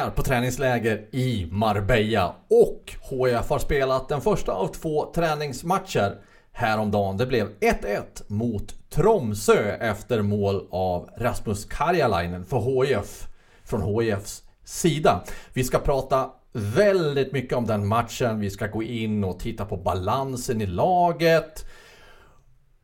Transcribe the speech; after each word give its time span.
Är 0.00 0.10
på 0.10 0.22
träningsläger 0.22 1.06
i 1.10 1.48
Marbella 1.50 2.34
och 2.48 2.92
HIF 3.10 3.50
har 3.50 3.58
spelat 3.58 4.08
den 4.08 4.20
första 4.20 4.52
av 4.52 4.66
två 4.66 5.12
träningsmatcher 5.14 6.18
häromdagen. 6.52 7.16
Det 7.16 7.26
blev 7.26 7.48
1-1 7.60 8.02
mot 8.26 8.90
Tromsö 8.90 9.76
efter 9.80 10.22
mål 10.22 10.68
av 10.70 11.10
Rasmus 11.16 11.64
Karjalainen 11.64 12.44
för 12.44 12.84
HIF 12.84 13.28
från 13.64 14.02
HIFs 14.02 14.42
sida. 14.64 15.24
Vi 15.52 15.64
ska 15.64 15.78
prata 15.78 16.30
väldigt 16.52 17.32
mycket 17.32 17.58
om 17.58 17.66
den 17.66 17.86
matchen. 17.86 18.40
Vi 18.40 18.50
ska 18.50 18.66
gå 18.66 18.82
in 18.82 19.24
och 19.24 19.38
titta 19.38 19.64
på 19.64 19.76
balansen 19.76 20.60
i 20.60 20.66
laget. 20.66 21.66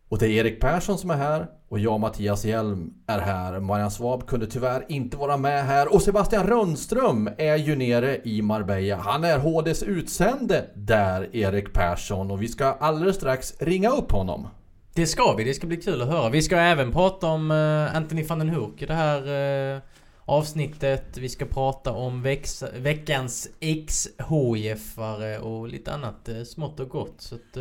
Och 0.08 0.18
det 0.18 0.26
är 0.26 0.30
Erik 0.30 0.60
Persson 0.60 0.98
som 0.98 1.10
är 1.10 1.16
här 1.16 1.46
och 1.76 1.80
jag 1.80 2.00
Mattias 2.00 2.44
Hjelm 2.44 2.94
är 3.06 3.18
här. 3.18 3.60
Marian 3.60 3.90
Svab 3.90 4.26
kunde 4.26 4.46
tyvärr 4.46 4.84
inte 4.88 5.16
vara 5.16 5.36
med 5.36 5.64
här 5.64 5.94
och 5.94 6.02
Sebastian 6.02 6.46
Rönnström 6.46 7.30
är 7.38 7.56
ju 7.56 7.76
nere 7.76 8.20
i 8.24 8.42
Marbella. 8.42 8.96
Han 8.96 9.24
är 9.24 9.38
HDs 9.38 9.82
utsände 9.82 10.64
där, 10.74 11.36
Erik 11.36 11.72
Persson, 11.72 12.30
och 12.30 12.42
vi 12.42 12.48
ska 12.48 12.64
alldeles 12.64 13.16
strax 13.16 13.54
ringa 13.58 13.90
upp 13.90 14.12
honom. 14.12 14.48
Det 14.94 15.06
ska 15.06 15.34
vi, 15.34 15.44
det 15.44 15.54
ska 15.54 15.66
bli 15.66 15.76
kul 15.76 16.02
att 16.02 16.08
höra. 16.08 16.28
Vi 16.28 16.42
ska 16.42 16.56
även 16.56 16.92
prata 16.92 17.26
om 17.26 17.50
eh, 17.50 17.96
Anthony 17.96 18.22
van 18.22 18.38
den 18.38 18.48
Hoek 18.48 18.82
i 18.82 18.86
det 18.86 18.94
här 18.94 19.74
eh, 19.74 19.80
avsnittet. 20.24 21.18
Vi 21.18 21.28
ska 21.28 21.44
prata 21.44 21.92
om 21.92 22.22
vex, 22.22 22.64
veckans 22.76 23.48
ex-HIF-are 23.60 25.38
och 25.38 25.68
lite 25.68 25.92
annat 25.92 26.28
eh, 26.28 26.42
smått 26.42 26.80
och 26.80 26.88
gott. 26.88 27.14
Så 27.18 27.34
att, 27.34 27.56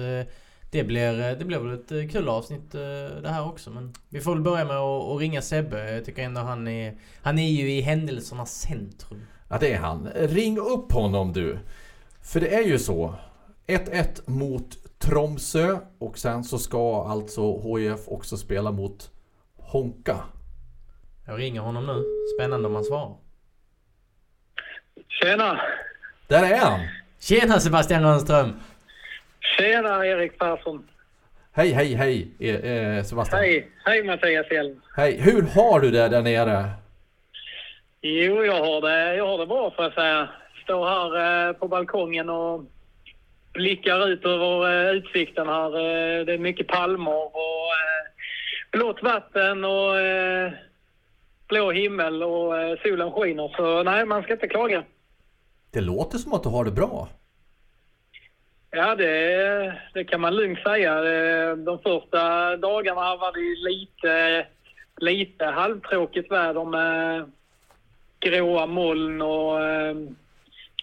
det 0.76 0.84
blir, 0.84 1.20
eh, 1.20 1.38
det 1.38 1.46
blir 1.46 1.60
väl 1.60 1.74
ett 1.74 1.92
eh, 1.92 2.08
kul 2.12 2.30
avsnitt 2.30 2.76
eh, 2.76 3.22
det 3.22 3.30
här 3.30 3.48
också. 3.48 3.70
Men 3.70 3.94
vi 4.10 4.22
får 4.22 4.34
väl 4.34 4.44
börja 4.44 4.66
med 4.66 4.78
att, 4.78 5.04
att 5.04 5.20
ringa 5.20 5.42
Sebbe. 5.42 5.92
Jag 5.92 6.06
tycker 6.06 6.24
ändå 6.24 6.42
han 6.42 6.68
är... 6.68 6.98
Han 7.22 7.40
är 7.40 7.50
ju 7.50 7.72
i 7.72 7.82
händelsernas 7.82 8.54
centrum. 8.54 9.22
Ja, 9.50 9.58
det 9.60 9.74
är 9.74 9.78
han. 9.78 10.10
Ring 10.16 10.58
upp 10.58 10.92
honom 10.92 11.34
du. 11.34 11.60
För 12.22 12.40
det 12.40 12.56
är 12.56 12.64
ju 12.64 12.80
så. 12.80 13.16
1-1 13.68 14.30
mot 14.30 15.00
Tromsö 15.00 15.80
och 16.00 16.18
sen 16.18 16.44
så 16.44 16.58
ska 16.58 17.04
alltså 17.04 17.78
HIF 17.78 18.08
också 18.08 18.38
spela 18.38 18.72
mot 18.72 19.12
Honka. 19.58 20.18
Jag 21.28 21.40
ringer 21.40 21.62
honom 21.62 21.86
nu. 21.86 22.04
Spännande 22.38 22.68
om 22.68 22.76
han 22.76 22.84
svarar. 22.84 23.16
Tjena! 25.08 25.62
Där 26.28 26.44
är 26.44 26.58
han! 26.58 26.80
Tjena 27.20 27.60
Sebastian 27.60 28.04
Rönnström! 28.04 28.54
Tjena 29.58 30.06
Erik 30.06 30.40
Persson! 30.40 30.88
Hej, 31.52 31.72
hej, 31.72 31.94
hej 31.94 32.28
eh, 32.40 33.04
Sebastian! 33.04 33.42
Hej, 33.42 33.68
hej 33.86 34.04
Mattias 34.04 34.52
Hjelm! 34.52 34.82
Hej! 34.96 35.18
Hur 35.22 35.42
har 35.42 35.80
du 35.80 35.92
det 35.92 36.08
där 36.08 36.22
nere? 36.22 36.70
Jo, 38.02 38.44
jag 38.44 38.66
har 38.66 38.82
det, 38.82 39.16
jag 39.16 39.28
har 39.28 39.38
det 39.38 39.46
bra 39.46 39.72
får 39.76 39.86
jag 39.86 39.94
säga. 39.94 40.30
Står 40.64 40.88
här 40.88 41.48
eh, 41.48 41.54
på 41.54 41.68
balkongen 41.68 42.30
och 42.30 42.64
blickar 43.54 44.08
ut 44.08 44.26
över 44.26 44.88
eh, 44.90 44.92
utsikten 44.92 45.48
här. 45.48 45.70
Det 46.26 46.34
är 46.34 46.38
mycket 46.38 46.68
palmer 46.68 47.26
och 47.26 47.72
blått 48.72 49.04
vatten 49.04 49.66
och 49.66 49.94
blå 51.48 51.72
himmel 51.72 52.24
och 52.24 52.54
solen 52.84 53.12
skiner. 53.12 53.54
Så 53.58 53.84
nej, 53.84 54.06
man 54.06 54.24
ska 54.24 54.34
inte 54.34 54.48
klaga. 54.48 54.84
Det 55.72 55.82
låter 55.82 56.18
som 56.18 56.34
att 56.34 56.44
du 56.44 56.50
har 56.50 56.66
det 56.66 56.72
bra. 56.72 57.10
Ja, 58.78 58.96
det, 58.96 59.82
det 59.94 60.04
kan 60.04 60.22
man 60.22 60.36
lugnt 60.36 60.60
säga. 60.60 60.96
De 61.56 61.80
första 61.80 62.58
dagarna 62.58 63.16
var 63.16 63.32
det 63.34 63.70
lite, 63.70 64.46
lite 64.98 65.46
halvtråkigt 65.46 66.32
väder 66.32 66.66
med 66.66 67.32
gråa 68.20 68.66
moln 68.66 69.22
och, 69.22 69.64
eh, 69.64 69.96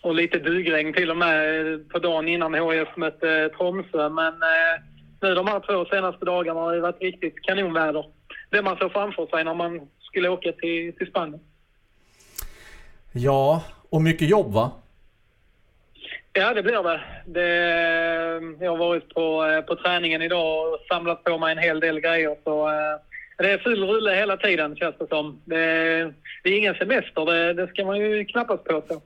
och 0.03 0.15
lite 0.15 0.39
dugregn 0.39 0.93
till 0.93 1.11
och 1.11 1.17
med 1.17 1.89
på 1.89 1.99
dagen 1.99 2.29
innan 2.29 2.55
HIF 2.55 2.97
mötte 2.97 3.51
Tromsö. 3.57 4.09
Men 4.09 4.35
eh, 4.35 4.75
nu 5.21 5.35
de 5.35 5.47
här 5.47 5.61
två 5.61 5.85
senaste 5.85 6.25
dagarna 6.25 6.61
har 6.61 6.75
det 6.75 6.81
varit 6.81 7.03
riktigt 7.03 7.43
kanonväder. 7.43 8.05
Det 8.51 8.63
man 8.63 8.77
såg 8.77 8.93
framför 8.93 9.27
sig 9.27 9.45
när 9.45 9.55
man 9.55 9.81
skulle 10.01 10.29
åka 10.29 10.53
till, 10.53 10.93
till 10.97 11.07
Spanien. 11.07 11.41
Ja, 13.13 13.63
och 13.91 14.03
mycket 14.03 14.29
jobb 14.29 14.53
va? 14.53 14.71
Ja, 16.33 16.55
det 16.55 16.63
blir 16.63 16.83
det. 16.83 17.01
det. 17.27 18.65
Jag 18.65 18.71
har 18.71 18.79
varit 18.79 19.15
på, 19.15 19.45
eh, 19.47 19.61
på 19.61 19.77
träningen 19.77 20.23
idag 20.23 20.73
och 20.73 20.79
samlat 20.89 21.25
på 21.25 21.39
mig 21.39 21.53
en 21.53 21.59
hel 21.59 21.81
del 21.81 22.01
grejer. 22.01 22.37
Så, 22.45 22.69
eh, 22.69 22.99
det 23.39 23.51
är 23.51 23.59
full 23.59 23.85
rulle 23.85 24.15
hela 24.15 24.37
tiden 24.37 24.77
känns 24.77 24.97
det 24.99 25.09
som. 25.09 25.41
Det, 25.45 25.57
det 26.43 26.51
är 26.51 26.59
ingen 26.59 26.75
semester, 26.75 27.27
det, 27.27 27.55
det, 27.55 27.69
ska 27.69 27.85
man 27.85 27.99
ju 27.99 28.25
knappast 28.25 28.65
påstå. 28.65 29.03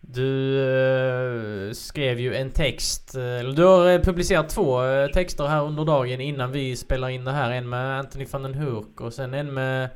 Du 0.00 0.60
eh, 0.60 1.72
skrev 1.72 2.20
ju 2.20 2.34
en 2.34 2.50
text, 2.50 3.14
eh, 3.14 3.40
eller 3.40 3.52
du 3.52 3.64
har 3.64 3.98
publicerat 3.98 4.48
två 4.48 4.80
texter 5.14 5.44
här 5.46 5.64
under 5.64 5.84
dagen 5.84 6.20
innan 6.20 6.52
vi 6.52 6.76
spelar 6.76 7.08
in 7.08 7.24
det 7.24 7.32
här. 7.32 7.50
En 7.50 7.68
med 7.68 7.98
Anthony 7.98 8.26
van 8.32 8.42
den 8.42 8.54
Hurk 8.54 9.00
och 9.00 9.12
sen 9.12 9.34
en 9.34 9.54
med 9.54 9.88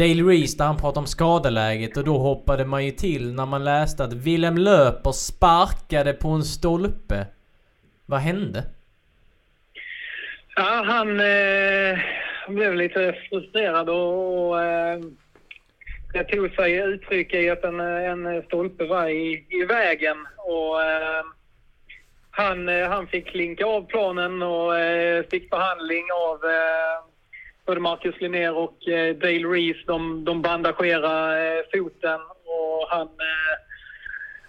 Dale 0.00 0.22
Reese 0.22 0.56
där 0.58 0.64
han 0.64 0.76
pratade 0.76 0.98
om 0.98 1.06
skadeläget 1.06 1.96
och 1.96 2.04
då 2.04 2.18
hoppade 2.18 2.64
man 2.64 2.84
ju 2.84 2.90
till 2.90 3.34
när 3.34 3.46
man 3.46 3.64
läste 3.64 4.04
att 4.04 4.12
Willem 4.12 4.58
Löper 4.58 5.12
sparkade 5.12 6.12
på 6.12 6.28
en 6.28 6.42
stolpe. 6.42 7.26
Vad 8.06 8.20
hände? 8.20 8.64
Ja, 10.56 10.84
han 10.86 11.20
eh, 11.20 11.98
blev 12.48 12.74
lite 12.74 13.16
frustrerad 13.28 13.88
och, 13.88 14.48
och 14.48 14.62
eh, 14.62 15.00
det 16.12 16.24
tog 16.24 16.54
sig 16.54 16.76
uttryck 16.76 17.34
i 17.34 17.50
att 17.50 17.64
en, 17.64 17.80
en 17.80 18.42
stolpe 18.42 18.84
var 18.84 19.08
i, 19.08 19.46
i 19.48 19.64
vägen. 19.64 20.26
Och, 20.36 20.82
eh, 20.82 21.24
han, 22.30 22.68
eh, 22.68 22.88
han 22.88 23.06
fick 23.06 23.26
klinka 23.26 23.66
av 23.66 23.86
planen 23.86 24.42
och 24.42 24.78
eh, 24.78 25.24
fick 25.30 25.50
behandling 25.50 26.04
av 26.12 26.44
eh, 26.44 27.09
både 27.70 27.80
Marcus 27.80 28.20
Linnér 28.20 28.52
och 28.52 28.88
eh, 28.88 29.16
Dale 29.16 29.48
Reese, 29.48 29.86
de, 29.86 30.24
de 30.24 30.42
bandagerade 30.42 31.58
eh, 31.58 31.64
foten 31.72 32.20
och 32.44 32.88
han, 32.88 33.06
eh, 33.06 33.56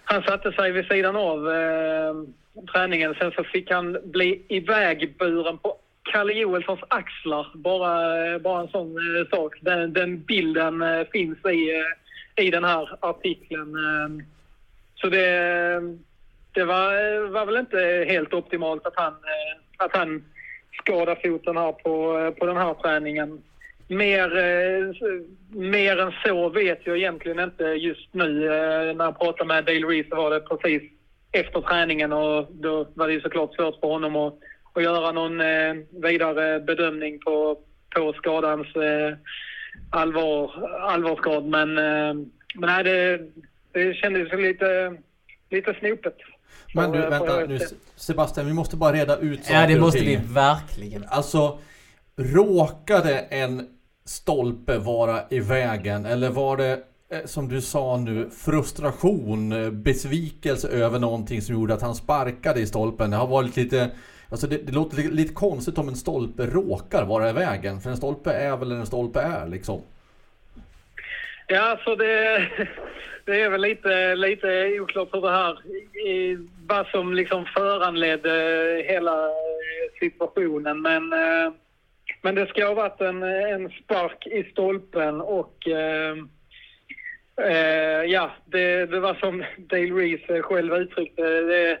han 0.04 0.22
satte 0.22 0.52
sig 0.52 0.72
vid 0.72 0.86
sidan 0.86 1.16
av 1.16 1.50
eh, 1.50 2.14
träningen. 2.72 3.14
Sen 3.14 3.32
så 3.32 3.44
fick 3.44 3.70
han 3.70 3.98
bli 4.04 4.42
ivägburen 4.48 5.58
på 5.58 5.76
Kalle 6.12 6.32
Joelssons 6.32 6.80
axlar. 6.88 7.46
Bara, 7.54 7.92
eh, 8.26 8.38
bara 8.38 8.60
en 8.60 8.68
sån 8.68 8.96
eh, 8.96 9.28
sak. 9.30 9.58
Den, 9.60 9.92
den 9.92 10.22
bilden 10.22 10.82
eh, 10.82 11.06
finns 11.12 11.38
i, 11.38 11.82
eh, 12.36 12.44
i 12.44 12.50
den 12.50 12.64
här 12.64 12.96
artikeln. 13.00 13.74
Eh. 13.74 14.24
Så 14.94 15.08
det, 15.08 15.28
det 16.52 16.64
var, 16.64 17.28
var 17.28 17.46
väl 17.46 17.56
inte 17.56 18.04
helt 18.08 18.34
optimalt 18.34 18.86
att 18.86 18.96
han, 18.96 19.14
att 19.76 19.96
han 19.96 20.24
skada 20.82 21.16
foten 21.24 21.56
här 21.56 21.72
på, 21.72 22.18
eh, 22.18 22.30
på 22.30 22.46
den 22.46 22.56
här 22.56 22.74
träningen. 22.74 23.42
Mer, 23.88 24.38
eh, 24.38 24.94
mer 25.50 25.98
än 25.98 26.12
så 26.24 26.48
vet 26.48 26.80
jag 26.84 26.96
egentligen 26.96 27.40
inte 27.40 27.64
just 27.64 28.14
nu. 28.14 28.44
Eh, 28.46 28.96
när 28.96 29.04
jag 29.04 29.18
pratade 29.18 29.48
med 29.48 29.64
Dale 29.64 29.86
Reese 29.86 30.08
så 30.08 30.16
var 30.16 30.30
det 30.30 30.40
precis 30.40 30.82
efter 31.32 31.60
träningen 31.60 32.12
och 32.12 32.48
då 32.50 32.86
var 32.94 33.06
det 33.06 33.12
ju 33.14 33.20
såklart 33.20 33.54
svårt 33.54 33.80
för 33.80 33.88
honom 33.88 34.16
att, 34.16 34.34
att 34.72 34.82
göra 34.82 35.12
någon 35.12 35.40
eh, 35.40 35.74
vidare 35.90 36.60
bedömning 36.60 37.18
på, 37.18 37.58
på 37.94 38.12
skadans 38.12 38.76
eh, 38.76 39.16
allvar, 39.90 40.68
allvarsgrad. 40.80 41.44
Men, 41.44 41.74
men 41.74 42.30
nej, 42.54 42.84
det, 42.84 43.20
det 43.72 43.94
kändes 43.94 44.32
lite, 44.32 44.96
lite 45.50 45.74
snopet. 45.74 46.16
Men 46.74 46.90
Så, 46.90 46.96
du, 46.96 47.08
vänta 47.10 47.44
nu 47.46 47.58
se. 47.58 47.74
Sebastian, 47.96 48.46
vi 48.46 48.52
måste 48.52 48.76
bara 48.76 48.92
reda 48.92 49.16
ut 49.16 49.40
Ja, 49.50 49.60
det 49.60 49.66
saker 49.66 49.80
måste 49.80 50.00
vi 50.00 50.16
verkligen. 50.16 51.04
Alltså, 51.08 51.58
råkade 52.16 53.18
en 53.18 53.66
stolpe 54.04 54.78
vara 54.78 55.22
i 55.30 55.40
vägen 55.40 56.06
eller 56.06 56.30
var 56.30 56.56
det 56.56 56.72
eh, 57.10 57.24
som 57.24 57.48
du 57.48 57.60
sa 57.60 57.96
nu 57.96 58.30
frustration, 58.30 59.52
eh, 59.52 59.70
besvikelse 59.70 60.68
över 60.68 60.98
någonting 60.98 61.42
som 61.42 61.54
gjorde 61.54 61.74
att 61.74 61.82
han 61.82 61.94
sparkade 61.94 62.60
i 62.60 62.66
stolpen? 62.66 63.10
Det 63.10 63.16
har 63.16 63.26
varit 63.26 63.56
lite 63.56 63.90
Alltså 64.32 64.46
det, 64.46 64.66
det 64.66 64.72
låter 64.72 64.96
lite 64.96 65.34
konstigt 65.34 65.78
om 65.78 65.88
en 65.88 65.96
stolpe 65.96 66.46
råkar 66.46 67.04
vara 67.04 67.30
i 67.30 67.32
vägen. 67.32 67.80
För 67.80 67.90
en 67.90 67.96
stolpe 67.96 68.32
är 68.32 68.56
väl 68.56 68.72
en 68.72 68.86
stolpe 68.86 69.20
är 69.20 69.48
liksom. 69.48 69.80
Ja, 71.52 71.78
så 71.84 71.94
det, 71.94 72.48
det 73.24 73.40
är 73.40 73.50
väl 73.50 73.60
lite, 73.60 74.14
lite 74.14 74.80
oklart 74.80 75.08
hur 75.12 75.20
det 75.20 75.30
här, 75.30 75.58
vad 76.66 76.86
som 76.86 77.14
liksom 77.14 77.46
föranledde 77.46 78.30
hela 78.88 79.28
situationen. 80.00 80.82
Men, 80.82 81.12
eh, 81.12 81.52
men 82.22 82.34
det 82.34 82.46
ska 82.46 82.66
ha 82.66 82.74
varit 82.74 83.00
en, 83.00 83.22
en 83.22 83.70
spark 83.70 84.26
i 84.26 84.44
stolpen 84.44 85.20
och 85.20 85.68
eh, 85.68 86.16
eh, 87.40 88.04
ja, 88.04 88.30
det, 88.44 88.86
det 88.86 89.00
var 89.00 89.14
som 89.14 89.44
Dale 89.56 89.92
Reese 89.94 90.42
själv 90.42 90.74
uttryckte 90.74 91.22
det. 91.22 91.78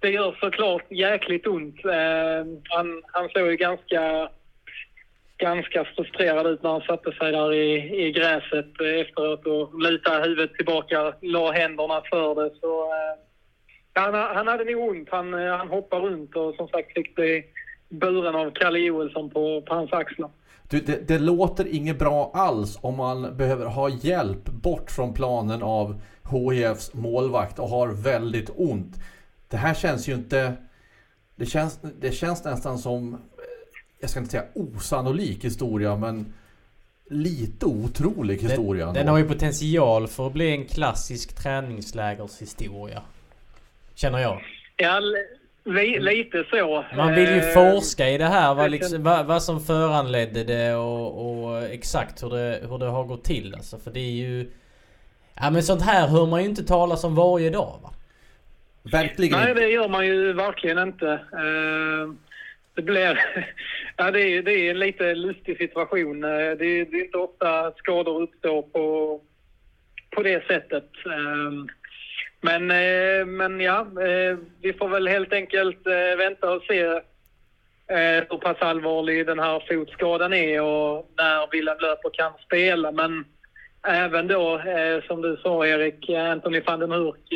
Det 0.00 0.10
gör 0.10 0.36
såklart 0.40 0.90
jäkligt 0.90 1.46
ont. 1.46 1.84
Eh, 1.84 2.46
han, 2.68 3.02
han 3.06 3.28
såg 3.28 3.50
ju 3.50 3.56
ganska 3.56 4.28
ganska 5.38 5.84
frustrerad 5.84 6.46
ut 6.46 6.62
när 6.62 6.70
han 6.70 6.80
satte 6.80 7.12
sig 7.12 7.32
där 7.32 7.52
i, 7.52 8.04
i 8.06 8.12
gräset 8.12 8.80
efteråt 8.80 9.46
och 9.46 9.80
lutade 9.80 10.28
huvudet 10.28 10.54
tillbaka, 10.54 11.14
la 11.20 11.52
händerna 11.52 12.02
för 12.10 12.34
det. 12.34 12.50
Så, 12.60 12.82
eh, 12.82 13.14
han, 13.92 14.14
han 14.14 14.46
hade 14.48 14.64
nog 14.64 14.88
ont. 14.88 15.08
Han, 15.10 15.34
eh, 15.34 15.56
han 15.56 15.68
hoppade 15.68 16.06
runt 16.06 16.36
och 16.36 16.54
som 16.54 16.68
sagt 16.68 16.92
fick 16.92 17.14
bli 17.14 17.44
buren 17.88 18.34
av 18.34 18.50
Kalle 18.50 18.78
Joelsson 18.78 19.30
på, 19.30 19.62
på 19.62 19.74
hans 19.74 19.92
axlar. 19.92 20.30
Du, 20.68 20.80
det, 20.80 21.08
det 21.08 21.18
låter 21.18 21.74
inget 21.74 21.98
bra 21.98 22.30
alls 22.34 22.78
om 22.82 22.96
man 22.96 23.36
behöver 23.36 23.66
ha 23.66 23.88
hjälp 23.88 24.44
bort 24.44 24.90
från 24.90 25.14
planen 25.14 25.62
av 25.62 26.00
HIFs 26.30 26.94
målvakt 26.94 27.58
och 27.58 27.68
har 27.68 27.88
väldigt 27.88 28.50
ont. 28.54 28.96
Det 29.48 29.56
här 29.56 29.74
känns 29.74 30.08
ju 30.08 30.14
inte... 30.14 30.52
Det 31.36 31.46
känns, 31.46 31.80
det 32.00 32.12
känns 32.12 32.44
nästan 32.44 32.78
som, 32.78 33.18
jag 34.00 34.10
ska 34.10 34.20
inte 34.20 34.30
säga 34.30 34.44
osannolik 34.54 35.44
historia, 35.44 35.96
men 35.96 36.34
lite 37.10 37.66
otrolig 37.66 38.36
historia. 38.36 38.86
Den, 38.86 38.94
den 38.94 39.08
har 39.08 39.18
ju 39.18 39.28
potential 39.28 40.08
för 40.08 40.26
att 40.26 40.32
bli 40.32 40.50
en 40.50 40.64
klassisk 40.64 41.42
träningslägershistoria. 41.42 43.02
Känner 43.94 44.18
jag. 44.18 44.44
Ja, 44.76 45.00
li, 45.64 46.00
lite 46.00 46.44
så. 46.50 46.84
Man 46.96 47.14
vill 47.14 47.28
ju 47.28 47.38
Eh, 47.38 47.54
forska 47.54 48.08
i 48.08 48.18
det 48.18 48.24
här. 48.24 48.54
Vad, 48.54 48.70
liksom, 48.70 49.02
vad, 49.02 49.26
vad 49.26 49.42
som 49.42 49.60
föranledde 49.60 50.44
det 50.44 50.74
och, 50.74 51.44
och 51.44 51.62
exakt 51.62 52.22
hur 52.22 52.30
det, 52.30 52.60
hur 52.68 52.78
det 52.78 52.86
har 52.86 53.04
gått 53.04 53.24
till. 53.24 53.54
Alltså, 53.54 53.78
för 53.78 53.90
det 53.90 54.00
är 54.00 54.12
ju... 54.12 54.50
Ja 55.34 55.50
men 55.50 55.62
sånt 55.62 55.82
här 55.82 56.08
hör 56.08 56.26
man 56.26 56.42
ju 56.42 56.48
inte 56.48 56.64
talas 56.64 57.04
om 57.04 57.14
varje 57.14 57.50
dag 57.50 57.78
va? 57.82 57.90
Verkligen 58.82 59.38
Nej, 59.38 59.54
det 59.54 59.68
gör 59.68 59.88
man 59.88 60.06
ju 60.06 60.32
verkligen 60.32 60.78
inte. 60.78 61.08
Eh, 61.12 62.12
det 62.74 62.82
blir... 62.82 63.20
Ja, 63.96 64.10
det 64.10 64.20
är, 64.20 64.42
det 64.42 64.52
är 64.52 64.70
en 64.70 64.78
lite 64.78 65.14
lustig 65.14 65.58
situation. 65.58 66.24
Eh, 66.24 66.30
det 66.30 66.66
är, 66.66 66.84
det 66.84 66.96
är 66.96 67.04
inte 67.04 67.18
ofta 67.18 67.72
skador 67.76 68.22
uppstår 68.22 68.62
på, 68.62 69.20
på 70.10 70.22
det 70.22 70.46
sättet. 70.46 70.90
Ehm, 71.06 71.68
men, 72.40 72.70
eh, 72.70 73.26
men 73.26 73.60
ja, 73.60 73.80
eh, 73.80 74.38
vi 74.62 74.72
får 74.72 74.88
väl 74.88 75.08
helt 75.08 75.32
enkelt 75.32 75.86
vänta 76.18 76.50
och 76.50 76.62
se 76.62 77.00
hur 77.86 78.38
pass 78.38 78.56
allvarlig 78.60 79.26
den 79.26 79.38
här 79.38 79.64
fotskadan 79.68 80.32
är 80.32 80.62
och 80.62 81.10
när 81.16 81.50
Willem 81.52 81.78
Löper 81.80 82.10
kan 82.12 82.32
spela. 82.46 82.92
Men 82.92 83.24
även 83.86 84.28
då, 84.28 84.62
som 85.06 85.22
du 85.22 85.36
sa 85.36 85.66
Erik, 85.66 86.10
Anthony 86.10 86.60
van 86.60 86.80
den 86.80 86.90
Hurk, 86.90 87.28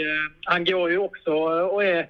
han 0.45 0.65
går 0.65 0.91
ju 0.91 0.99
också 0.99 1.33
och 1.33 1.85
är 1.85 2.07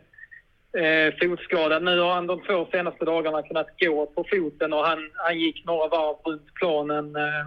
eh, 0.73 1.15
fotskadad. 1.20 1.82
Nu 1.82 2.00
har 2.00 2.15
han 2.15 2.26
de 2.26 2.41
två 2.43 2.67
senaste 2.73 3.05
dagarna 3.05 3.43
kunnat 3.43 3.81
gå 3.81 4.06
på 4.06 4.25
foten 4.31 4.73
och 4.73 4.85
han, 4.85 5.11
han 5.15 5.38
gick 5.38 5.65
några 5.65 5.88
varv 5.88 6.17
runt 6.25 6.55
planen 6.55 7.17
eh, 7.17 7.47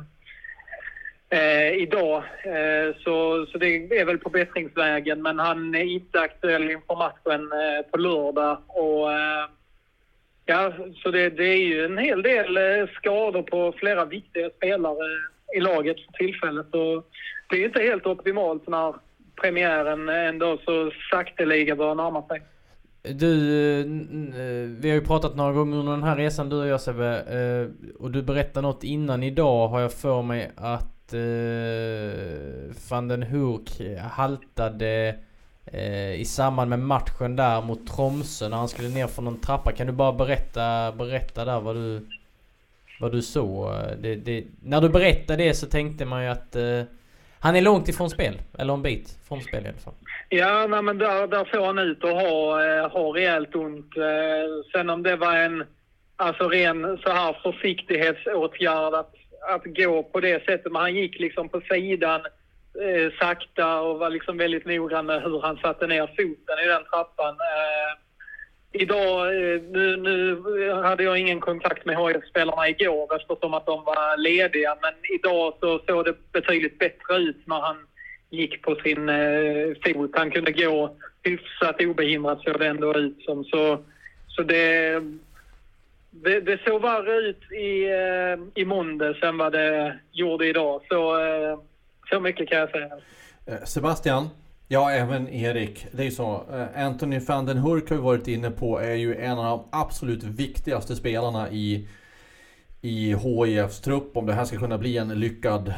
eh, 1.40 1.74
idag. 1.74 2.24
Eh, 2.44 2.96
så, 3.04 3.46
så 3.46 3.58
det 3.58 4.00
är 4.00 4.06
väl 4.06 4.18
på 4.18 4.30
bättringsvägen 4.30 5.22
men 5.22 5.40
han 5.40 5.76
är 5.76 5.84
inte 5.84 6.20
aktuell 6.20 6.72
inför 6.72 6.96
matchen 6.96 7.52
eh, 7.52 7.92
på 7.92 7.98
lördag. 7.98 8.58
Och, 8.68 9.12
eh, 9.12 9.46
ja, 10.46 10.74
så 11.04 11.12
det, 11.12 11.30
det 11.30 11.48
är 11.48 11.68
ju 11.68 11.86
en 11.86 11.98
hel 11.98 12.22
del 12.22 12.58
eh, 12.58 12.90
skador 12.94 13.42
på 13.42 13.74
flera 13.78 14.06
viktiga 14.06 14.50
spelare 14.50 15.08
i 15.56 15.60
laget 15.60 15.98
för 16.06 16.14
tillfället. 16.14 16.66
Så 16.72 17.04
det 17.50 17.56
är 17.56 17.66
inte 17.66 17.84
helt 17.84 18.06
optimalt 18.06 18.68
när 18.68 18.96
premiären 19.42 20.10
ändå 20.10 20.58
så 20.66 20.92
sakteliga 21.12 21.76
börjar 21.76 21.96
närma 21.96 22.28
sig. 22.28 22.42
Du, 23.04 23.80
eh, 23.80 23.86
eh, 24.42 24.68
vi 24.68 24.90
har 24.90 24.96
ju 24.96 25.02
pratat 25.02 25.36
några 25.36 25.52
gånger 25.52 25.78
under 25.78 25.92
den 25.92 26.04
här 26.04 26.16
resan 26.16 26.50
du 26.50 26.56
och 26.56 26.68
jag 26.68 26.82
Sebbe. 26.82 27.22
Eh, 27.22 27.94
och 28.02 28.12
du 28.12 28.22
berättade 28.22 28.68
något 28.68 28.84
innan 28.84 29.24
idag 29.24 29.68
har 29.68 29.80
jag 29.80 29.94
för 29.94 30.22
mig 30.22 30.52
att 30.56 30.88
van 32.90 33.08
den 33.08 33.24
Hurk 33.24 33.82
haltade 34.00 35.16
i 36.18 36.26
samband 36.26 36.70
med 36.70 36.80
matchen 36.80 37.36
där 37.36 37.62
mot 37.62 37.88
Tromsö 37.88 38.50
när 38.50 38.58
han 38.58 38.70
skulle 38.70 38.90
ner 38.90 39.08
från 39.08 39.26
någon 39.26 39.40
trappa. 39.40 39.72
Kan 39.72 39.88
du 39.88 39.94
bara 39.94 40.14
berätta, 40.14 40.92
berätta 40.92 41.46
där 41.46 41.60
vad 41.60 41.76
du, 41.76 42.08
vad 43.00 43.12
du 43.12 43.22
såg? 43.22 43.74
Det, 44.02 44.16
det, 44.16 44.44
när 44.64 44.82
du 44.82 44.90
berättade 44.90 45.44
det 45.44 45.54
så 45.54 45.68
tänkte 45.68 46.06
man 46.06 46.24
ju 46.24 46.30
att 46.30 46.56
han 47.40 47.56
är 47.56 47.62
långt 47.62 47.88
ifrån 47.88 48.10
spel. 48.10 48.42
Eller 48.58 48.74
en 48.74 48.82
bit 48.82 49.18
från 49.24 49.42
spel 49.42 49.66
i 49.66 49.68
alla 49.68 49.78
fall. 49.78 49.94
Ja, 50.34 50.68
nej, 50.68 50.82
men 50.82 50.98
där, 50.98 51.28
där 51.28 51.50
såg 51.54 51.66
han 51.66 51.80
ut 51.80 52.04
att 52.04 52.14
ha, 52.14 52.66
eh, 52.66 52.90
ha 52.92 53.16
rejält 53.16 53.56
ont. 53.56 53.98
Eh, 53.98 54.72
sen 54.72 54.90
om 54.90 55.04
det 55.04 55.16
var 55.16 55.36
en 55.36 55.64
alltså 56.16 56.48
ren 56.48 56.98
så 57.04 57.12
här 57.12 57.38
försiktighetsåtgärd 57.44 58.94
att, 58.94 59.14
att 59.50 59.64
gå 59.66 60.04
på 60.04 60.20
det 60.20 60.46
sättet. 60.46 60.72
Men 60.72 60.82
han 60.82 60.96
gick 60.96 61.20
liksom 61.20 61.50
på 61.50 61.62
sidan 61.62 62.22
eh, 62.82 63.12
sakta 63.20 63.82
och 63.82 64.00
var 64.00 64.10
liksom 64.10 64.38
väldigt 64.38 64.66
noggrann 64.66 65.06
med 65.06 65.22
hur 65.22 65.42
han 65.42 65.58
satte 65.58 65.88
ner 65.88 66.08
foten 66.08 66.60
i 66.66 66.68
den 66.68 66.84
trappan. 66.84 67.34
Eh, 67.34 67.92
idag, 68.82 69.28
eh, 69.28 69.62
nu, 69.62 69.98
nu 69.98 70.72
hade 70.74 71.04
jag 71.04 71.18
ingen 71.18 71.40
kontakt 71.40 71.86
med 71.86 71.98
HIF-spelarna 71.98 72.70
igår 72.70 73.16
eftersom 73.16 73.54
att 73.54 73.66
de 73.66 73.84
var 73.84 74.18
lediga. 74.18 74.78
Men 74.82 74.94
idag 75.20 75.54
så 75.60 75.80
såg 75.88 76.06
det 76.06 76.32
betydligt 76.32 76.80
bättre 76.80 77.16
ut 77.16 77.48
när 77.48 77.60
han 77.60 77.78
gick 78.32 78.62
på 78.62 78.76
sin 78.76 79.10
eh, 79.10 79.94
fot. 79.94 80.12
Han 80.14 80.32
kunde 80.32 80.52
gå 80.52 80.96
hyfsat 81.24 81.82
obehindrat 81.82 82.44
såg 82.44 82.60
det 82.60 82.68
ändå 82.68 82.98
ut 82.98 83.22
som. 83.22 83.44
Så, 83.44 83.80
så 84.28 84.44
det, 84.44 85.00
det, 86.10 86.40
det 86.40 86.60
såg 86.66 86.82
värre 86.82 87.14
ut 87.14 87.52
i, 87.52 87.84
eh, 87.84 88.62
i 88.62 88.66
måndags 88.66 89.24
än 89.24 89.38
vad 89.38 89.52
det 89.52 90.00
gjorde 90.12 90.48
idag. 90.48 90.82
Så, 90.90 91.20
eh, 91.20 91.60
så 92.10 92.20
mycket 92.20 92.50
kan 92.50 92.60
jag 92.60 92.70
säga. 92.70 92.90
Eh, 93.46 93.64
Sebastian, 93.64 94.30
ja 94.68 94.92
även 94.92 95.30
Erik. 95.30 95.86
Det 95.92 96.02
är 96.02 96.06
ju 96.06 96.12
så. 96.12 96.46
Eh, 96.54 96.86
Anthony 96.86 97.20
van 97.20 97.46
den 97.46 97.58
Hurk 97.58 97.90
har 97.90 97.96
vi 97.96 98.02
varit 98.02 98.28
inne 98.28 98.52
på 98.52 98.80
är 98.80 98.96
ju 98.96 99.16
en 99.16 99.40
av 99.40 99.46
de 99.46 99.80
absolut 99.80 100.24
viktigaste 100.24 100.96
spelarna 100.96 101.50
i, 101.50 101.88
i 102.82 103.16
HIFs 103.16 103.82
trupp 103.82 104.18
om 104.18 104.26
det 104.26 104.34
här 104.34 104.46
ska 104.46 104.58
kunna 104.58 104.78
bli 104.78 104.98
en 104.98 105.20
lyckad 105.20 105.74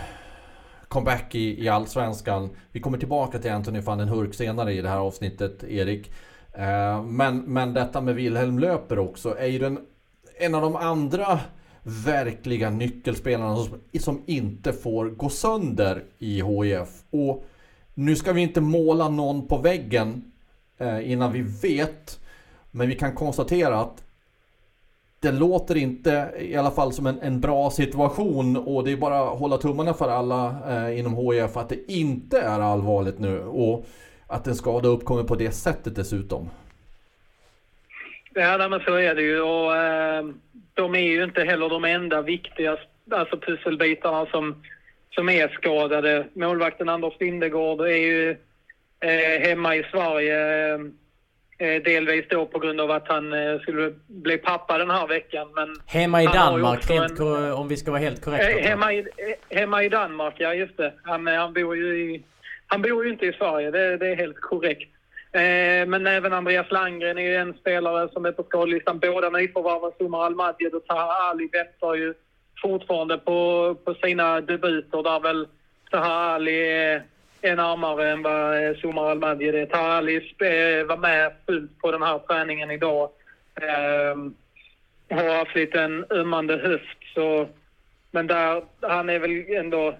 comeback 0.93 1.35
i, 1.35 1.63
i 1.63 1.69
Allsvenskan. 1.69 2.49
Vi 2.71 2.79
kommer 2.79 2.97
tillbaka 2.97 3.39
till 3.39 3.51
Anthony 3.51 3.79
van 3.79 3.97
den 3.97 4.09
Hurk 4.09 4.33
senare 4.33 4.73
i 4.73 4.81
det 4.81 4.89
här 4.89 4.97
avsnittet, 4.97 5.63
Erik. 5.63 6.11
Eh, 6.53 7.03
men, 7.03 7.37
men 7.37 7.73
detta 7.73 8.01
med 8.01 8.15
Wilhelm 8.15 8.59
Löper 8.59 8.99
också 8.99 9.37
är 9.37 9.47
ju 9.47 9.59
den, 9.59 9.79
en 10.39 10.55
av 10.55 10.61
de 10.61 10.75
andra 10.75 11.39
verkliga 11.83 12.69
nyckelspelarna 12.69 13.55
som, 13.55 13.79
som 13.99 14.23
inte 14.25 14.73
får 14.73 15.09
gå 15.09 15.29
sönder 15.29 16.03
i 16.19 16.41
HIF. 16.41 16.89
Och 17.09 17.45
nu 17.93 18.15
ska 18.15 18.33
vi 18.33 18.41
inte 18.41 18.61
måla 18.61 19.09
någon 19.09 19.47
på 19.47 19.57
väggen 19.57 20.31
eh, 20.77 21.11
innan 21.11 21.31
vi 21.33 21.41
vet. 21.41 22.19
Men 22.71 22.89
vi 22.89 22.95
kan 22.95 23.15
konstatera 23.15 23.79
att 23.79 24.02
det 25.23 25.31
låter 25.31 25.77
inte 25.77 26.31
i 26.39 26.55
alla 26.55 26.71
fall 26.71 26.93
som 26.93 27.07
en, 27.07 27.19
en 27.21 27.39
bra 27.39 27.69
situation 27.69 28.57
och 28.57 28.83
det 28.83 28.91
är 28.91 28.97
bara 28.97 29.19
att 29.19 29.39
hålla 29.39 29.57
tummarna 29.57 29.93
för 29.93 30.09
alla 30.09 30.55
eh, 30.67 30.99
inom 30.99 31.15
HIF 31.17 31.57
att 31.57 31.69
det 31.69 31.91
inte 31.91 32.39
är 32.39 32.59
allvarligt 32.59 33.19
nu 33.19 33.39
och 33.39 33.85
att 34.27 34.47
en 34.47 34.55
skada 34.55 34.87
uppkommer 34.89 35.23
på 35.23 35.35
det 35.35 35.51
sättet 35.51 35.95
dessutom. 35.95 36.49
Ja, 38.33 38.67
men 38.69 38.79
så 38.79 38.95
är 38.95 39.15
det 39.15 39.21
ju. 39.21 39.41
Och, 39.41 39.75
eh, 39.75 40.25
de 40.73 40.95
är 40.95 40.99
ju 40.99 41.23
inte 41.23 41.43
heller 41.43 41.69
de 41.69 41.83
enda 41.83 42.21
viktiga 42.21 42.77
alltså 43.11 43.37
pusselbitarna 43.37 44.25
som, 44.25 44.63
som 45.15 45.29
är 45.29 45.47
skadade. 45.47 46.27
Målvakten 46.33 46.89
Anders 46.89 47.13
Lindegård 47.19 47.81
är 47.81 47.97
ju 47.97 48.31
eh, 48.99 49.47
hemma 49.47 49.75
i 49.75 49.83
Sverige. 49.91 50.73
Eh, 50.73 50.79
Eh, 51.63 51.81
delvis 51.81 52.25
då 52.29 52.45
på 52.45 52.59
grund 52.59 52.81
av 52.81 52.91
att 52.91 53.07
han 53.07 53.33
eh, 53.33 53.59
skulle 53.59 53.93
bli 54.07 54.37
pappa 54.37 54.77
den 54.77 54.89
här 54.91 55.07
veckan. 55.07 55.47
Men 55.55 55.75
hemma 55.85 56.23
i 56.23 56.25
Danmark, 56.25 56.89
en, 56.89 57.53
om 57.53 57.67
vi 57.67 57.77
ska 57.77 57.91
vara 57.91 58.01
helt 58.01 58.21
korrekta. 58.21 58.51
Eh, 58.51 58.65
hemma, 58.65 58.93
i, 58.93 59.05
hemma 59.49 59.83
i 59.83 59.89
Danmark, 59.89 60.33
ja 60.37 60.53
just 60.53 60.77
det. 60.77 60.93
Han, 61.03 61.27
han, 61.27 61.53
bor 61.53 61.75
ju 61.75 61.95
i, 61.95 62.23
han 62.67 62.81
bor 62.81 63.05
ju 63.05 63.11
inte 63.11 63.25
i 63.25 63.33
Sverige, 63.33 63.71
det, 63.71 63.97
det 63.97 64.07
är 64.07 64.15
helt 64.15 64.41
korrekt. 64.41 64.89
Eh, 65.31 65.87
men 65.87 66.07
även 66.07 66.33
Andreas 66.33 66.71
Landgren 66.71 67.17
är 67.17 67.21
ju 67.21 67.35
en 67.35 67.53
spelare 67.53 68.09
som 68.13 68.25
är 68.25 68.31
på 68.31 68.43
skadelistan. 68.43 68.99
Båda 68.99 69.29
nyförvärven, 69.29 69.91
Sumar 69.97 70.25
Al-Madjed 70.25 70.73
och 70.73 70.85
Taha 70.87 71.29
Ali, 71.29 71.49
väntar 71.51 71.93
ju 71.95 72.13
fortfarande 72.61 73.17
på, 73.17 73.75
på 73.85 73.93
sina 73.93 74.41
debuter 74.41 75.03
där 75.03 75.19
väl 75.19 75.47
Taha 75.91 76.33
Ali 76.35 76.71
är 76.71 77.03
är 77.43 77.55
närmare 77.55 78.09
än 78.11 78.21
vad 78.21 78.67
eh, 78.67 78.75
Somar 78.75 79.09
Al-Madjed 79.11 79.55
är. 79.55 79.65
Taha 79.65 79.97
eh, 79.99 80.85
var 80.85 80.97
med 80.97 81.31
fullt 81.45 81.79
på 81.79 81.91
den 81.91 82.03
här 82.03 82.19
träningen 82.19 82.71
idag. 82.71 83.09
Eh, 83.61 84.15
har 85.17 85.37
haft 85.37 85.55
lite 85.55 85.81
en 85.81 86.05
ömmande 86.09 86.57
höft 86.57 86.97
så... 87.13 87.47
Men 88.11 88.27
där, 88.27 88.63
han 88.81 89.09
är 89.09 89.19
väl 89.19 89.55
ändå... 89.55 89.97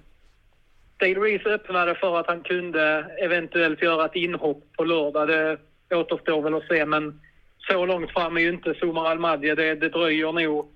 Dale 0.97 1.19
Reese 1.19 1.45
öppnade 1.45 1.95
för 1.95 2.19
att 2.19 2.27
han 2.27 2.41
kunde 2.41 3.05
eventuellt 3.21 3.81
göra 3.81 4.05
ett 4.05 4.15
inhopp 4.15 4.63
på 4.77 4.83
lördag. 4.83 5.27
Det 5.27 5.57
återstår 5.95 6.41
väl 6.41 6.55
att 6.55 6.67
se 6.67 6.85
men 6.85 7.21
så 7.57 7.85
långt 7.85 8.11
fram 8.11 8.37
är 8.37 8.41
ju 8.41 8.49
inte 8.49 8.73
Somar 8.73 9.05
Al-Madjed. 9.05 9.57
Det, 9.57 9.75
det 9.75 9.89
dröjer 9.89 10.31
nog 10.31 10.71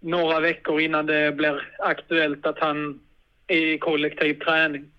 några 0.00 0.40
veckor 0.40 0.80
innan 0.80 1.06
det 1.06 1.36
blir 1.36 1.68
aktuellt 1.78 2.46
att 2.46 2.58
han 2.58 3.00
är 3.46 3.66
i 3.74 3.78
kollektiv 3.78 4.34
träning. 4.34 4.90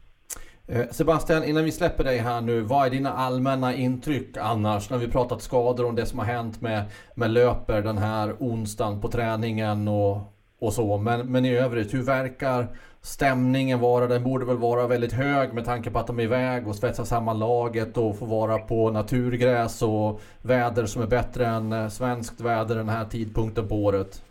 Eh, 0.68 0.86
Sebastian, 0.92 1.44
innan 1.44 1.64
vi 1.64 1.72
släpper 1.72 2.04
dig 2.04 2.18
här 2.18 2.42
nu, 2.42 2.62
vad 2.62 2.86
är 2.86 2.90
dina 2.90 3.14
allmänna 3.14 3.76
intryck 3.76 4.38
annars 4.38 4.90
när 4.90 4.98
vi 4.98 5.08
pratat 5.08 5.42
skador 5.42 5.86
och 5.86 5.94
det 5.94 6.06
som 6.06 6.20
har 6.20 6.26
hänt 6.26 6.62
med, 6.62 6.84
med 7.16 7.32
löper 7.32 7.82
den 7.82 7.98
här 7.98 8.36
onsdagen 8.40 9.02
på 9.02 9.08
träningen 9.08 9.88
och, 9.88 10.34
och 10.60 10.74
så. 10.74 10.98
Men, 10.98 11.32
men 11.32 11.46
i 11.46 11.58
övrigt, 11.58 11.94
hur 11.94 12.04
verkar 12.04 12.68
stämningen 13.02 13.80
vara? 13.80 14.08
Den 14.08 14.24
borde 14.24 14.46
väl 14.46 14.58
vara 14.58 14.88
väldigt 14.88 15.14
hög 15.14 15.54
med 15.54 15.66
tanke 15.66 15.92
på 15.92 16.00
att 16.00 16.08
de 16.08 16.20
är 16.20 16.24
iväg 16.24 16.68
och 16.68 16.76
svetsar 16.76 17.04
samman 17.04 17.40
laget 17.40 17.98
och 17.98 18.18
får 18.18 18.28
vara 18.28 18.58
på 18.58 18.92
naturgräs 18.92 19.82
och 19.82 20.22
väder 20.42 20.86
som 20.86 21.02
är 21.02 21.08
bättre 21.08 21.46
än 21.48 21.74
eh, 21.74 21.88
svenskt 21.88 22.42
väder 22.42 22.76
den 22.76 22.90
här 22.90 23.06
tidpunkten 23.06 23.68
på 23.68 23.76
året. 23.76 24.22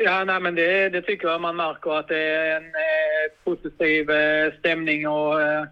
Ja, 0.00 0.24
nej, 0.24 0.40
men 0.40 0.54
det, 0.54 0.88
det 0.88 1.02
tycker 1.02 1.28
jag 1.28 1.40
man 1.40 1.56
märker 1.56 1.98
att 1.98 2.08
det 2.08 2.22
är 2.22 2.56
en 2.56 2.64
eh, 2.64 3.26
positiv 3.44 4.10
eh, 4.10 4.52
stämning 4.58 5.08
och 5.08 5.42
eh, 5.42 5.64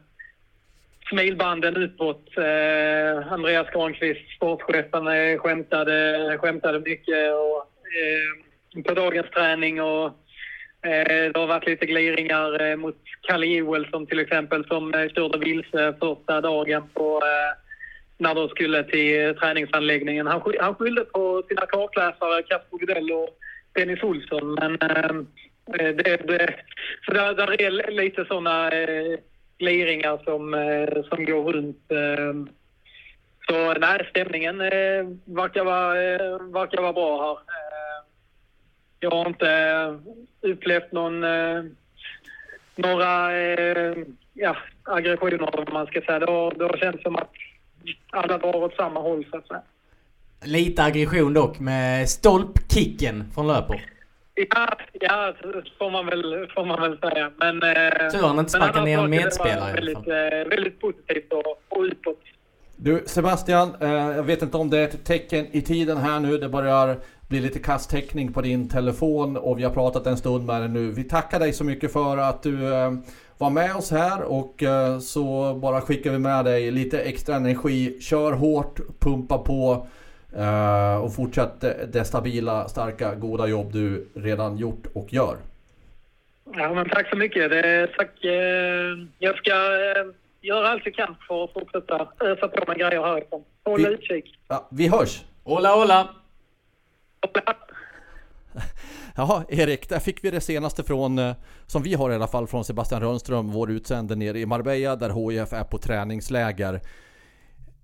smilbanden 1.08 1.76
utåt. 1.76 2.28
Eh, 2.36 3.32
Andreas 3.32 3.70
Granqvist, 3.70 4.36
sportchefen, 4.36 5.06
eh, 5.06 5.38
skämtade, 5.38 6.38
skämtade 6.40 6.80
mycket 6.80 7.32
och, 7.32 7.66
eh, 7.96 8.82
på 8.82 8.94
dagens 8.94 9.30
träning. 9.30 9.82
Och, 9.82 10.06
eh, 10.82 11.30
det 11.32 11.38
har 11.38 11.46
varit 11.46 11.66
lite 11.66 11.86
gliringar 11.86 12.62
eh, 12.62 12.76
mot 12.76 12.96
Kalle 13.22 13.86
som 13.90 14.06
till 14.06 14.20
exempel 14.20 14.64
som 14.64 14.94
eh, 14.94 15.08
körde 15.08 15.38
vilse 15.38 15.94
första 16.00 16.40
dagen 16.40 16.88
på 16.94 17.20
eh, 17.22 17.58
när 18.18 18.34
de 18.34 18.48
skulle 18.48 18.84
till 18.84 19.26
eh, 19.26 19.32
träningsanläggningen. 19.32 20.26
Han, 20.26 20.42
han 20.60 20.74
skyllde 20.74 21.04
på 21.04 21.42
sina 21.48 21.66
kartläsare 21.66 22.42
Kasper 22.42 22.78
Gudell 22.78 23.12
och 23.12 23.38
Dennis 23.76 24.02
Olsson. 24.02 24.54
Men 24.54 24.76
ehm, 24.90 25.26
eh, 25.78 25.94
det, 25.94 26.16
det, 26.26 26.54
så 27.06 27.12
där, 27.12 27.34
där 27.34 27.60
är 27.60 27.90
lite 27.90 28.24
sådana 28.24 28.70
eh, 28.70 29.18
gliringar 29.58 30.20
som, 30.24 30.54
eh, 30.54 31.02
som 31.08 31.24
går 31.24 31.52
runt. 31.52 31.92
Eh, 31.92 32.34
så 33.48 33.74
nej, 33.74 34.06
stämningen 34.10 34.60
eh, 34.60 35.04
verkar, 35.24 35.64
vara, 35.64 36.02
eh, 36.02 36.38
verkar 36.52 36.82
vara 36.82 36.92
bra 36.92 37.22
här. 37.22 37.32
Eh, 37.32 38.04
jag 39.00 39.10
har 39.10 39.26
inte 39.26 39.50
eh, 39.50 40.50
upplevt 40.50 40.92
någon, 40.92 41.24
eh, 41.24 41.64
några 42.74 43.38
eh, 43.38 43.96
ja, 44.34 44.56
aggressioner, 44.82 45.58
om 45.68 45.74
man 45.74 45.86
ska 45.86 46.00
säga. 46.00 46.18
Det 46.18 46.32
har, 46.32 46.50
det 46.50 46.64
har 46.64 46.76
känts 46.76 47.02
som 47.02 47.16
att 47.16 47.32
alla 48.10 48.38
drar 48.38 48.56
åt 48.56 48.76
samma 48.76 49.00
håll, 49.00 49.26
så 49.30 49.36
att 49.36 49.46
säga. 49.46 49.62
Lite 50.44 50.82
aggression 50.82 51.34
dock 51.34 51.58
med 51.58 52.08
stolpkicken 52.08 53.24
från 53.34 53.46
Löper. 53.46 53.84
Ja, 54.34 54.68
ja 55.00 55.34
får 55.78 55.90
man 55.90 56.06
väl, 56.06 56.46
får 56.54 56.64
man 56.64 56.80
väl 56.80 56.98
säga. 56.98 57.30
Men, 57.36 57.62
eh, 57.62 58.10
Tur 58.10 58.26
han 58.26 58.38
inte 58.38 58.50
sparkar 58.50 58.82
ner 58.82 58.98
en 58.98 59.10
medspelare 59.10 59.72
väldigt, 59.72 59.96
eh, 59.96 60.48
väldigt 60.50 60.80
positivt 60.80 61.32
och, 61.32 61.78
och 61.78 61.82
utåt. 61.82 62.20
Du 62.76 63.02
Sebastian, 63.06 63.74
eh, 63.80 63.90
jag 63.90 64.22
vet 64.22 64.42
inte 64.42 64.56
om 64.56 64.70
det 64.70 64.78
är 64.78 64.84
ett 64.84 65.04
tecken 65.04 65.46
i 65.52 65.62
tiden 65.62 65.96
här 65.96 66.20
nu. 66.20 66.38
Det 66.38 66.48
börjar 66.48 66.96
bli 67.28 67.40
lite 67.40 67.58
kasttäckning 67.58 68.32
på 68.32 68.40
din 68.40 68.68
telefon 68.68 69.36
och 69.36 69.58
vi 69.58 69.64
har 69.64 69.70
pratat 69.70 70.06
en 70.06 70.16
stund 70.16 70.46
med 70.46 70.60
dig 70.60 70.68
nu. 70.68 70.90
Vi 70.90 71.04
tackar 71.04 71.40
dig 71.40 71.52
så 71.52 71.64
mycket 71.64 71.92
för 71.92 72.16
att 72.16 72.42
du 72.42 72.56
var 73.38 73.50
med 73.50 73.76
oss 73.76 73.90
här 73.90 74.22
och 74.22 74.62
så 75.02 75.54
bara 75.54 75.80
skickar 75.80 76.10
vi 76.10 76.18
med 76.18 76.44
dig 76.44 76.70
lite 76.70 77.00
extra 77.00 77.36
energi. 77.36 78.00
Kör 78.00 78.32
hårt, 78.32 78.80
pumpa 79.00 79.38
på. 79.38 79.86
Uh, 80.38 80.96
och 81.04 81.14
fortsätt 81.14 81.60
det 81.92 82.04
stabila, 82.04 82.68
starka, 82.68 83.14
goda 83.14 83.46
jobb 83.46 83.72
du 83.72 84.08
redan 84.14 84.56
gjort 84.56 84.86
och 84.94 85.12
gör. 85.12 85.36
Ja, 86.54 86.74
men 86.74 86.88
tack 86.88 87.10
så 87.10 87.16
mycket. 87.16 87.50
Det, 87.50 87.86
tack. 87.86 88.24
Uh, 88.24 89.06
jag 89.18 89.36
ska 89.36 89.52
uh, 89.52 90.12
göra 90.40 90.68
allt 90.68 90.82
jag 90.84 90.94
kan 90.94 91.16
för 91.28 91.44
att 91.44 91.52
fortsätta 91.52 92.08
ösa 92.20 92.48
på 92.48 92.64
med 92.66 92.76
grejer 92.78 93.02
härifrån. 93.02 93.44
Håll 93.64 93.80
vi, 93.80 93.86
utkik. 93.86 94.38
Ja, 94.48 94.68
vi 94.70 94.88
hörs! 94.88 95.24
Hola, 95.44 95.74
hola! 95.74 96.08
Jaha, 99.16 99.44
Erik, 99.48 99.88
där 99.88 99.98
fick 99.98 100.24
vi 100.24 100.30
det 100.30 100.40
senaste 100.40 100.82
från, 100.82 101.34
som 101.66 101.82
vi 101.82 101.94
har 101.94 102.10
i 102.10 102.14
alla 102.14 102.26
fall, 102.26 102.46
från 102.46 102.64
Sebastian 102.64 103.00
Rönnström, 103.00 103.52
vår 103.52 103.70
utsände 103.70 104.16
nere 104.16 104.38
i 104.38 104.46
Marbella, 104.46 104.96
där 104.96 105.10
HIF 105.10 105.52
är 105.52 105.64
på 105.64 105.78
träningsläger. 105.78 106.80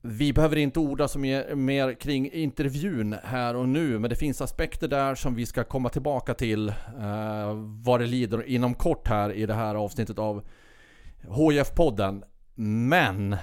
Vi 0.04 0.32
behöver 0.32 0.56
inte 0.56 0.80
orda 0.80 1.08
så 1.08 1.18
mer, 1.18 1.54
mer, 1.54 1.94
kring 1.94 2.32
intervjun 2.32 3.16
här 3.24 3.56
och 3.56 3.68
nu, 3.68 3.98
men 3.98 4.10
det 4.10 4.16
finns 4.16 4.40
aspekter 4.40 4.88
där 4.88 5.14
som 5.14 5.34
vi 5.34 5.46
ska 5.46 5.64
komma 5.64 5.88
tillbaka 5.88 6.34
till 6.34 6.68
eh, 6.68 7.54
vad 7.84 8.00
det 8.00 8.06
lider 8.06 8.46
inom 8.46 8.74
kort 8.74 9.08
här 9.08 9.32
i 9.32 9.46
det 9.46 9.54
här 9.54 9.74
avsnittet 9.74 10.18
av 10.18 10.42
HIF-podden. 11.22 12.22
Men 12.54 13.36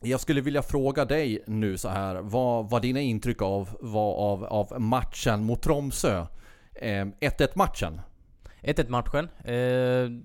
jag 0.00 0.20
skulle 0.20 0.40
vilja 0.40 0.62
fråga 0.62 1.04
dig 1.04 1.44
nu 1.46 1.78
så 1.78 1.88
här, 1.88 2.14
vad, 2.14 2.70
vad 2.70 2.82
dina 2.82 3.00
intryck 3.00 3.42
av, 3.42 3.68
var 3.80 4.14
av, 4.14 4.44
av 4.44 4.80
matchen 4.80 5.44
mot 5.44 5.62
Tromsö? 5.62 6.26
1-1 6.80 7.12
eh, 7.20 7.48
matchen. 7.54 8.00
1-1 8.62 8.88
matchen. 8.88 9.28
Eh, 9.44 10.22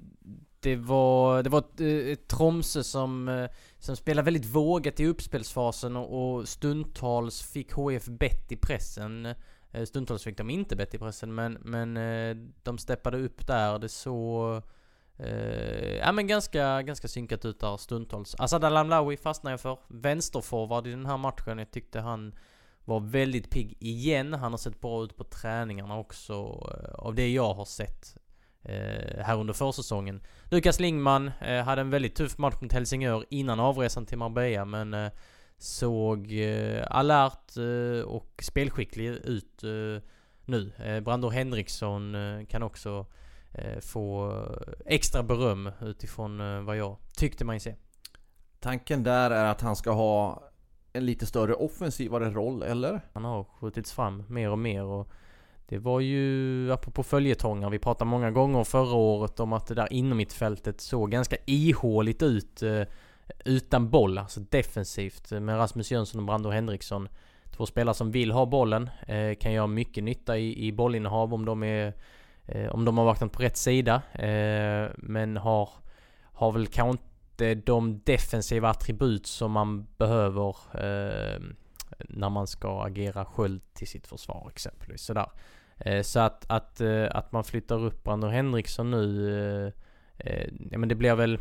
det 0.60 0.76
var, 0.76 1.44
det 1.44 1.50
var 1.50 1.60
ett, 1.60 1.82
eh, 1.82 2.12
ett 2.12 2.28
Tromsö 2.28 2.84
som 2.84 3.28
eh, 3.28 3.50
Sen 3.84 3.96
spelade 3.96 4.26
väldigt 4.26 4.46
vågat 4.46 5.00
i 5.00 5.06
uppspelsfasen 5.06 5.96
och, 5.96 6.36
och 6.36 6.48
stundtals 6.48 7.42
fick 7.42 7.72
HF 7.72 8.06
bett 8.06 8.52
i 8.52 8.56
pressen. 8.56 9.26
Eh, 9.72 9.86
stundtals 9.86 10.24
fick 10.24 10.38
de 10.38 10.50
inte 10.50 10.76
bett 10.76 10.94
i 10.94 10.98
pressen 10.98 11.36
men, 11.36 11.54
men 11.54 11.98
eh, 11.98 12.36
de 12.64 12.78
steppade 12.78 13.18
upp 13.18 13.48
där. 13.48 13.80
Det 13.80 13.90
såg... 13.90 14.62
Eh, 15.18 15.96
ja 15.98 16.12
men 16.12 16.28
ganska, 16.28 16.82
ganska 16.82 17.08
synkat 17.08 17.46
ut 17.46 17.60
där 17.60 17.78
stundtals. 17.78 18.36
Asad 18.38 18.64
Alamlawi 18.64 19.18
fastnade 19.18 19.54
jag 19.54 19.60
för. 19.60 19.78
Vänsterforward 19.88 20.88
i 20.88 20.92
den 20.92 21.06
här 21.06 21.18
matchen. 21.18 21.58
Jag 21.58 21.72
tyckte 21.72 22.00
han 22.00 22.36
var 22.86 23.00
väldigt 23.00 23.50
pigg 23.50 23.78
igen. 23.80 24.34
Han 24.34 24.52
har 24.52 24.58
sett 24.58 24.82
bra 24.82 25.04
ut 25.04 25.18
på 25.18 25.24
träningarna 25.24 26.00
också. 26.00 26.34
Eh, 26.34 26.94
av 26.94 27.16
det 27.16 27.30
jag 27.30 27.54
har 27.54 27.66
sett 27.66 28.18
här 29.20 29.40
under 29.40 29.54
försäsongen. 29.54 30.22
Lukas 30.50 30.80
Lingman 30.80 31.32
eh, 31.42 31.64
hade 31.64 31.82
en 31.82 31.90
väldigt 31.90 32.16
tuff 32.16 32.38
match 32.38 32.56
mot 32.62 32.74
Helsingör 32.74 33.26
innan 33.30 33.60
avresan 33.60 34.06
till 34.06 34.18
Marbella 34.18 34.66
men 34.66 34.94
eh, 34.94 35.12
såg 35.58 36.32
eh, 36.32 36.84
alert 36.88 37.58
eh, 37.58 38.06
och 38.06 38.44
spelskicklig 38.44 39.08
ut 39.08 39.64
eh, 39.64 40.04
nu. 40.46 40.72
Eh, 40.78 41.00
Brandor 41.00 41.32
Henriksson 41.32 42.16
eh, 42.16 42.46
kan 42.46 42.64
också 42.64 43.06
få 43.82 44.42
extra 44.86 45.24
beröm 45.24 45.72
utifrån 45.82 46.66
vad 46.66 46.78
jag 46.78 46.98
tyckte 47.16 47.46
man 47.46 47.60
se. 47.60 47.76
Tanken 48.60 49.04
där 49.04 49.32
är 49.32 49.46
att 49.46 49.62
han 49.62 49.76
ska 49.76 49.92
ha 49.92 50.44
en 50.94 51.06
lite 51.06 51.26
större 51.26 51.54
offensivare 51.54 52.30
roll, 52.30 52.64
eller? 52.64 53.02
Han 53.14 53.26
har 53.26 53.44
skjutits 53.44 53.92
fram 53.92 54.24
mer 54.28 54.50
och 54.50 54.60
mer 54.60 54.84
och 54.84 55.12
det 55.74 55.80
var 55.80 56.00
ju, 56.00 56.72
apropå 56.72 57.04
följetongar, 57.04 57.70
vi 57.70 57.80
pratade 57.80 58.10
många 58.10 58.32
gånger 58.32 58.64
förra 58.64 58.96
året 58.96 59.40
om 59.40 59.54
att 59.54 59.68
det 59.68 59.76
där 59.76 59.94
inom 59.94 60.18
mitt 60.18 60.34
fältet 60.34 60.82
såg 60.82 61.12
ganska 61.12 61.36
ihåligt 61.46 62.24
ut 62.24 62.64
eh, 62.64 62.82
utan 63.46 63.90
boll, 63.90 64.18
alltså 64.18 64.40
defensivt 64.40 65.32
med 65.32 65.58
Rasmus 65.58 65.92
Jönsson 65.92 66.20
och 66.20 66.26
Brando 66.26 66.50
Henriksson. 66.50 67.08
Två 67.52 67.66
spelare 67.66 67.96
som 67.96 68.12
vill 68.12 68.32
ha 68.32 68.46
bollen, 68.46 68.90
eh, 69.08 69.36
kan 69.36 69.54
göra 69.54 69.68
mycket 69.68 70.04
nytta 70.04 70.38
i, 70.38 70.68
i 70.68 70.72
bollinnehav 70.72 71.34
om 71.34 71.46
de 71.46 71.64
är 71.64 71.94
eh, 72.46 72.70
om 72.70 72.86
de 72.86 72.98
har 72.98 73.06
vaknat 73.06 73.32
på 73.32 73.44
rätt 73.44 73.58
sida. 73.58 74.02
men 74.96 75.38
har, 75.38 75.70
har 76.24 76.52
väl 76.52 76.68
kanske 76.68 77.04
inte 77.32 77.56
de 77.56 78.02
defensiva 78.04 78.70
attribut 78.70 79.28
som 79.28 79.52
man 79.52 79.88
behöver 79.98 80.56
eh, 80.74 81.42
när 82.10 82.30
man 82.30 82.48
ska 82.48 82.84
agera 82.84 83.26
sköld 83.26 83.62
till 83.74 83.88
sitt 83.88 84.08
försvar 84.08 84.50
exempelvis. 84.52 85.02
Sådär. 85.02 85.30
Eh, 85.78 86.02
så 86.02 86.20
att, 86.20 86.46
att, 86.50 86.82
eh, 86.82 87.08
att 87.12 87.32
man 87.32 87.44
flyttar 87.44 87.86
upp 87.86 88.04
Brandon 88.04 88.32
Henriksson 88.32 88.92
nu, 88.92 89.74
eh, 90.18 90.48
ja 90.72 90.78
men 90.78 90.90
det 90.90 90.96
blir 90.96 91.16
väl 91.16 91.40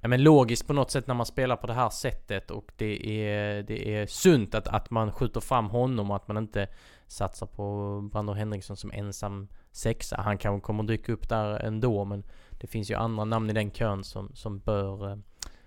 ja, 0.00 0.08
men 0.08 0.22
logiskt 0.22 0.66
på 0.66 0.72
något 0.72 0.90
sätt 0.90 1.06
när 1.06 1.14
man 1.14 1.26
spelar 1.26 1.56
på 1.56 1.66
det 1.66 1.72
här 1.72 1.90
sättet 1.90 2.50
och 2.50 2.72
det 2.76 3.26
är, 3.26 3.62
det 3.62 3.94
är 3.94 4.06
sunt 4.06 4.54
att, 4.54 4.68
att 4.68 4.90
man 4.90 5.12
skjuter 5.12 5.40
fram 5.40 5.70
honom 5.70 6.10
och 6.10 6.16
att 6.16 6.28
man 6.28 6.36
inte 6.36 6.68
satsar 7.06 7.46
på 7.46 8.00
Brandon 8.12 8.36
Henriksson 8.36 8.76
som 8.76 8.92
ensam 8.92 9.48
sexa. 9.72 10.16
Han 10.16 10.38
kanske 10.38 10.66
kommer 10.66 10.82
dyka 10.82 11.12
upp 11.12 11.28
där 11.28 11.60
ändå 11.60 12.04
men 12.04 12.24
det 12.50 12.66
finns 12.66 12.90
ju 12.90 12.94
andra 12.94 13.24
namn 13.24 13.50
i 13.50 13.52
den 13.52 13.70
kön 13.70 14.04
som, 14.04 14.30
som 14.34 14.58
bör 14.58 15.22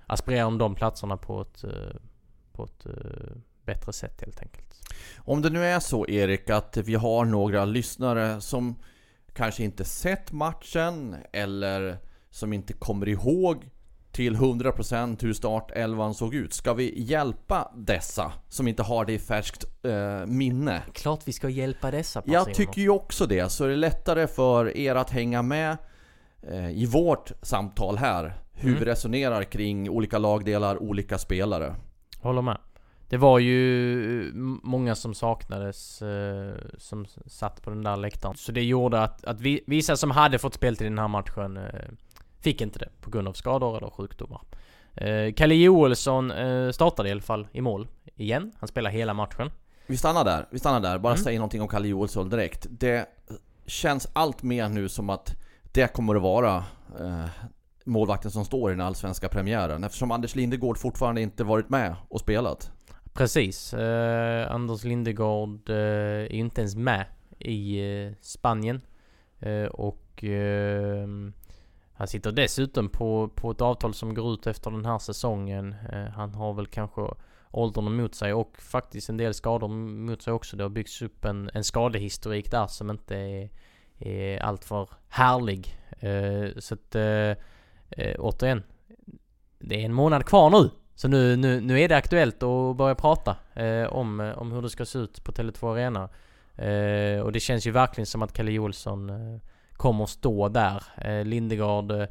aspirera 0.06 0.46
om 0.46 0.58
de 0.58 0.76
platserna 0.76 1.18
på 1.18 1.42
ett, 1.42 1.66
på 2.52 2.64
ett 2.64 2.86
bättre 3.66 3.94
sätt 3.94 4.22
helt 4.22 4.42
enkelt. 4.42 4.67
Om 5.18 5.42
det 5.42 5.50
nu 5.50 5.66
är 5.66 5.80
så 5.80 6.08
Erik 6.08 6.50
att 6.50 6.78
vi 6.78 6.96
har 6.96 7.26
några 7.26 7.66
lyssnare 7.66 8.42
som 8.42 8.76
kanske 9.34 9.64
inte 9.64 9.86
sett 9.86 10.32
matchen 10.32 11.16
eller 11.34 11.98
som 12.30 12.54
inte 12.54 12.74
kommer 12.74 13.08
ihåg 13.08 13.70
till 14.12 14.36
100% 14.36 15.22
hur 15.22 15.34
startelvan 15.34 16.14
såg 16.14 16.36
ut. 16.36 16.54
Ska 16.54 16.74
vi 16.74 17.02
hjälpa 17.02 17.72
dessa 17.76 18.32
som 18.50 18.68
inte 18.68 18.84
har 18.84 19.06
det 19.06 19.14
i 19.14 19.20
färskt 19.20 19.64
eh, 19.84 20.26
minne? 20.26 20.82
Klart 20.94 21.22
vi 21.26 21.34
ska 21.34 21.50
hjälpa 21.50 21.92
dessa. 21.92 22.22
Jag 22.26 22.54
tycker 22.54 22.82
ju 22.82 22.90
också 22.90 23.26
det, 23.26 23.50
så 23.50 23.66
är 23.66 23.70
det 23.70 23.76
lättare 23.76 24.28
för 24.28 24.78
er 24.78 24.96
att 24.96 25.10
hänga 25.10 25.42
med 25.42 25.78
eh, 26.42 26.70
i 26.70 26.86
vårt 26.86 27.32
samtal 27.42 27.98
här. 27.98 28.34
Hur 28.54 28.70
mm. 28.70 28.80
vi 28.80 28.86
resonerar 28.86 29.44
kring 29.44 29.90
olika 29.90 30.18
lagdelar, 30.18 30.84
olika 30.84 31.18
spelare. 31.18 31.76
Håller 32.22 32.42
med. 32.42 32.58
Det 33.10 33.18
var 33.18 33.40
ju 33.40 34.32
många 34.64 34.96
som 34.96 35.14
saknades 35.14 36.02
eh, 36.02 36.56
som 36.78 37.06
satt 37.26 37.62
på 37.62 37.70
den 37.70 37.84
där 37.84 37.98
läktaren. 37.98 38.36
Så 38.38 38.52
det 38.52 38.64
gjorde 38.64 39.02
att, 39.02 39.26
att 39.26 39.42
vi, 39.42 39.64
vissa 39.68 39.98
som 39.98 40.12
hade 40.12 40.40
fått 40.40 40.54
spel 40.54 40.78
till 40.78 40.86
den 40.86 41.00
här 41.00 41.08
matchen 41.08 41.58
eh, 41.58 41.90
fick 42.40 42.62
inte 42.62 42.80
det 42.80 42.90
på 43.02 43.10
grund 43.10 43.28
av 43.28 43.34
skador 43.34 43.78
eller 43.78 43.90
sjukdomar. 43.90 44.42
Eh, 44.96 45.34
Kalle 45.34 45.56
Joelsson 45.56 46.32
eh, 46.32 46.72
startade 46.72 47.10
i 47.10 47.12
alla 47.12 47.22
fall 47.22 47.48
i 47.52 47.62
mål 47.62 47.88
igen. 48.16 48.52
Han 48.60 48.68
spelar 48.68 48.90
hela 48.90 49.14
matchen. 49.14 49.52
Vi 49.88 49.98
stannar 49.98 50.26
där, 50.26 50.46
vi 50.52 50.60
stannar 50.60 50.80
där. 50.80 50.98
Bara 50.98 51.14
mm. 51.14 51.24
säg 51.24 51.36
någonting 51.36 51.62
om 51.62 51.68
Kalle 51.68 51.88
Joelsson 51.88 52.30
direkt. 52.30 52.68
Det 52.70 53.10
känns 53.66 54.08
allt 54.14 54.44
mer 54.44 54.70
nu 54.70 54.90
som 54.90 55.10
att 55.10 55.36
det 55.72 55.94
kommer 55.94 56.16
att 56.16 56.22
vara 56.22 56.56
eh, 57.00 57.26
målvakten 57.86 58.32
som 58.32 58.46
står 58.46 58.72
i 58.72 58.74
den 58.74 58.86
allsvenska 58.86 59.30
premiären. 59.30 59.84
Eftersom 59.84 60.12
Anders 60.12 60.36
Lindegård 60.36 60.78
fortfarande 60.78 61.22
inte 61.22 61.44
varit 61.44 61.70
med 61.70 61.96
och 62.10 62.20
spelat. 62.20 62.72
Precis. 63.18 63.74
Eh, 63.74 64.52
Anders 64.52 64.84
Lindegård 64.84 65.70
eh, 65.70 65.76
är 65.76 66.34
inte 66.34 66.62
ens 66.62 66.76
med 66.76 67.06
i 67.40 67.80
eh, 67.80 68.14
Spanien. 68.22 68.82
Eh, 69.40 69.66
och 69.66 70.24
ehm, 70.24 71.34
han 71.94 72.08
sitter 72.08 72.32
dessutom 72.32 72.90
på, 72.90 73.30
på 73.36 73.52
ett 73.52 73.62
avtal 73.62 73.94
som 73.94 74.14
går 74.14 74.34
ut 74.34 74.48
efter 74.48 74.72
den 74.72 74.86
här 74.86 75.00
säsongen. 75.00 75.76
Eh, 75.92 76.06
han 76.06 76.34
har 76.34 76.54
väl 76.54 76.68
kanske 76.68 77.02
åldern 77.52 77.88
emot 77.88 78.16
sig 78.16 78.34
och 78.34 78.58
faktiskt 78.62 79.10
en 79.10 79.18
del 79.18 79.34
skador 79.34 79.68
mot 79.68 80.22
sig 80.22 80.34
också. 80.34 80.58
Det 80.58 80.64
har 80.64 80.70
byggts 80.70 81.02
upp 81.02 81.26
en, 81.26 81.50
en 81.54 81.64
skadehistorik 81.64 82.52
där 82.52 82.68
som 82.68 82.90
inte 82.90 83.16
är, 83.16 83.50
är 84.00 84.40
alltför 84.40 84.90
härlig. 85.10 85.76
Eh, 86.00 86.60
så 86.60 86.74
att 86.74 86.96
eh, 86.96 87.36
eh, 87.90 88.16
återigen, 88.20 88.64
det 89.60 89.82
är 89.82 89.86
en 89.86 89.94
månad 89.94 90.26
kvar 90.26 90.50
nu. 90.50 90.70
Så 90.98 91.08
nu, 91.08 91.36
nu, 91.36 91.62
nu 91.62 91.80
är 91.80 91.90
det 91.90 91.98
aktuellt 91.98 92.44
att 92.44 92.78
börja 92.78 92.96
prata 92.96 93.36
eh, 93.54 93.84
om, 93.84 94.34
om 94.38 94.52
hur 94.52 94.62
det 94.62 94.70
ska 94.70 94.86
se 94.86 95.00
ut 95.00 95.24
på 95.24 95.32
Tele2 95.32 95.72
Arena. 95.72 96.10
Eh, 96.56 97.22
och 97.22 97.32
det 97.32 97.40
känns 97.40 97.68
ju 97.68 97.72
verkligen 97.72 98.06
som 98.06 98.22
att 98.22 98.34
Kalle 98.34 98.60
Olsson 98.60 99.10
eh, 99.10 99.42
kommer 99.74 100.06
stå 100.06 100.50
där. 100.50 100.84
Eh, 100.98 101.26
Lindegard, 101.26 101.92
eh, 101.92 102.08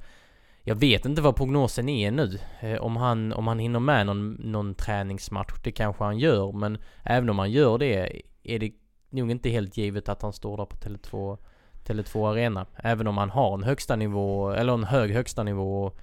jag 0.62 0.74
vet 0.74 1.04
inte 1.04 1.22
vad 1.22 1.36
prognosen 1.36 1.88
är 1.88 2.10
nu. 2.10 2.38
Eh, 2.60 2.76
om, 2.76 2.96
han, 2.96 3.32
om 3.32 3.46
han 3.46 3.58
hinner 3.58 3.80
med 3.80 4.06
någon, 4.06 4.32
någon 4.32 4.74
träningsmatch, 4.74 5.54
det 5.64 5.72
kanske 5.72 6.04
han 6.04 6.18
gör. 6.18 6.52
Men 6.52 6.78
även 7.02 7.30
om 7.30 7.38
han 7.38 7.50
gör 7.50 7.78
det, 7.78 8.22
är 8.42 8.58
det 8.58 8.72
nog 9.10 9.30
inte 9.30 9.50
helt 9.50 9.76
givet 9.76 10.08
att 10.08 10.22
han 10.22 10.32
står 10.32 10.56
där 10.56 10.64
på 10.64 10.76
Tele2, 10.76 11.38
Tele2 11.86 12.30
Arena. 12.30 12.66
Även 12.76 13.06
om 13.06 13.18
han 13.18 13.30
har 13.30 13.54
en 13.54 13.62
högsta 13.62 13.96
nivå, 13.96 14.50
eller 14.50 14.74
en 14.74 14.84
hög 14.84 15.12
högsta 15.12 15.42
nivå 15.42 15.84
och 15.84 15.98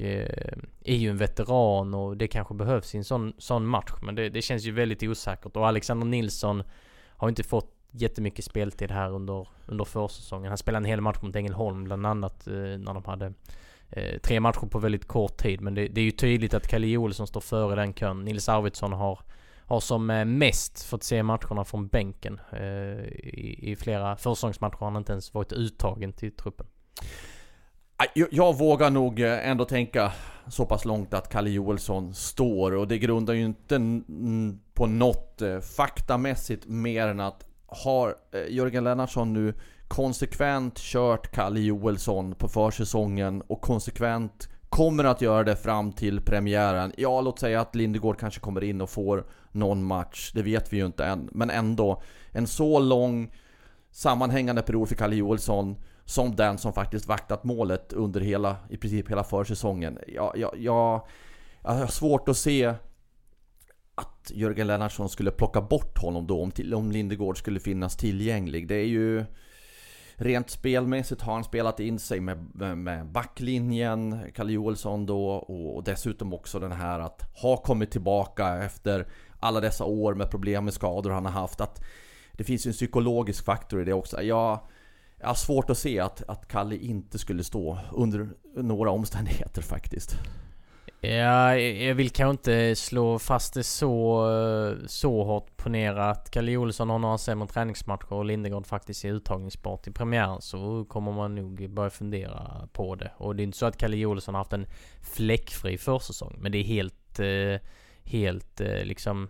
eh, 0.00 0.58
är 0.84 0.96
ju 0.96 1.10
en 1.10 1.16
veteran 1.16 1.94
och 1.94 2.16
det 2.16 2.28
kanske 2.28 2.54
behövs 2.54 2.94
i 2.94 2.98
en 2.98 3.04
sån, 3.04 3.32
sån 3.38 3.66
match. 3.66 3.92
Men 4.02 4.14
det, 4.14 4.28
det 4.28 4.42
känns 4.42 4.64
ju 4.64 4.72
väldigt 4.72 5.02
osäkert. 5.02 5.56
Och 5.56 5.68
Alexander 5.68 6.06
Nilsson 6.06 6.62
har 7.08 7.28
inte 7.28 7.42
fått 7.42 7.72
jättemycket 7.90 8.44
speltid 8.44 8.90
här 8.90 9.10
under, 9.10 9.48
under 9.66 9.84
försäsongen. 9.84 10.48
Han 10.48 10.58
spelade 10.58 10.84
en 10.84 10.90
hel 10.90 11.00
match 11.00 11.18
mot 11.22 11.36
Ängelholm 11.36 11.84
bland 11.84 12.06
annat 12.06 12.46
eh, 12.46 12.52
när 12.54 12.94
de 12.94 13.04
hade 13.04 13.32
eh, 13.90 14.18
tre 14.18 14.40
matcher 14.40 14.66
på 14.66 14.78
väldigt 14.78 15.08
kort 15.08 15.36
tid. 15.36 15.60
Men 15.60 15.74
det, 15.74 15.88
det 15.88 16.00
är 16.00 16.04
ju 16.04 16.10
tydligt 16.10 16.54
att 16.54 16.68
Kalle 16.68 16.96
Olsson 16.96 17.26
står 17.26 17.40
före 17.40 17.74
den 17.74 17.94
kön. 17.94 18.24
Nils 18.24 18.48
Arvidsson 18.48 18.92
har, 18.92 19.20
har 19.66 19.80
som 19.80 20.10
eh, 20.10 20.24
mest 20.24 20.82
fått 20.84 21.02
se 21.02 21.22
matcherna 21.22 21.64
från 21.64 21.88
bänken. 21.88 22.40
Eh, 22.52 22.60
i, 22.60 23.58
I 23.62 23.76
flera 23.76 24.16
försäsongsmatcher 24.16 24.78
har 24.78 24.86
han 24.86 24.96
inte 24.96 25.12
ens 25.12 25.34
varit 25.34 25.52
uttagen 25.52 26.12
till 26.12 26.32
truppen. 26.32 26.66
Jag, 28.14 28.28
jag 28.30 28.58
vågar 28.58 28.90
nog 28.90 29.20
eh, 29.20 29.48
ändå 29.48 29.64
tänka 29.64 30.12
så 30.48 30.66
pass 30.66 30.84
långt 30.84 31.14
att 31.14 31.28
Kalle 31.28 31.50
Joelsson 31.50 32.14
står 32.14 32.72
och 32.72 32.88
det 32.88 32.98
grundar 32.98 33.34
ju 33.34 33.44
inte 33.44 33.80
på 34.74 34.86
något 34.86 35.42
eh, 35.42 35.60
faktamässigt 35.60 36.66
mer 36.66 37.06
än 37.06 37.20
att 37.20 37.46
har 37.66 38.16
eh, 38.32 38.54
Jörgen 38.54 38.84
Lennartsson 38.84 39.32
nu 39.32 39.54
konsekvent 39.88 40.78
kört 40.78 41.32
Kalle 41.32 41.60
Joelsson 41.60 42.34
på 42.34 42.48
försäsongen 42.48 43.42
och 43.46 43.60
konsekvent 43.60 44.48
kommer 44.68 45.04
att 45.04 45.20
göra 45.20 45.44
det 45.44 45.56
fram 45.56 45.92
till 45.92 46.20
premiären. 46.20 46.92
Ja, 46.96 47.20
låt 47.20 47.38
säga 47.38 47.60
att 47.60 47.74
Lindegård 47.74 48.18
kanske 48.18 48.40
kommer 48.40 48.64
in 48.64 48.80
och 48.80 48.90
får 48.90 49.26
någon 49.52 49.84
match. 49.84 50.32
Det 50.34 50.42
vet 50.42 50.72
vi 50.72 50.76
ju 50.76 50.86
inte 50.86 51.04
än. 51.04 51.28
Men 51.32 51.50
ändå, 51.50 52.02
en 52.30 52.46
så 52.46 52.78
lång 52.78 53.32
sammanhängande 53.90 54.62
period 54.62 54.88
för 54.88 54.94
Kalle 54.94 55.16
Joelsson 55.16 55.76
som 56.06 56.36
den 56.36 56.58
som 56.58 56.72
faktiskt 56.72 57.06
vaktat 57.06 57.44
målet 57.44 57.92
under 57.92 58.20
hela, 58.20 58.56
i 58.70 58.76
princip 58.76 59.10
hela 59.10 59.24
försäsongen. 59.24 59.98
Jag, 60.06 60.32
jag, 60.36 60.54
jag, 60.58 61.02
jag 61.62 61.74
har 61.74 61.86
svårt 61.86 62.28
att 62.28 62.36
se 62.36 62.74
att 63.94 64.30
Jörgen 64.34 64.66
Lennartsson 64.66 65.08
skulle 65.08 65.30
plocka 65.30 65.60
bort 65.60 65.98
honom 65.98 66.26
då 66.26 66.42
om, 66.42 66.52
om 66.74 66.92
Lindegård 66.92 67.38
skulle 67.38 67.60
finnas 67.60 67.96
tillgänglig. 67.96 68.68
Det 68.68 68.74
är 68.74 68.86
ju... 68.86 69.24
Rent 70.18 70.50
spelmässigt 70.50 71.22
har 71.22 71.32
han 71.34 71.44
spelat 71.44 71.80
in 71.80 71.98
sig 71.98 72.20
med, 72.20 72.38
med 72.78 73.06
backlinjen, 73.06 74.20
Kalle 74.34 74.52
Joelsson 74.52 75.06
då 75.06 75.28
och, 75.30 75.76
och 75.76 75.84
dessutom 75.84 76.34
också 76.34 76.58
den 76.58 76.72
här 76.72 77.00
att 77.00 77.22
ha 77.42 77.56
kommit 77.56 77.90
tillbaka 77.90 78.64
efter 78.64 79.06
alla 79.40 79.60
dessa 79.60 79.84
år 79.84 80.14
med 80.14 80.30
problem 80.30 80.64
med 80.64 80.74
skador 80.74 81.10
han 81.10 81.24
har 81.24 81.32
haft. 81.32 81.60
Att 81.60 81.84
det 82.32 82.44
finns 82.44 82.66
ju 82.66 82.68
en 82.68 82.72
psykologisk 82.72 83.44
faktor 83.44 83.82
i 83.82 83.84
det 83.84 83.92
också. 83.92 84.22
Jag, 84.22 84.60
jag 85.26 85.30
har 85.30 85.34
svårt 85.34 85.70
att 85.70 85.78
se 85.78 86.00
att, 86.00 86.22
att 86.28 86.48
Kalle 86.48 86.76
inte 86.76 87.18
skulle 87.18 87.44
stå 87.44 87.78
under 87.92 88.28
några 88.54 88.90
omständigheter 88.90 89.62
faktiskt. 89.62 90.18
Ja, 91.00 91.56
jag 91.56 91.94
vill 91.94 92.10
kanske 92.10 92.30
inte 92.30 92.76
slå 92.76 93.18
fast 93.18 93.54
det 93.54 93.62
så, 93.62 94.28
så 94.86 95.24
hårt 95.24 95.56
Ponera 95.56 96.10
att 96.10 96.30
Kalle 96.30 96.56
Olsson 96.56 96.90
har 96.90 96.98
några 96.98 97.18
sämre 97.18 97.48
träningsmatcher 97.48 98.12
och 98.12 98.24
Lindegård 98.24 98.66
faktiskt 98.66 99.04
är 99.04 99.12
uttagningsbar 99.12 99.76
till 99.76 99.92
premiären 99.92 100.40
så 100.40 100.84
kommer 100.84 101.12
man 101.12 101.34
nog 101.34 101.70
börja 101.70 101.90
fundera 101.90 102.68
på 102.72 102.94
det. 102.94 103.12
Och 103.16 103.36
det 103.36 103.42
är 103.42 103.44
inte 103.44 103.58
så 103.58 103.66
att 103.66 103.76
Kalle 103.76 104.06
Olsson 104.06 104.34
har 104.34 104.40
haft 104.40 104.52
en 104.52 104.66
fläckfri 105.00 105.78
försäsong 105.78 106.36
men 106.38 106.52
det 106.52 106.58
är 106.58 106.64
helt, 106.64 107.20
eh, 107.20 107.68
helt 108.04 108.60
eh, 108.60 108.84
liksom 108.84 109.28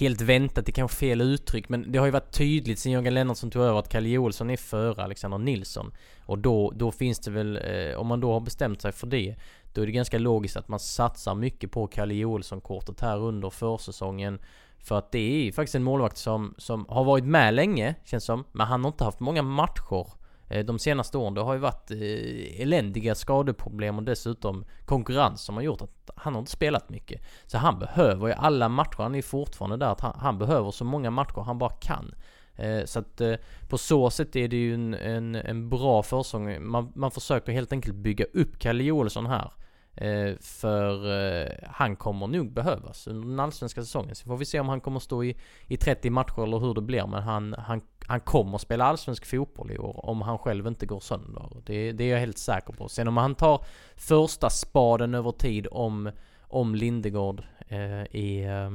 helt 0.00 0.20
väntat, 0.20 0.66
det 0.66 0.70
är 0.70 0.72
kanske 0.72 0.96
fel 0.96 1.20
uttryck, 1.20 1.68
men 1.68 1.92
det 1.92 1.98
har 1.98 2.06
ju 2.06 2.12
varit 2.12 2.32
tydligt 2.32 2.78
sen 2.78 2.92
Jörgen 2.92 3.14
Lennartsson 3.14 3.50
tog 3.50 3.62
över 3.62 3.78
att 3.78 3.88
Kalle 3.88 4.18
Olsson 4.18 4.50
är 4.50 4.56
före 4.56 5.04
Alexander 5.04 5.38
Nilsson. 5.38 5.92
Och 6.26 6.38
då, 6.38 6.70
då 6.76 6.92
finns 6.92 7.18
det 7.18 7.30
väl, 7.30 7.56
eh, 7.56 7.96
om 7.96 8.06
man 8.06 8.20
då 8.20 8.32
har 8.32 8.40
bestämt 8.40 8.82
sig 8.82 8.92
för 8.92 9.06
det, 9.06 9.36
då 9.72 9.82
är 9.82 9.86
det 9.86 9.92
ganska 9.92 10.18
logiskt 10.18 10.56
att 10.56 10.68
man 10.68 10.80
satsar 10.80 11.34
mycket 11.34 11.72
på 11.72 11.86
Kalle 11.86 12.24
Olsson-kortet 12.24 13.00
här 13.00 13.18
under 13.18 13.50
försäsongen. 13.50 14.40
För 14.78 14.98
att 14.98 15.12
det 15.12 15.48
är 15.48 15.52
faktiskt 15.52 15.74
en 15.74 15.82
målvakt 15.82 16.16
som, 16.16 16.54
som 16.58 16.86
har 16.88 17.04
varit 17.04 17.24
med 17.24 17.54
länge, 17.54 17.94
känns 18.04 18.24
som. 18.24 18.44
Men 18.52 18.66
han 18.66 18.84
har 18.84 18.88
inte 18.88 19.04
haft 19.04 19.20
många 19.20 19.42
matcher 19.42 20.00
eh, 20.00 20.19
Eh, 20.50 20.64
de 20.64 20.78
senaste 20.78 21.18
åren. 21.18 21.34
Det 21.34 21.40
har 21.40 21.54
ju 21.54 21.60
varit 21.60 21.90
eh, 21.90 22.62
eländiga 22.62 23.14
skadeproblem 23.14 23.98
och 23.98 24.04
dessutom 24.04 24.64
konkurrens 24.84 25.42
som 25.42 25.54
har 25.54 25.62
gjort 25.62 25.82
att 25.82 26.10
han 26.16 26.34
har 26.34 26.40
inte 26.40 26.52
spelat 26.52 26.88
mycket. 26.88 27.22
Så 27.46 27.58
han 27.58 27.78
behöver 27.78 28.26
ju 28.26 28.32
alla 28.32 28.68
matcher. 28.68 29.02
Han 29.02 29.14
är 29.14 29.22
fortfarande 29.22 29.76
där 29.76 29.92
att 29.92 30.00
han, 30.00 30.18
han 30.18 30.38
behöver 30.38 30.70
så 30.70 30.84
många 30.84 31.10
matcher 31.10 31.40
han 31.40 31.58
bara 31.58 31.70
kan. 31.70 32.14
Eh, 32.54 32.84
så 32.84 32.98
att 32.98 33.20
på 33.68 33.78
så 33.78 34.10
sätt 34.10 34.36
är 34.36 34.48
det 34.48 34.56
ju 34.56 34.74
en, 34.74 34.94
en, 34.94 35.34
en 35.34 35.68
bra 35.68 36.02
försång. 36.02 36.66
Man, 36.66 36.92
man 36.94 37.10
försöker 37.10 37.52
helt 37.52 37.72
enkelt 37.72 37.96
bygga 37.96 38.24
upp 38.24 38.58
Kalle 38.58 38.90
Olsson 38.90 39.26
här. 39.26 39.52
Eh, 40.00 40.34
för 40.40 41.12
eh, 41.12 41.52
han 41.66 41.96
kommer 41.96 42.26
nog 42.26 42.52
behövas 42.52 43.06
under 43.06 43.28
den 43.28 43.40
allsvenska 43.40 43.80
säsongen. 43.82 44.14
Så 44.14 44.24
får 44.24 44.36
vi 44.36 44.44
se 44.44 44.60
om 44.60 44.68
han 44.68 44.80
kommer 44.80 45.00
stå 45.00 45.24
i, 45.24 45.36
i 45.66 45.76
30 45.76 46.10
matcher 46.10 46.42
eller 46.42 46.58
hur 46.58 46.74
det 46.74 46.80
blir. 46.80 47.06
Men 47.06 47.22
han, 47.22 47.54
han, 47.58 47.80
han 48.06 48.20
kommer 48.20 48.58
spela 48.58 48.84
allsvensk 48.84 49.26
fotboll 49.26 49.70
i 49.70 49.78
år 49.78 50.06
om 50.06 50.22
han 50.22 50.38
själv 50.38 50.66
inte 50.66 50.86
går 50.86 51.00
sönder. 51.00 51.48
Det, 51.64 51.92
det 51.92 52.04
är 52.04 52.12
jag 52.12 52.20
helt 52.20 52.38
säker 52.38 52.72
på. 52.72 52.88
Sen 52.88 53.08
om 53.08 53.16
han 53.16 53.34
tar 53.34 53.64
första 53.96 54.50
spaden 54.50 55.14
över 55.14 55.32
tid 55.32 55.66
om, 55.70 56.10
om 56.40 56.74
Lindegård 56.74 57.42
eh, 57.68 58.02
i, 58.02 58.44
eh, 58.44 58.70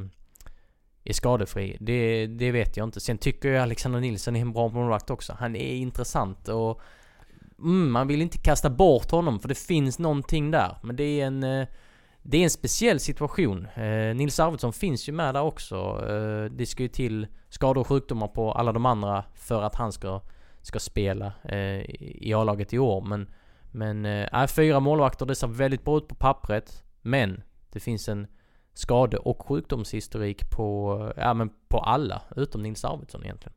är 1.03 1.13
skadefri. 1.13 1.77
Det, 1.79 2.27
det 2.27 2.51
vet 2.51 2.77
jag 2.77 2.83
inte. 2.83 2.99
Sen 2.99 3.17
tycker 3.17 3.49
jag 3.49 3.63
Alexander 3.63 3.99
Nilsson 3.99 4.35
är 4.35 4.41
en 4.41 4.53
bra 4.53 4.67
målvakt 4.67 5.09
också. 5.09 5.35
Han 5.39 5.55
är 5.55 5.75
intressant 5.75 6.47
och 6.47 6.81
mm, 7.60 7.91
man 7.91 8.08
vill 8.08 8.22
inte 8.22 8.38
kasta 8.38 8.70
bort 8.70 9.12
honom 9.12 9.39
för 9.39 9.48
det 9.48 9.56
finns 9.56 10.00
någonting 10.00 10.52
där. 10.52 10.78
Men 10.84 10.96
det 10.96 11.22
är 11.22 11.26
en, 11.26 11.44
eh, 11.44 11.68
det 12.22 12.38
är 12.38 12.44
en 12.44 12.50
speciell 12.50 13.00
situation. 13.00 13.68
Eh, 13.76 14.15
Nils 14.15 14.39
Arvidsson 14.39 14.74
finns 14.74 15.10
ju 15.10 15.13
med 15.13 15.36
där 15.36 15.41
också. 15.41 15.76
Eh, 16.10 16.52
det 16.52 16.65
ska 16.65 16.84
ju 16.84 16.89
till 16.89 17.28
skador 17.50 17.82
och 17.82 17.88
sjukdomar 17.88 18.28
på 18.28 18.52
alla 18.52 18.72
de 18.72 18.86
andra 18.86 19.24
för 19.36 19.62
att 19.62 19.76
han 19.76 19.91
ska, 19.91 20.22
ska 20.62 20.80
spela 20.80 21.34
i 22.00 22.34
A-laget 22.34 22.74
i 22.74 22.80
år. 22.80 23.02
Men, 23.02 23.34
men 23.72 24.06
äh, 24.06 24.48
fyra 24.48 24.80
målvakter, 24.80 25.26
det 25.26 25.36
ser 25.36 25.48
väldigt 25.48 25.84
bra 25.84 25.98
ut 25.98 26.08
på 26.08 26.15
pappret. 26.15 26.84
Men 27.02 27.44
det 27.72 27.80
finns 27.80 28.10
en 28.10 28.28
skade 28.74 29.18
och 29.18 29.48
sjukdomshistorik 29.48 30.50
på, 30.50 31.13
ja 31.18 31.34
men 31.34 31.50
på 31.68 31.80
alla 31.80 32.22
utom 32.36 32.63
Nils 32.63 32.86
Arvidsson 32.86 33.24
egentligen. 33.24 33.54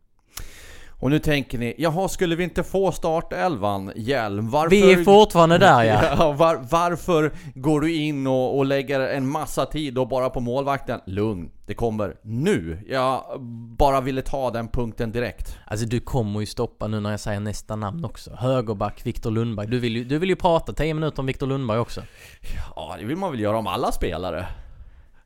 Och 1.00 1.10
nu 1.10 1.18
tänker 1.18 1.58
ni, 1.58 1.74
jaha 1.78 2.08
skulle 2.08 2.36
vi 2.36 2.44
inte 2.44 2.62
få 2.62 2.92
startelvan 2.92 3.92
Hjelm? 3.96 4.50
Varför... 4.50 4.70
Vi 4.70 4.92
är 4.92 5.04
fortfarande 5.04 5.58
där 5.58 5.82
ja! 5.82 6.00
ja 6.18 6.32
var, 6.32 6.56
varför 6.70 7.32
går 7.54 7.80
du 7.80 7.94
in 7.94 8.26
och, 8.26 8.58
och 8.58 8.66
lägger 8.66 9.00
en 9.00 9.28
massa 9.28 9.66
tid 9.66 9.98
och 9.98 10.08
bara 10.08 10.30
på 10.30 10.40
målvakten? 10.40 11.00
Lugn, 11.06 11.50
det 11.66 11.74
kommer 11.74 12.16
nu! 12.22 12.84
Jag 12.88 13.40
bara 13.78 14.00
ville 14.00 14.22
ta 14.22 14.50
den 14.50 14.68
punkten 14.68 15.12
direkt. 15.12 15.56
Alltså 15.66 15.86
du 15.86 16.00
kommer 16.00 16.40
ju 16.40 16.46
stoppa 16.46 16.86
nu 16.86 17.00
när 17.00 17.10
jag 17.10 17.20
säger 17.20 17.40
nästa 17.40 17.76
namn 17.76 18.04
också. 18.04 18.30
Högerback 18.34 19.06
Viktor 19.06 19.30
Lundberg. 19.30 19.66
Du 19.66 19.78
vill 19.78 19.96
ju, 19.96 20.04
du 20.04 20.18
vill 20.18 20.28
ju 20.28 20.36
prata 20.36 20.72
10 20.72 20.94
minuter 20.94 21.20
om 21.20 21.26
Viktor 21.26 21.46
Lundberg 21.46 21.78
också. 21.78 22.02
Ja, 22.76 22.96
det 22.98 23.04
vill 23.04 23.16
man 23.16 23.30
väl 23.30 23.40
göra 23.40 23.58
om 23.58 23.66
alla 23.66 23.92
spelare. 23.92 24.46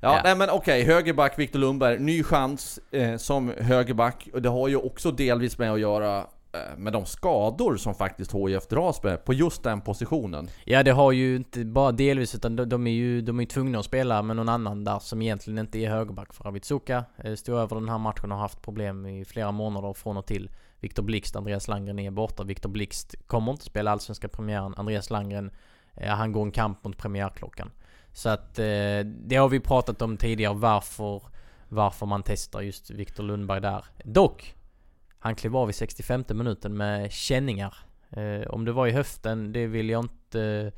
Ja, 0.04 0.16
ja. 0.16 0.20
nej 0.24 0.36
men 0.36 0.50
okej, 0.50 0.82
okay. 0.82 0.94
högerback 0.94 1.38
Viktor 1.38 1.58
Lundberg, 1.58 1.98
ny 1.98 2.22
chans 2.22 2.80
eh, 2.90 3.16
som 3.16 3.52
högerback. 3.58 4.28
Och 4.32 4.42
det 4.42 4.48
har 4.48 4.68
ju 4.68 4.76
också 4.76 5.10
delvis 5.10 5.58
med 5.58 5.72
att 5.72 5.80
göra 5.80 6.18
eh, 6.52 6.76
med 6.76 6.92
de 6.92 7.06
skador 7.06 7.76
som 7.76 7.94
faktiskt 7.94 8.34
HIF 8.34 8.68
dras 8.68 9.02
med 9.02 9.24
på 9.24 9.32
just 9.32 9.62
den 9.62 9.80
positionen. 9.80 10.48
Ja, 10.64 10.82
det 10.82 10.90
har 10.90 11.12
ju 11.12 11.36
inte 11.36 11.64
bara 11.64 11.92
delvis 11.92 12.34
utan 12.34 12.56
de, 12.56 12.68
de 12.68 12.86
är 12.86 12.90
ju 12.90 13.20
de 13.20 13.40
är 13.40 13.44
tvungna 13.44 13.78
att 13.78 13.84
spela 13.84 14.22
med 14.22 14.36
någon 14.36 14.48
annan 14.48 14.84
där 14.84 14.98
som 14.98 15.22
egentligen 15.22 15.58
inte 15.58 15.78
är 15.78 15.90
högerback. 15.90 16.34
För 16.34 16.46
Avitsuka 16.46 17.04
eh, 17.24 17.34
stod 17.34 17.58
över 17.58 17.76
den 17.76 17.88
här 17.88 17.98
matchen 17.98 18.32
och 18.32 18.38
har 18.38 18.42
haft 18.42 18.62
problem 18.62 19.06
i 19.06 19.24
flera 19.24 19.52
månader 19.52 19.92
från 19.92 20.16
och 20.16 20.26
till. 20.26 20.50
Viktor 20.80 21.02
Blixt, 21.02 21.36
Andreas 21.36 21.68
Landgren 21.68 21.98
är 21.98 22.10
borta. 22.10 22.42
Viktor 22.42 22.68
Blixt 22.68 23.14
kommer 23.26 23.52
inte 23.52 23.64
spela 23.64 23.90
allsvenska 23.90 24.28
premiären. 24.28 24.74
Andreas 24.76 25.10
Landgren, 25.10 25.50
eh, 25.94 26.14
han 26.14 26.32
går 26.32 26.42
en 26.42 26.52
kamp 26.52 26.84
mot 26.84 26.98
premiärklockan. 26.98 27.70
Så 28.12 28.28
att 28.28 28.58
eh, 28.58 29.00
det 29.04 29.36
har 29.36 29.48
vi 29.48 29.60
pratat 29.60 30.02
om 30.02 30.16
tidigare 30.16 30.54
varför, 30.54 31.22
varför 31.68 32.06
man 32.06 32.22
testar 32.22 32.60
just 32.60 32.90
Viktor 32.90 33.22
Lundberg 33.22 33.60
där. 33.60 33.84
Dock, 34.04 34.54
han 35.18 35.34
klev 35.34 35.56
av 35.56 35.70
i 35.70 35.72
65 35.72 36.24
minuten 36.28 36.76
med 36.76 37.12
känningar. 37.12 37.76
Eh, 38.10 38.50
om 38.50 38.64
det 38.64 38.72
var 38.72 38.86
i 38.86 38.90
höften, 38.90 39.52
det 39.52 39.66
vill 39.66 39.90
jag 39.90 40.04
inte... 40.04 40.72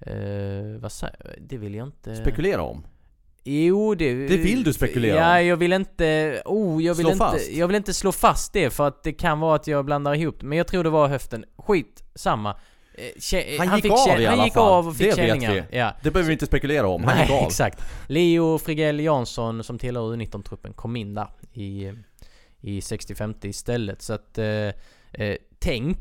Eh, 0.00 0.80
vad 0.80 0.92
säger 0.92 1.38
Det 1.40 1.58
vill 1.58 1.74
jag 1.74 1.86
inte... 1.86 2.16
Spekulera 2.16 2.62
om? 2.62 2.86
Jo, 3.44 3.94
det... 3.94 4.26
Det 4.26 4.36
vill 4.36 4.64
du 4.64 4.72
spekulera 4.72 5.16
Ja, 5.16 5.42
jag 5.42 5.56
vill 5.56 5.72
inte... 5.72 6.42
Oh, 6.44 6.82
jag 6.82 6.94
vill 6.94 7.06
slå 7.06 7.12
inte... 7.12 7.24
Fast. 7.24 7.52
Jag 7.52 7.66
vill 7.66 7.76
inte 7.76 7.94
slå 7.94 8.12
fast 8.12 8.52
det 8.52 8.70
för 8.70 8.88
att 8.88 9.02
det 9.02 9.12
kan 9.12 9.40
vara 9.40 9.56
att 9.56 9.66
jag 9.66 9.84
blandar 9.84 10.14
ihop 10.14 10.42
Men 10.42 10.58
jag 10.58 10.66
tror 10.66 10.84
det 10.84 10.90
var 10.90 11.08
höften. 11.08 11.44
Skit 11.56 12.02
samma. 12.14 12.56
Eh, 12.98 13.58
han, 13.58 13.68
han, 13.68 13.80
gick 13.80 13.92
av 13.92 14.20
i 14.20 14.26
alla 14.26 14.36
Han 14.36 14.44
gick 14.44 14.54
fall. 14.54 14.72
av 14.72 14.88
och 14.88 14.96
fick 14.96 15.10
det 15.10 15.16
känningar. 15.16 15.54
vet 15.54 15.64
vi. 15.72 15.78
Ja. 15.78 15.92
Det 16.02 16.10
behöver 16.10 16.26
vi 16.26 16.32
inte 16.32 16.46
spekulera 16.46 16.88
om. 16.88 17.04
Han 17.04 17.16
Nej, 17.16 17.26
gick 17.26 17.34
av. 17.36 17.46
exakt. 17.46 17.82
Leo 18.06 18.58
Frigell 18.58 19.00
Jansson 19.00 19.64
som 19.64 19.78
tillhör 19.78 20.16
U19-truppen 20.16 20.72
kom 20.72 20.96
in 20.96 21.14
där 21.14 21.28
i, 21.52 21.92
i 22.60 22.80
65 22.80 23.34
istället. 23.42 24.02
Så 24.02 24.12
att, 24.12 24.38
eh, 24.38 24.46
eh, 25.12 25.36
tänk, 25.58 25.98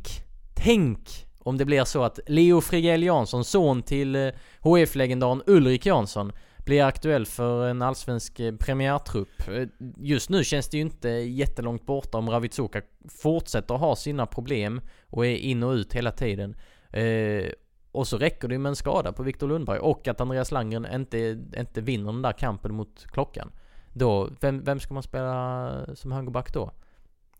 tänk 0.53 1.25
om 1.39 1.57
det 1.57 1.65
blir 1.65 1.83
så 1.83 2.03
att 2.03 2.19
Leo 2.27 2.61
Frigell 2.61 3.03
Jansson, 3.03 3.45
son 3.45 3.81
till 3.81 4.15
eh, 4.15 4.29
HF-legendaren 4.59 5.41
Ulrik 5.47 5.85
Jansson, 5.85 6.31
blir 6.65 6.83
aktuell 6.83 7.25
för 7.25 7.67
en 7.67 7.81
allsvensk 7.81 8.39
eh, 8.39 8.55
premiärtrupp. 8.55 9.47
Eh, 9.47 9.67
just 9.97 10.29
nu 10.29 10.43
känns 10.43 10.69
det 10.69 10.77
ju 10.77 10.81
inte 10.81 11.09
jättelångt 11.09 11.85
borta 11.85 12.17
om 12.17 12.29
Ravitsuka 12.29 12.81
fortsätter 13.21 13.75
ha 13.75 13.95
sina 13.95 14.25
problem 14.25 14.81
och 15.09 15.25
är 15.25 15.35
in 15.35 15.63
och 15.63 15.71
ut 15.71 15.93
hela 15.93 16.11
tiden. 16.11 16.55
Eh, 16.95 17.51
och 17.91 18.07
så 18.07 18.17
räcker 18.17 18.47
det 18.47 18.57
med 18.57 18.69
en 18.69 18.75
skada 18.75 19.11
på 19.11 19.23
Viktor 19.23 19.47
Lundberg 19.47 19.79
och 19.79 20.07
att 20.07 20.21
Andreas 20.21 20.51
Landgren 20.51 20.87
inte, 20.93 21.17
inte 21.57 21.81
vinner 21.81 22.11
den 22.11 22.21
där 22.21 22.31
kampen 22.31 22.73
mot 22.73 23.05
klockan. 23.11 23.51
Då, 23.93 24.29
vem, 24.39 24.63
vem 24.63 24.79
ska 24.79 24.93
man 24.93 25.03
spela 25.03 25.95
som 25.95 26.11
högerback 26.11 26.53
då? 26.53 26.71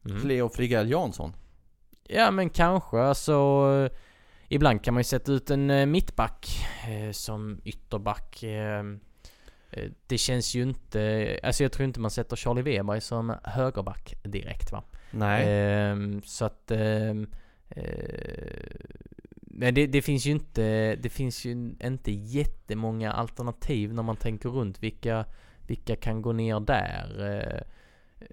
Mm. 0.05 0.27
Leo 0.27 0.49
Frigell 0.49 0.89
Jansson? 0.89 1.33
Ja 2.03 2.31
men 2.31 2.49
kanske, 2.49 3.01
alltså 3.01 3.89
Ibland 4.47 4.83
kan 4.83 4.93
man 4.93 4.99
ju 4.99 5.03
sätta 5.03 5.31
ut 5.31 5.49
en 5.49 5.69
eh, 5.69 5.85
mittback 5.85 6.47
eh, 6.87 7.11
som 7.11 7.61
ytterback. 7.63 8.43
Eh, 8.43 8.79
eh, 9.71 9.91
det 10.07 10.17
känns 10.17 10.55
ju 10.55 10.61
inte... 10.61 11.39
Alltså 11.43 11.63
jag 11.63 11.71
tror 11.71 11.85
inte 11.85 11.99
man 11.99 12.11
sätter 12.11 12.35
Charlie 12.35 12.61
Weber 12.61 12.99
som 12.99 13.35
högerback 13.43 14.13
direkt 14.23 14.71
va? 14.71 14.83
Nej. 15.11 15.45
Ehm, 15.47 16.21
så 16.25 16.45
att... 16.45 16.71
Men 19.57 19.73
det, 19.73 19.87
det, 19.87 20.01
finns 20.01 20.25
ju 20.25 20.31
inte, 20.31 20.95
det 20.95 21.09
finns 21.09 21.45
ju 21.45 21.51
inte 21.83 22.11
jättemånga 22.11 23.11
alternativ 23.11 23.93
när 23.93 24.03
man 24.03 24.15
tänker 24.15 24.49
runt 24.49 24.83
vilka, 24.83 25.25
vilka 25.67 25.95
kan 25.95 26.21
gå 26.21 26.31
ner 26.31 26.59
där. 26.59 27.31
Eh, 27.31 27.61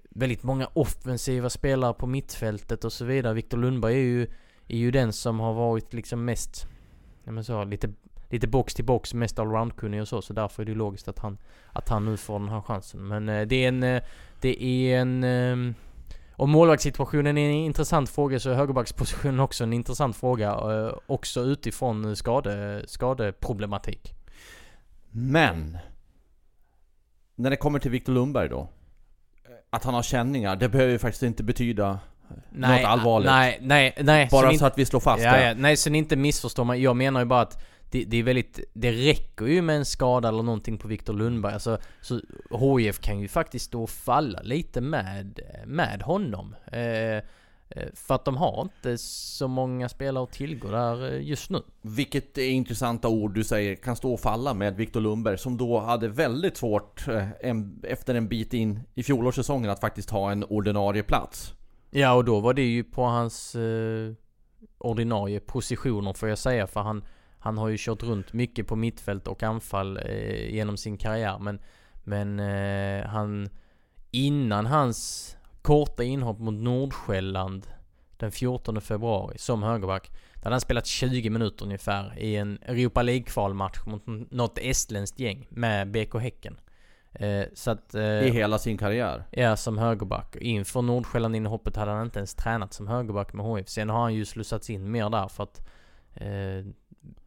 väldigt 0.09 0.43
många 0.43 0.69
offensiva 0.73 1.49
spelare 1.49 1.93
på 1.93 2.07
mittfältet 2.07 2.83
och 2.83 2.93
så 2.93 3.05
vidare. 3.05 3.33
Viktor 3.33 3.57
Lundberg 3.57 3.93
är 3.93 3.99
ju, 3.99 4.27
är 4.67 4.77
ju 4.77 4.91
den 4.91 5.13
som 5.13 5.39
har 5.39 5.53
varit 5.53 5.93
liksom 5.93 6.25
mest, 6.25 6.67
jag 7.23 7.33
men 7.33 7.43
så, 7.43 7.63
lite, 7.63 7.93
lite 8.29 8.47
box 8.47 8.73
till 8.73 8.85
box, 8.85 9.13
mest 9.13 9.39
allroundkunnig 9.39 10.01
och 10.01 10.07
så. 10.07 10.21
Så 10.21 10.33
därför 10.33 10.63
är 10.63 10.65
det 10.65 10.75
logiskt 10.75 11.07
att 11.07 11.19
han, 11.19 11.37
att 11.71 11.89
han 11.89 12.05
nu 12.05 12.17
får 12.17 12.39
den 12.39 12.49
här 12.49 12.61
chansen. 12.61 13.07
Men 13.07 13.29
eh, 13.29 13.47
det 13.47 13.63
är 13.63 13.67
en, 13.67 13.83
eh, 13.83 14.03
det 14.41 14.63
är 14.63 14.99
en 15.01 15.23
eh, 15.23 15.75
och 16.35 16.49
målvaktssituationen 16.49 17.37
är 17.37 17.49
en 17.49 17.55
intressant 17.55 18.09
fråga 18.09 18.39
så 18.39 18.49
är 18.49 18.53
högerbackspositionen 18.53 19.39
också 19.39 19.63
en 19.63 19.73
intressant 19.73 20.17
fråga. 20.17 20.49
Eh, 20.49 20.93
också 21.07 21.41
utifrån 21.41 22.15
skade, 22.15 22.83
skadeproblematik. 22.87 24.13
Men! 25.11 25.77
När 27.35 27.49
det 27.49 27.55
kommer 27.55 27.79
till 27.79 27.91
Viktor 27.91 28.13
Lundberg 28.13 28.49
då. 28.49 28.69
Att 29.69 29.83
han 29.83 29.93
har 29.93 30.03
känningar, 30.03 30.55
det 30.55 30.69
behöver 30.69 30.91
ju 30.91 30.99
faktiskt 30.99 31.23
inte 31.23 31.43
betyda 31.43 31.99
nej, 32.49 32.81
något 32.81 32.89
allvarligt. 32.89 33.29
Nej, 33.29 33.57
nej, 33.61 33.93
nej. 33.97 34.27
Bara 34.31 34.51
så, 34.51 34.57
så 34.57 34.65
att 34.65 34.77
vi 34.77 34.85
slår 34.85 34.99
fast 34.99 35.23
ja, 35.23 35.31
det. 35.31 35.43
Ja, 35.43 35.53
nej, 35.53 35.77
så 35.77 35.89
ni 35.89 35.97
inte 35.97 36.15
missförstår 36.15 36.63
mig. 36.63 36.83
Jag 36.83 36.95
menar 36.95 37.19
ju 37.19 37.25
bara 37.25 37.41
att 37.41 37.65
det, 37.89 38.03
det, 38.03 38.17
är 38.17 38.23
väldigt, 38.23 38.59
det 38.73 38.91
räcker 38.91 39.45
ju 39.45 39.61
med 39.61 39.75
en 39.75 39.85
skada 39.85 40.27
eller 40.27 40.43
någonting 40.43 40.77
på 40.77 40.87
Viktor 40.87 41.13
Lundberg. 41.13 41.53
Alltså, 41.53 41.77
så 42.01 42.21
HIF 42.49 42.99
kan 42.99 43.19
ju 43.19 43.27
faktiskt 43.27 43.75
och 43.75 43.89
falla 43.89 44.41
lite 44.41 44.81
med, 44.81 45.39
med 45.65 46.01
honom. 46.01 46.55
Eh, 46.65 47.23
för 47.93 48.15
att 48.15 48.25
de 48.25 48.37
har 48.37 48.61
inte 48.61 48.97
så 48.97 49.47
många 49.47 49.89
spelare 49.89 50.23
att 50.23 50.31
tillgå 50.31 50.71
där 50.71 51.09
just 51.11 51.49
nu. 51.49 51.61
Vilket 51.81 52.37
är 52.37 52.49
intressanta 52.49 53.07
ord 53.07 53.33
du 53.33 53.43
säger, 53.43 53.75
kan 53.75 53.95
stå 53.95 54.13
och 54.13 54.19
falla 54.19 54.53
med 54.53 54.75
Viktor 54.75 55.01
Lundberg 55.01 55.37
som 55.37 55.57
då 55.57 55.79
hade 55.79 56.07
väldigt 56.07 56.57
svårt 56.57 57.05
en, 57.39 57.81
efter 57.83 58.15
en 58.15 58.27
bit 58.27 58.53
in 58.53 58.79
i 58.93 59.03
fjolårssäsongen 59.03 59.69
att 59.69 59.79
faktiskt 59.79 60.09
ha 60.09 60.31
en 60.31 60.43
ordinarie 60.43 61.03
plats. 61.03 61.53
Ja 61.89 62.13
och 62.13 62.25
då 62.25 62.39
var 62.39 62.53
det 62.53 62.63
ju 62.63 62.83
på 62.83 63.03
hans 63.03 63.55
eh, 63.55 64.13
ordinarie 64.77 65.39
positioner 65.39 66.13
får 66.13 66.29
jag 66.29 66.37
säga 66.37 66.67
för 66.67 66.81
han 66.81 67.03
han 67.43 67.57
har 67.57 67.69
ju 67.69 67.77
kört 67.79 68.03
runt 68.03 68.33
mycket 68.33 68.67
på 68.67 68.75
mittfält 68.75 69.27
och 69.27 69.43
anfall 69.43 69.97
eh, 69.97 70.53
genom 70.53 70.77
sin 70.77 70.97
karriär 70.97 71.39
men 71.39 71.59
Men 72.03 72.39
eh, 72.39 73.05
han 73.07 73.49
Innan 74.11 74.65
hans 74.65 75.35
korta 75.61 76.03
inhopp 76.03 76.39
mot 76.39 76.53
Nordsjälland 76.53 77.67
Den 78.17 78.31
14 78.31 78.81
februari 78.81 79.37
som 79.37 79.63
högerback 79.63 80.11
Där 80.35 80.43
hade 80.43 80.53
han 80.53 80.61
spelat 80.61 80.85
20 80.85 81.29
minuter 81.29 81.65
ungefär 81.65 82.19
i 82.19 82.35
en 82.35 82.59
Europa 82.61 83.01
League-kvalmatch 83.01 83.85
mot 83.85 84.31
något 84.31 84.57
estländskt 84.57 85.19
gäng 85.19 85.47
med 85.49 85.91
BK 85.91 86.15
Häcken 86.19 86.57
eh, 87.13 87.45
Så 87.53 87.71
att... 87.71 87.95
Eh, 87.95 88.01
I 88.01 88.29
hela 88.29 88.59
sin 88.59 88.77
karriär? 88.77 89.23
Ja, 89.31 89.55
som 89.55 89.77
högerback. 89.77 90.35
Inför 90.35 90.81
Nordsjälland-inhoppet 90.81 91.75
hade 91.75 91.91
han 91.91 92.05
inte 92.05 92.19
ens 92.19 92.35
tränat 92.35 92.73
som 92.73 92.87
högerback 92.87 93.33
med 93.33 93.45
HIF. 93.45 93.69
Sen 93.69 93.89
har 93.89 94.01
han 94.01 94.13
ju 94.13 94.25
slussats 94.25 94.69
in 94.69 94.91
mer 94.91 95.09
där 95.09 95.27
för 95.27 95.43
att 95.43 95.67
eh, 96.13 96.65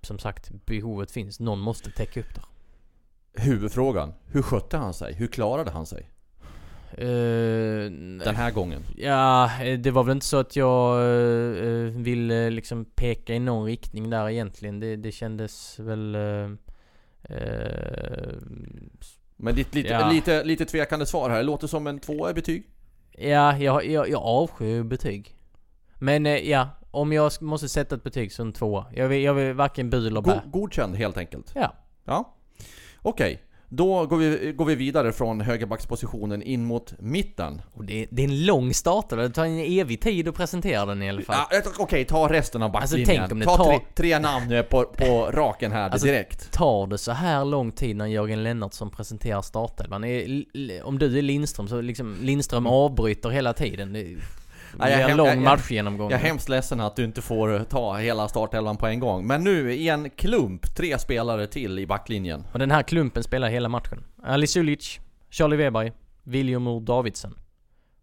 som 0.03 0.19
sagt, 0.19 0.51
behovet 0.67 1.11
finns. 1.11 1.41
Någon 1.41 1.59
måste 1.59 1.91
täcka 1.91 2.21
upp 2.21 2.35
där. 2.35 2.45
Huvudfrågan. 3.43 4.15
Hur 4.27 4.43
skötte 4.43 4.77
han 4.77 4.95
sig? 4.95 5.15
Hur 5.15 5.27
klarade 5.27 5.71
han 5.71 5.87
sig? 5.87 6.11
Uh, 6.99 7.91
Den 8.25 8.37
här 8.37 8.51
gången? 8.51 8.83
Ja, 8.97 9.51
eh, 9.62 9.79
det 9.79 9.91
var 9.91 10.05
väl 10.05 10.12
inte 10.12 10.27
så 10.27 10.37
att 10.37 10.57
jag 10.57 11.03
uh, 11.03 11.91
ville 11.91 12.51
liksom 12.51 12.85
peka 12.85 13.35
i 13.35 13.39
någon 13.39 13.67
riktning 13.67 14.11
där 14.11 14.29
egentligen. 14.29 14.81
Det, 14.81 14.97
det 14.97 15.12
kändes 15.12 15.79
väl... 15.79 16.17
Uh, 16.17 16.51
Men 19.37 19.55
lite, 19.55 19.77
lite, 19.77 19.93
ja. 19.93 20.11
lite, 20.11 20.45
lite 20.45 20.65
tvekande 20.65 21.07
svar 21.07 21.31
här. 21.31 21.37
Det 21.37 21.43
låter 21.43 21.67
som 21.67 21.87
en 21.87 21.99
tvåa 21.99 22.31
i 22.31 22.35
betyg? 22.35 22.67
Ja, 23.19 23.59
jag, 23.59 23.87
jag, 23.87 24.09
jag 24.09 24.23
avskyr 24.23 24.83
betyg. 24.83 25.37
Men 25.99 26.25
ja, 26.25 26.69
om 26.97 27.13
jag 27.13 27.33
måste 27.41 27.69
sätta 27.69 27.95
ett 27.95 28.03
betyg 28.03 28.33
så 28.33 28.43
en 28.43 28.53
tvåa. 28.53 28.87
Jag 28.95 29.09
vill, 29.09 29.23
jag 29.23 29.35
vill 29.35 29.53
varken 29.53 29.91
bu 29.91 30.07
eller 30.07 30.21
bä. 30.21 30.43
godkänd 30.47 30.97
helt 30.97 31.17
enkelt? 31.17 31.53
Ja. 31.55 31.75
Ja. 32.05 32.35
Okej. 33.03 33.35
Okay. 33.35 33.39
Då 33.69 34.07
går 34.07 34.17
vi, 34.17 34.53
går 34.53 34.65
vi 34.65 34.75
vidare 34.75 35.13
från 35.13 35.41
högerbackspositionen 35.41 36.43
in 36.43 36.65
mot 36.65 36.95
mitten. 36.99 37.63
Och 37.75 37.85
det, 37.85 38.07
det 38.11 38.23
är 38.23 38.29
en 38.29 38.47
lång 38.47 38.75
startare, 38.75 39.23
det 39.23 39.31
tar 39.31 39.45
en 39.45 39.59
evig 39.59 40.01
tid 40.01 40.29
att 40.29 40.35
presentera 40.35 40.87
den 40.87 41.03
i 41.03 41.09
alla 41.09 41.23
fall. 41.23 41.47
Ja, 41.51 41.59
Okej, 41.59 41.83
okay, 41.83 42.05
ta 42.05 42.33
resten 42.33 42.63
av 42.63 42.73
backlinjen. 42.73 43.11
Alltså, 43.11 43.19
tänk 43.19 43.33
om 43.33 43.39
det 43.39 43.45
ta 43.45 43.57
tar... 43.57 43.65
tre, 43.65 43.81
tre 43.95 44.19
namn 44.19 44.65
på, 44.71 44.85
på 44.85 45.31
raken 45.33 45.73
här 45.73 45.91
alltså, 45.91 46.07
direkt. 46.07 46.53
Tar 46.53 46.87
det 46.87 46.99
så 46.99 47.13
här 47.13 47.45
lång 47.45 47.73
tid 47.73 47.97
när 47.97 48.07
Jörgen 48.07 48.43
Lennartsson 48.43 48.91
presenterar 48.91 49.43
startelvan? 49.43 50.05
Om 50.85 50.99
du 50.99 51.19
är 51.19 51.23
Lindström 51.23 51.69
så 51.69 51.81
liksom 51.81 52.17
Lindström 52.21 52.67
avbryter 52.67 53.29
hela 53.29 53.53
tiden. 53.53 54.19
Det, 54.79 54.85
det 54.85 54.93
är 54.93 55.09
en 55.09 55.17
lång 55.17 55.43
matchgenomgång. 55.43 56.11
Jag 56.11 56.21
är 56.21 56.25
hemskt 56.25 56.49
ledsen 56.49 56.81
att 56.81 56.97
du 56.97 57.05
inte 57.05 57.23
får 57.23 57.65
ta 57.65 57.97
hela 57.97 58.29
startelvan 58.29 58.77
på 58.77 58.87
en 58.87 59.01
gång. 59.01 59.27
Men 59.27 59.45
nu 59.45 59.73
i 59.73 59.89
en 59.89 60.11
klump, 60.11 60.77
tre 60.77 60.99
spelare 60.99 61.47
till 61.47 61.79
i 61.79 61.87
backlinjen. 61.87 62.47
Och 62.53 62.59
den 62.59 62.71
här 62.71 62.83
klumpen 62.83 63.23
spelar 63.23 63.49
hela 63.49 63.69
matchen. 63.69 64.05
Ali 64.23 64.47
Sulic, 64.47 65.01
Charlie 65.31 65.57
Weberg, 65.57 65.93
Viljomur 66.23 66.81
Davidsen. 66.81 67.35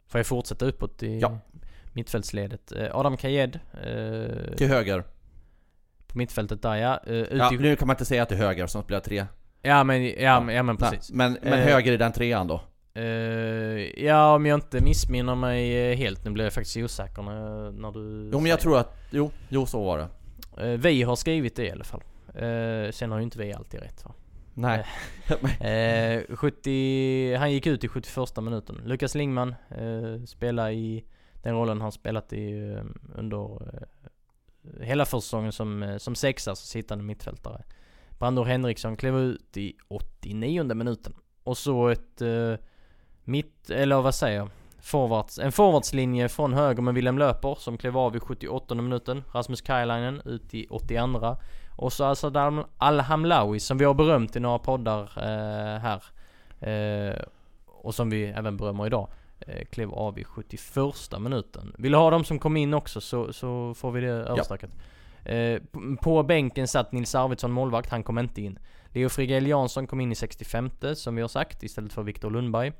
Får 0.07 0.19
jag 0.19 0.27
fortsätta 0.27 0.65
uppåt 0.65 1.03
i 1.03 1.19
ja. 1.19 1.39
mittfältsledet? 1.93 2.71
Eh, 2.71 2.95
Adam 2.97 3.17
Kajed. 3.17 3.59
Eh, 3.73 4.55
till 4.55 4.67
höger. 4.67 5.03
På 6.07 6.17
mittfältet 6.17 6.61
där 6.61 6.75
ja. 6.75 6.99
Eh, 7.07 7.15
ja, 7.15 7.51
nu 7.59 7.75
kan 7.75 7.87
man 7.87 7.93
inte 7.93 8.05
säga 8.05 8.25
till 8.25 8.37
höger 8.37 8.67
som 8.67 8.83
spelar 8.83 8.99
tre. 8.99 9.25
Ja 9.61 9.83
men, 9.83 10.05
ja, 10.05 10.11
ja. 10.17 10.51
ja 10.51 10.63
men 10.63 10.77
precis. 10.77 11.11
Nej, 11.11 11.29
men, 11.29 11.37
men 11.41 11.59
höger 11.59 11.91
i 11.91 11.97
den 11.97 12.11
trean 12.11 12.47
då? 12.47 12.61
Uh, 12.97 14.03
ja, 14.05 14.35
om 14.35 14.45
jag 14.45 14.57
inte 14.57 14.83
missminner 14.83 15.35
mig 15.35 15.95
helt. 15.95 16.25
Nu 16.25 16.31
blir 16.31 16.43
jag 16.43 16.53
faktiskt 16.53 16.77
osäker 16.77 17.21
när, 17.21 17.71
när 17.71 17.91
du... 17.91 18.29
Jo, 18.33 18.39
men 18.39 18.49
jag 18.49 18.59
tror 18.59 18.77
att... 18.77 18.97
Jo, 19.11 19.31
jo 19.49 19.65
så 19.65 19.83
var 19.83 19.97
det. 19.97 20.07
Uh, 20.65 20.79
vi 20.79 21.03
har 21.03 21.15
skrivit 21.15 21.55
det 21.55 21.65
i 21.65 21.71
alla 21.71 21.83
fall. 21.83 22.03
Uh, 22.27 22.91
sen 22.91 23.11
har 23.11 23.17
ju 23.17 23.23
inte 23.23 23.37
vi 23.39 23.53
alltid 23.53 23.79
rätt 23.79 24.05
va? 24.05 24.13
Nej. 24.53 24.85
uh, 26.29 26.35
70, 26.35 27.35
han 27.35 27.51
gick 27.51 27.67
ut 27.67 27.83
i 27.83 27.87
71 27.87 28.17
minuten. 28.41 28.81
Lukas 28.85 29.15
Lingman 29.15 29.55
uh, 29.81 30.23
spelar 30.25 30.71
i 30.71 31.03
den 31.43 31.55
rollen 31.55 31.81
han 31.81 31.91
spelat 31.91 32.33
i 32.33 32.77
under 33.15 33.59
hela 34.81 35.05
försäsongen 35.05 35.51
som, 35.51 35.97
som 35.99 36.15
sexa, 36.15 36.55
så 36.55 36.67
sittande 36.67 37.03
mittfältare. 37.03 37.63
Brandor 38.19 38.45
Henriksson 38.45 38.97
klev 38.97 39.17
ut 39.17 39.57
i 39.57 39.75
89 39.87 40.73
minuten. 40.73 41.13
Och 41.43 41.57
så 41.57 41.87
ett 41.87 42.21
mitt, 43.23 43.69
eller 43.69 44.01
vad 44.01 44.15
säger 44.15 44.37
jag? 44.37 44.49
Forwards, 44.81 45.39
en 45.39 45.51
forwardslinje 45.51 46.29
från 46.29 46.53
höger 46.53 46.81
med 46.81 46.93
Willem 46.93 47.17
Löper 47.17 47.55
som 47.55 47.77
klev 47.77 47.97
av 47.97 48.15
i 48.15 48.19
78 48.19 48.75
minuten. 48.75 49.23
Rasmus 49.33 49.61
Kajlainen 49.61 50.21
ut 50.25 50.53
i 50.53 50.67
82. 50.69 51.37
Och 51.75 51.93
så 51.93 52.03
Asad 52.03 52.65
Al-Hamlawi 52.77 53.59
som 53.59 53.77
vi 53.77 53.85
har 53.85 53.93
berömt 53.93 54.35
i 54.35 54.39
några 54.39 54.59
poddar 54.59 55.01
eh, 55.17 55.79
här. 55.79 56.03
Eh, 56.59 57.21
och 57.67 57.95
som 57.95 58.09
vi 58.09 58.25
även 58.25 58.57
berömmer 58.57 58.85
idag. 58.85 59.07
Eh, 59.39 59.65
klev 59.65 59.93
av 59.93 60.19
i 60.19 60.23
71 60.23 61.19
minuten. 61.19 61.75
Vill 61.77 61.91
du 61.91 61.97
ha 61.97 62.09
dem 62.09 62.23
som 62.23 62.39
kom 62.39 62.57
in 62.57 62.73
också 62.73 63.01
så, 63.01 63.33
så 63.33 63.73
får 63.73 63.91
vi 63.91 64.01
det 64.01 64.07
överstökat. 64.07 64.69
Ja. 65.23 65.31
Eh, 65.31 65.61
på 66.01 66.23
bänken 66.23 66.67
satt 66.67 66.91
Nils 66.91 67.15
Arvidsson 67.15 67.51
målvakt, 67.51 67.89
han 67.89 68.03
kom 68.03 68.19
inte 68.19 68.41
in. 68.41 68.59
Leo 68.87 69.09
Frigel 69.09 69.47
Jansson 69.47 69.87
kom 69.87 70.01
in 70.01 70.11
i 70.11 70.15
65 70.15 70.69
som 70.95 71.15
vi 71.15 71.21
har 71.21 71.29
sagt 71.29 71.63
istället 71.63 71.93
för 71.93 72.03
Viktor 72.03 72.31
Lundberg. 72.31 72.73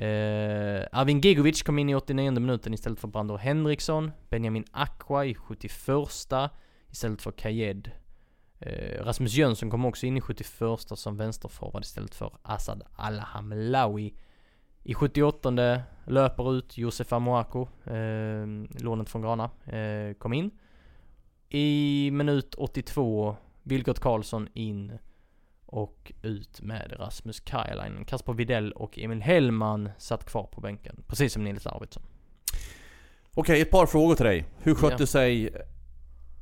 Eh, 0.00 0.86
Arvin 0.92 1.20
Gigovic 1.20 1.62
kom 1.62 1.78
in 1.78 1.88
i 1.88 1.94
89 1.94 2.30
minuten 2.30 2.74
istället 2.74 3.00
för 3.00 3.08
Brandor 3.08 3.38
Henriksson. 3.38 4.10
Benjamin 4.30 4.64
Aqua 4.70 5.24
i 5.24 5.34
71 5.34 5.72
istället 6.90 7.22
för 7.22 7.30
Kayed. 7.30 7.90
Eh, 8.58 9.04
Rasmus 9.04 9.34
Jönsson 9.34 9.70
kom 9.70 9.84
också 9.84 10.06
in 10.06 10.16
i 10.16 10.20
71 10.20 10.98
som 10.98 11.16
vänsterforward 11.16 11.82
istället 11.82 12.14
för 12.14 12.32
Asad 12.42 12.82
Alhamlawi. 12.96 14.14
I 14.82 14.94
78 14.94 15.50
löper 16.06 16.54
ut 16.54 16.78
Josef 16.78 17.12
Amoako, 17.12 17.68
eh, 17.84 18.46
lånet 18.80 19.08
från 19.08 19.22
Grana, 19.22 19.50
eh, 19.64 20.14
kom 20.14 20.32
in. 20.32 20.50
I 21.48 22.10
minut 22.12 22.54
82 22.54 23.36
Vilgot 23.62 24.00
Karlsson 24.00 24.48
in 24.54 24.98
och 25.68 26.12
ut 26.22 26.60
med 26.60 26.92
Rasmus 26.98 27.40
Kajalainen. 27.40 28.04
Kasper 28.04 28.32
Videll 28.32 28.72
och 28.72 28.98
Emil 28.98 29.22
Hellman 29.22 29.90
satt 29.98 30.24
kvar 30.24 30.44
på 30.44 30.60
bänken. 30.60 31.02
Precis 31.06 31.32
som 31.32 31.44
Nils 31.44 31.66
Arvidsson. 31.66 32.02
Okej, 33.34 33.60
ett 33.60 33.70
par 33.70 33.86
frågor 33.86 34.14
till 34.14 34.26
dig. 34.26 34.44
Hur 34.58 34.74
skötte 34.74 35.02
ja. 35.02 35.06
sig 35.06 35.50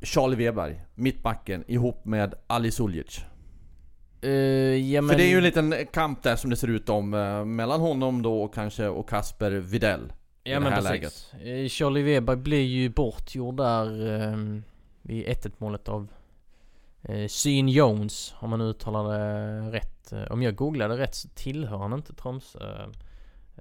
Charlie 0.02 0.36
Weberg, 0.36 0.80
mittbacken, 0.94 1.64
ihop 1.66 2.04
med 2.04 2.34
Ali 2.46 2.70
Suljic? 2.70 3.24
Uh, 4.24 4.30
ja, 4.76 5.02
men... 5.02 5.08
För 5.08 5.16
det 5.16 5.24
är 5.24 5.30
ju 5.30 5.36
en 5.36 5.42
liten 5.42 5.74
kamp 5.92 6.22
där 6.22 6.36
som 6.36 6.50
det 6.50 6.56
ser 6.56 6.68
ut 6.68 6.88
om 6.88 7.14
uh, 7.14 7.44
mellan 7.44 7.80
honom 7.80 8.22
då 8.22 8.42
och 8.42 8.54
kanske 8.54 8.86
och 8.88 9.08
Kasper 9.08 9.50
Videll. 9.50 10.12
Ja 10.42 10.60
men 10.60 10.72
precis. 10.72 11.32
Läget. 11.34 11.62
Uh, 11.62 11.68
Charlie 11.68 12.02
Weberg 12.02 12.36
blir 12.36 12.62
ju 12.62 12.88
bortgjord 12.88 13.56
där 13.56 14.02
uh, 14.02 14.60
vid 15.02 15.26
1-1 15.26 15.52
målet 15.58 15.88
av 15.88 16.08
eh, 17.08 17.26
Syn 17.28 17.68
Jones, 17.68 18.34
om 18.38 18.50
man 18.50 18.60
uttalar 18.60 19.18
det 19.18 19.70
rätt. 19.70 20.12
Eh, 20.12 20.32
om 20.32 20.42
jag 20.42 20.56
googlade 20.56 20.98
rätt 20.98 21.14
så 21.14 21.28
tillhör 21.28 21.78
han 21.78 21.92
inte 21.92 22.14
Tromsö. 22.14 22.86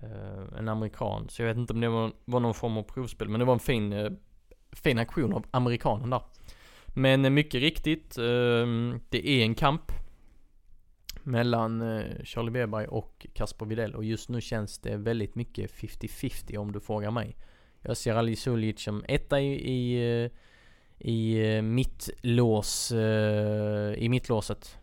Eh, 0.02 0.58
en 0.58 0.70
amerikan. 0.70 1.30
Så 1.30 1.42
jag 1.42 1.48
vet 1.48 1.58
inte 1.58 1.74
om 1.74 1.82
det 1.82 1.90
var, 1.90 2.40
någon 2.40 2.54
form 2.54 2.78
av 2.78 2.84
provspel. 2.84 3.30
Men 3.30 3.40
det 3.40 3.46
var 3.46 3.54
en 3.54 3.60
fin, 3.60 3.94
eh, 3.94 4.12
fin 4.72 5.00
aktion 5.00 5.34
av 5.34 5.46
amerikanen 5.52 6.10
där. 6.10 6.22
Men 6.88 7.26
eh, 7.26 7.32
mycket 7.32 7.62
riktigt, 7.62 8.18
eh, 8.18 8.66
det 9.10 9.28
är 9.28 9.44
en 9.44 9.56
kamp. 9.56 9.92
Mellan 11.24 12.04
Charlie 12.24 12.52
Weberg 12.52 12.88
och 12.88 13.28
Kasper 13.34 13.66
Videll. 13.66 13.96
Och 13.96 14.04
just 14.04 14.30
nu 14.30 14.42
känns 14.42 14.80
det 14.80 14.98
väldigt 14.98 15.36
mycket 15.36 15.72
50-50 15.72 16.58
om 16.58 16.72
du 16.72 16.80
frågar 16.80 17.12
mig. 17.12 17.36
Jag 17.82 17.98
ser 17.98 18.16
Ali 18.16 18.36
Sulic 18.36 18.84
som 18.84 19.04
etta 19.08 19.42
i, 19.42 19.72
i 19.72 20.30
i 21.00 21.56
eh, 21.56 21.62
mittlås, 21.62 22.92
eh, 22.92 23.94
i 23.94 24.10
mittlåset. 24.10 24.78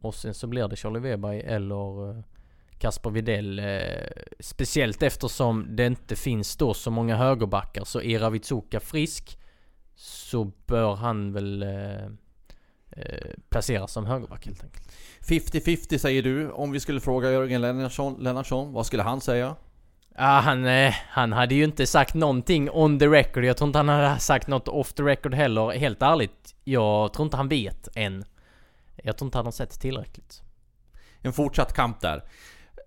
Och 0.00 0.14
sen 0.14 0.34
så 0.34 0.46
blir 0.46 0.68
det 0.68 0.76
Charlie 0.76 1.00
Weberg 1.00 1.40
eller 1.40 2.10
eh, 2.10 2.22
Kasper 2.78 3.10
Videll. 3.10 3.62
Speciellt 4.40 5.02
eftersom 5.02 5.76
det 5.76 5.86
inte 5.86 6.16
finns 6.16 6.56
då 6.56 6.74
så 6.74 6.90
många 6.90 7.16
högerbackar. 7.16 7.84
Så 7.84 8.02
är 8.02 8.18
Ravitsuka 8.18 8.80
frisk 8.80 9.38
så 9.94 10.52
bör 10.66 10.94
han 10.94 11.32
väl 11.32 11.64
placeras 13.48 13.92
som 13.92 14.06
högerback 14.06 14.46
helt 14.46 14.64
enkelt. 14.64 14.92
50-50 15.20 15.98
säger 15.98 16.22
du. 16.22 16.50
Om 16.50 16.70
vi 16.70 16.80
skulle 16.80 17.00
fråga 17.00 17.32
Jörgen 17.32 17.60
Lennartsson, 17.60 18.16
Lennartsson 18.22 18.72
vad 18.72 18.86
skulle 18.86 19.02
han 19.02 19.20
säga? 19.20 19.56
Ja, 20.20 20.24
han, 20.24 20.66
eh, 20.66 20.94
han 21.08 21.32
hade 21.32 21.54
ju 21.54 21.64
inte 21.64 21.86
sagt 21.86 22.14
någonting 22.14 22.70
on 22.70 22.98
the 22.98 23.06
record. 23.06 23.44
Jag 23.44 23.56
tror 23.56 23.68
inte 23.68 23.78
han 23.78 23.88
hade 23.88 24.18
sagt 24.18 24.46
något 24.46 24.68
off 24.68 24.92
the 24.92 25.02
record 25.02 25.34
heller. 25.34 25.70
Helt 25.70 26.02
ärligt, 26.02 26.54
jag 26.64 27.12
tror 27.12 27.24
inte 27.24 27.36
han 27.36 27.48
vet 27.48 27.88
än. 27.94 28.24
Jag 28.96 29.16
tror 29.16 29.26
inte 29.26 29.38
han 29.38 29.44
har 29.44 29.52
sett 29.52 29.80
tillräckligt. 29.80 30.42
En 31.20 31.32
fortsatt 31.32 31.72
kamp 31.72 32.00
där. 32.00 32.24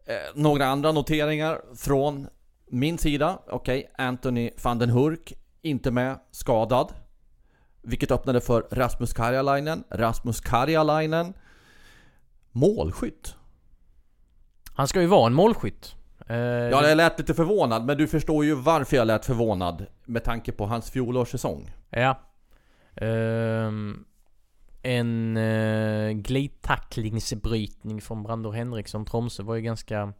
Eh, 0.05 0.15
några 0.35 0.65
andra 0.65 0.91
noteringar 0.91 1.61
från 1.75 2.27
min 2.67 2.97
sida. 2.97 3.39
Okej, 3.47 3.79
okay, 3.79 4.05
Anthony 4.05 4.51
van 4.63 4.79
den 4.79 4.89
Hurk, 4.89 5.33
inte 5.61 5.91
med, 5.91 6.19
skadad. 6.31 6.93
Vilket 7.81 8.11
öppnade 8.11 8.41
för 8.41 8.67
Rasmus 8.71 9.13
Karjalainen. 9.13 9.83
Rasmus 9.89 10.41
Karjalainen, 10.41 11.33
målskytt. 12.51 13.35
Han 14.73 14.87
ska 14.87 15.01
ju 15.01 15.07
vara 15.07 15.27
en 15.27 15.33
målskytt. 15.33 15.95
Uh, 16.31 16.37
ja, 16.37 16.87
jag 16.87 16.97
lät 16.97 17.19
lite 17.19 17.33
förvånad, 17.33 17.85
men 17.85 17.97
du 17.97 18.07
förstår 18.07 18.45
ju 18.45 18.55
varför 18.55 18.97
jag 18.97 19.07
lät 19.07 19.25
förvånad. 19.25 19.85
Med 20.05 20.23
tanke 20.23 20.51
på 20.51 20.65
hans 20.65 20.91
fjolårssäsong. 20.91 21.71
Ja. 21.89 22.19
Uh, 23.01 23.71
en 24.83 25.37
uh, 25.37 26.11
glidtacklingsbrytning 26.11 28.01
från 28.01 28.23
Brandor 28.23 28.51
Henriksson. 28.51 29.05
Tromsö 29.05 29.43
var 29.43 29.55
ju 29.55 29.61
ganska 29.61 30.13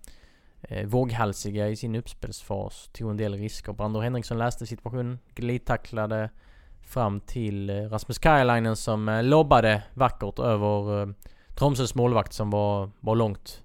uh, 0.72 0.86
våghalsiga 0.86 1.70
i 1.70 1.76
sin 1.76 1.96
uppspelsfas. 1.96 2.90
Tog 2.94 3.12
en 3.12 3.18
del 3.18 3.34
risker. 3.34 3.74
Brandor 3.74 4.02
Henriksson 4.02 4.38
läste 4.38 4.68
situationen, 4.68 5.20
glidtacklade 5.36 6.30
Fram 6.92 7.20
till 7.20 7.70
eh, 7.70 7.76
Rasmus 7.76 8.20
Kajalainen 8.20 8.76
som 8.76 9.10
eh, 9.10 9.24
lobbade 9.24 9.84
vackert 9.94 10.40
över 10.40 11.02
eh, 11.02 11.10
Tromsös 11.56 11.96
målvakt 11.96 12.34
som 12.34 12.50
var, 12.50 12.92
var 13.00 13.16
långt 13.16 13.64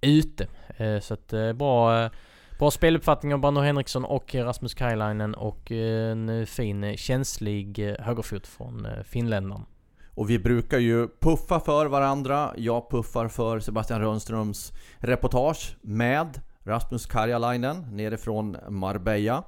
ute. 0.00 0.46
Eh, 0.76 1.00
så 1.00 1.14
att 1.14 1.32
eh, 1.32 1.52
bra, 1.52 2.04
eh, 2.04 2.10
bra 2.58 2.70
speluppfattning 2.70 3.34
av 3.34 3.40
Brando 3.40 3.60
Henriksson 3.60 4.04
och 4.04 4.34
Rasmus 4.34 4.74
Kajalainen 4.74 5.34
och 5.34 5.70
en 5.70 6.46
fin 6.46 6.96
känslig 6.96 7.94
högerfot 7.98 8.46
från 8.46 8.88
finländaren. 9.04 9.64
Och 10.14 10.30
vi 10.30 10.38
brukar 10.38 10.78
ju 10.78 11.08
puffa 11.20 11.60
för 11.60 11.86
varandra. 11.86 12.54
Jag 12.56 12.90
puffar 12.90 13.28
för 13.28 13.60
Sebastian 13.60 14.00
Rönnströms 14.00 14.72
reportage 14.98 15.76
med 15.82 16.40
Rasmus 16.64 17.06
Karjalainen 17.06 17.96
nerifrån 17.96 18.56
Marbella. 18.68 19.44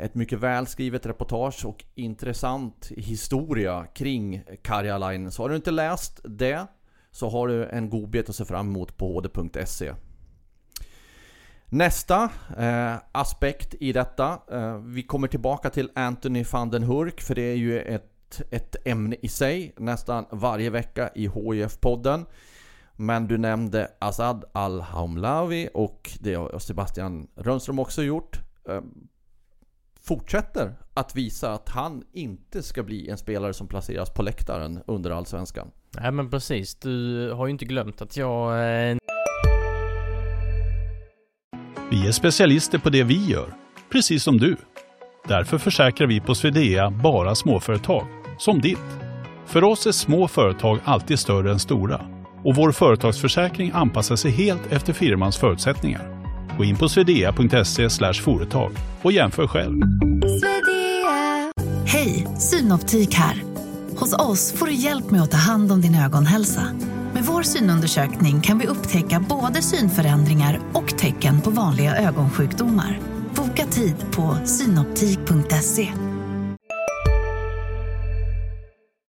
Ett 0.00 0.14
mycket 0.14 0.38
välskrivet 0.38 1.06
reportage 1.06 1.64
och 1.66 1.84
intressant 1.94 2.92
historia 2.96 3.86
kring 3.94 4.42
Karjalainen. 4.62 5.30
Så 5.30 5.42
har 5.42 5.48
du 5.48 5.56
inte 5.56 5.70
läst 5.70 6.20
det 6.24 6.66
så 7.14 7.28
har 7.28 7.48
du 7.48 7.64
en 7.64 7.90
godbit 7.90 8.28
att 8.28 8.36
se 8.36 8.44
fram 8.44 8.68
emot 8.68 8.96
på 8.96 9.20
hd.se. 9.20 9.94
Nästa 11.66 12.30
eh, 12.58 12.94
aspekt 13.12 13.74
i 13.80 13.92
detta. 13.92 14.38
Eh, 14.50 14.78
vi 14.78 15.02
kommer 15.02 15.28
tillbaka 15.28 15.70
till 15.70 15.90
Anthony 15.94 16.44
van 16.52 16.70
den 16.70 16.82
Hurk 16.82 17.20
för 17.20 17.34
det 17.34 17.42
är 17.42 17.56
ju 17.56 17.80
ett, 17.80 18.42
ett 18.50 18.76
ämne 18.84 19.16
i 19.22 19.28
sig 19.28 19.74
nästan 19.76 20.24
varje 20.30 20.70
vecka 20.70 21.10
i 21.14 21.28
HIF-podden. 21.28 22.26
Men 22.96 23.26
du 23.26 23.38
nämnde 23.38 23.90
Asad 23.98 24.44
Al-Hamlawi 24.52 25.68
och 25.74 26.10
det 26.20 26.34
har 26.34 26.58
Sebastian 26.58 27.28
Rönnström 27.36 27.78
också 27.78 28.02
gjort. 28.02 28.40
Eh, 28.68 28.80
Fortsätter 30.06 30.74
att 30.94 31.16
visa 31.16 31.52
att 31.52 31.68
han 31.68 32.02
inte 32.12 32.62
ska 32.62 32.82
bli 32.82 33.08
en 33.08 33.18
spelare 33.18 33.52
som 33.54 33.68
placeras 33.68 34.10
på 34.10 34.22
läktaren 34.22 34.80
under 34.86 35.10
Allsvenskan. 35.10 35.70
Nej 35.90 36.10
men 36.10 36.30
precis, 36.30 36.74
du 36.74 37.30
har 37.32 37.46
ju 37.46 37.52
inte 37.52 37.64
glömt 37.64 38.02
att 38.02 38.16
jag... 38.16 38.52
Eh... 38.52 38.96
Vi 41.90 42.06
är 42.08 42.12
specialister 42.12 42.78
på 42.78 42.90
det 42.90 43.02
vi 43.02 43.26
gör, 43.26 43.54
precis 43.92 44.22
som 44.22 44.38
du. 44.38 44.56
Därför 45.28 45.58
försäkrar 45.58 46.06
vi 46.06 46.20
på 46.20 46.34
Swedea 46.34 46.90
bara 46.90 47.34
småföretag, 47.34 48.06
som 48.38 48.60
ditt. 48.60 48.78
För 49.46 49.64
oss 49.64 49.86
är 49.86 49.92
små 49.92 50.28
företag 50.28 50.78
alltid 50.84 51.18
större 51.18 51.52
än 51.52 51.58
stora 51.58 52.00
och 52.44 52.54
vår 52.54 52.72
företagsförsäkring 52.72 53.70
anpassar 53.74 54.16
sig 54.16 54.30
helt 54.30 54.72
efter 54.72 54.92
firmans 54.92 55.36
förutsättningar. 55.36 56.13
Gå 56.58 56.64
in 56.64 56.76
på 56.76 56.88
swedea.se 56.88 57.88
företag 58.12 58.72
och 59.02 59.12
jämför 59.12 59.46
själv. 59.46 59.80
Hej, 61.86 62.26
Synoptik 62.38 63.14
här. 63.14 63.42
Hos 63.98 64.12
oss 64.18 64.52
får 64.52 64.66
du 64.66 64.72
hjälp 64.74 65.10
med 65.10 65.22
att 65.22 65.30
ta 65.30 65.36
hand 65.36 65.72
om 65.72 65.80
din 65.80 65.94
ögonhälsa. 65.94 66.62
Med 67.14 67.24
vår 67.24 67.42
synundersökning 67.42 68.40
kan 68.40 68.58
vi 68.58 68.66
upptäcka 68.66 69.24
både 69.28 69.62
synförändringar 69.62 70.60
och 70.72 70.88
tecken 70.98 71.40
på 71.40 71.50
vanliga 71.50 71.96
ögonsjukdomar. 71.96 72.98
Boka 73.36 73.66
tid 73.66 73.94
på 74.16 74.36
synoptik.se. 74.46 75.92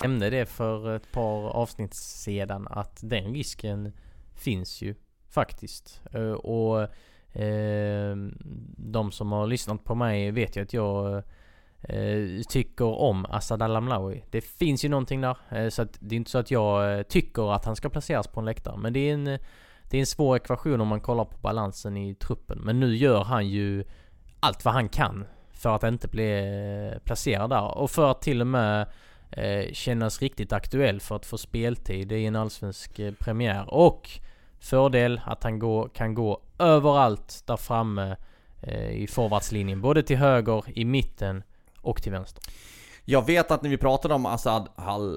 Jag 0.01 0.09
nämnde 0.09 0.29
det 0.29 0.45
för 0.45 0.95
ett 0.95 1.11
par 1.11 1.49
avsnitt 1.49 1.93
sedan 1.93 2.67
att 2.69 2.99
den 3.01 3.33
risken 3.33 3.91
finns 4.35 4.81
ju 4.81 4.95
faktiskt. 5.29 6.01
Eh, 6.13 6.21
Och 6.31 6.87
eh, 7.33 8.15
de 8.77 9.11
som 9.11 9.31
har 9.31 9.47
lyssnat 9.47 9.83
på 9.83 9.95
mig 9.95 10.31
vet 10.31 10.55
ju 10.55 10.61
att 10.61 10.73
jag 10.73 11.23
eh, 11.83 12.41
tycker 12.49 12.85
om 12.85 13.25
Asad 13.25 13.61
Al-Amlawi. 13.61 14.23
Det 14.29 14.41
finns 14.41 14.85
ju 14.85 14.89
någonting 14.89 15.21
där. 15.21 15.37
Eh, 15.49 15.69
så 15.69 15.81
att 15.81 15.97
det 15.99 16.15
är 16.15 16.17
inte 16.17 16.31
så 16.31 16.37
att 16.37 16.51
jag 16.51 16.97
eh, 16.97 17.03
tycker 17.03 17.55
att 17.55 17.65
han 17.65 17.75
ska 17.75 17.89
placeras 17.89 18.27
på 18.27 18.39
en 18.39 18.45
läktare. 18.45 18.77
Men 18.77 18.93
det 18.93 19.09
är 19.09 19.13
en, 19.13 19.25
det 19.89 19.97
är 19.97 19.99
en 19.99 20.05
svår 20.05 20.35
ekvation 20.35 20.81
om 20.81 20.87
man 20.87 21.01
kollar 21.01 21.25
på 21.25 21.37
balansen 21.37 21.97
i 21.97 22.15
truppen. 22.15 22.59
Men 22.59 22.79
nu 22.79 22.95
gör 22.95 23.23
han 23.23 23.47
ju 23.47 23.83
allt 24.39 24.65
vad 24.65 24.73
han 24.73 24.89
kan 24.89 25.25
för 25.51 25.75
att 25.75 25.83
inte 25.83 26.07
bli 26.07 26.31
eh, 26.93 26.99
placerad 26.99 27.49
där. 27.49 27.77
Och 27.77 27.91
för 27.91 28.11
att 28.11 28.21
till 28.21 28.41
och 28.41 28.47
med 28.47 28.87
eh, 29.31 29.73
kännas 29.73 30.21
riktigt 30.21 30.53
aktuell 30.53 30.99
för 30.99 31.15
att 31.15 31.25
få 31.25 31.37
speltid 31.37 32.11
i 32.11 32.25
en 32.25 32.35
allsvensk 32.35 32.99
premiär. 33.19 33.73
Och 33.73 34.09
fördel 34.63 35.21
att 35.25 35.43
han 35.43 35.59
går, 35.59 35.89
kan 35.89 36.13
gå 36.13 36.41
överallt 36.59 37.43
där 37.45 37.57
framme 37.57 38.15
eh, 38.61 38.91
i 38.91 39.07
forwardslinjen. 39.07 39.81
Både 39.81 40.03
till 40.03 40.17
höger, 40.17 40.63
i 40.75 40.85
mitten 40.85 41.43
och 41.81 42.01
till 42.01 42.11
vänster. 42.11 42.43
Jag 43.05 43.25
vet 43.25 43.51
att 43.51 43.61
när 43.61 43.69
vi 43.69 43.77
pratade 43.77 44.13
om 44.13 44.25
Asad 44.25 44.69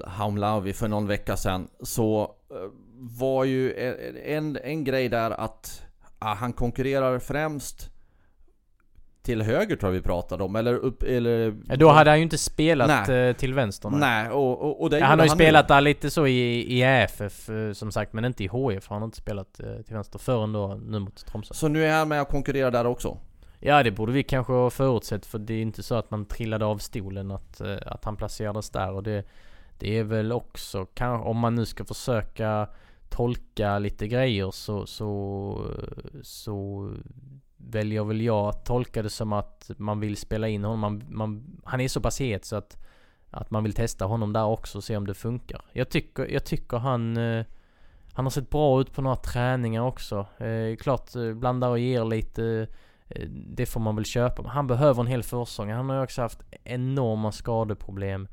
Hamlawi 0.05 0.73
för 0.73 0.87
någon 0.87 1.07
vecka 1.07 1.37
sedan 1.37 1.67
så 1.81 2.21
eh, 2.49 2.55
var 2.99 3.43
ju 3.43 3.73
en, 4.25 4.57
en 4.63 4.83
grej 4.83 5.09
där 5.09 5.31
att 5.31 5.83
ah, 6.19 6.33
han 6.33 6.53
konkurrerar 6.53 7.19
främst 7.19 7.91
till 9.27 9.41
höger 9.41 9.75
tror 9.75 9.93
jag 9.93 9.99
vi 9.99 10.01
pratade 10.01 10.43
om, 10.43 10.55
eller 10.55 10.73
upp, 10.73 11.03
eller... 11.03 11.55
Ja, 11.69 11.75
Då 11.75 11.89
hade 11.89 12.09
han 12.09 12.17
ju 12.19 12.23
inte 12.23 12.37
spelat 12.37 13.07
Nej. 13.07 13.29
eh, 13.29 13.35
till 13.35 13.53
vänster. 13.53 13.89
nej. 13.89 13.99
Nej, 13.99 14.29
och, 14.31 14.61
och, 14.61 14.81
och 14.81 14.93
Ja, 14.93 15.05
han 15.05 15.19
har 15.19 15.25
ju 15.25 15.29
spelat 15.29 15.69
nu. 15.69 15.75
där 15.75 15.81
lite 15.81 16.09
så 16.09 16.27
i, 16.27 16.77
i 16.77 16.83
AFF 16.83 17.49
eh, 17.49 17.71
som 17.73 17.91
sagt, 17.91 18.13
men 18.13 18.25
inte 18.25 18.43
i 18.43 18.49
HIF. 18.53 18.87
Han 18.87 18.97
har 18.97 19.05
inte 19.05 19.17
spelat 19.17 19.59
eh, 19.59 19.81
till 19.85 19.93
vänster 19.95 20.19
förrän 20.19 20.53
då 20.53 20.79
nu 20.85 20.99
mot 20.99 21.25
Tromsö. 21.25 21.53
Så 21.53 21.67
nu 21.67 21.85
är 21.85 21.93
han 21.97 22.07
med 22.07 22.21
och 22.21 22.27
konkurrerar 22.27 22.71
där 22.71 22.85
också. 22.87 23.17
Ja, 23.59 23.83
det 23.83 23.91
borde 23.91 24.11
vi 24.11 24.23
kanske 24.23 24.53
ha 24.53 24.69
förutsett 24.69 25.25
för 25.25 25.39
det 25.39 25.53
är 25.53 25.61
inte 25.61 25.83
så 25.83 25.95
att 25.95 26.11
man 26.11 26.25
trillade 26.25 26.65
av 26.65 26.77
stolen 26.77 27.31
att, 27.31 27.61
att 27.85 28.05
han 28.05 28.15
placerades 28.15 28.69
där 28.69 28.91
och 28.91 29.03
det, 29.03 29.23
det 29.79 29.97
är 29.97 30.03
väl 30.03 30.31
också 30.31 30.85
kan, 30.85 31.21
om 31.21 31.37
man 31.37 31.55
nu 31.55 31.65
ska 31.65 31.85
försöka 31.85 32.67
tolka 33.09 33.79
lite 33.79 34.07
grejer 34.07 34.51
så, 34.51 34.85
så, 34.85 35.61
så 36.21 36.89
väljer 37.71 38.03
väl 38.03 38.21
jag 38.21 38.47
att 38.49 38.65
tolka 38.65 39.01
det 39.03 39.09
som 39.09 39.33
att 39.33 39.71
man 39.77 39.99
vill 39.99 40.17
spela 40.17 40.47
in 40.47 40.63
honom. 40.63 40.79
Man, 40.79 41.03
man, 41.09 41.61
han 41.65 41.81
är 41.81 41.87
så 41.87 42.01
pass 42.01 42.21
het 42.21 42.45
så 42.45 42.55
att, 42.55 42.77
att 43.31 43.51
man 43.51 43.63
vill 43.63 43.73
testa 43.73 44.05
honom 44.05 44.33
där 44.33 44.45
också 44.45 44.77
och 44.77 44.83
se 44.83 44.97
om 44.97 45.07
det 45.07 45.13
funkar. 45.13 45.61
Jag 45.73 45.89
tycker, 45.89 46.31
jag 46.31 46.45
tycker 46.45 46.77
han 46.77 47.17
eh, 47.17 47.45
han 48.13 48.25
har 48.25 48.29
sett 48.29 48.49
bra 48.49 48.81
ut 48.81 48.93
på 48.93 49.01
några 49.01 49.15
träningar 49.15 49.81
också. 49.81 50.25
Eh, 50.37 50.75
klart 50.75 51.15
eh, 51.15 51.33
blandar 51.33 51.69
och 51.69 51.79
ger 51.79 52.05
lite 52.05 52.67
Eh, 53.09 53.27
Det 53.29 53.65
får 53.65 53.79
man 53.79 53.95
väl 53.95 54.05
köpa. 54.05 54.41
Men 54.41 54.51
han 54.51 54.67
behöver 54.67 55.01
en 55.01 55.07
hel 55.07 55.23
försäsong. 55.23 55.71
Han 55.71 55.89
har 55.89 55.97
ju 55.97 56.03
också 56.03 56.21
haft 56.21 56.43
enorma 56.63 57.31
skadeproblem. 57.31 58.27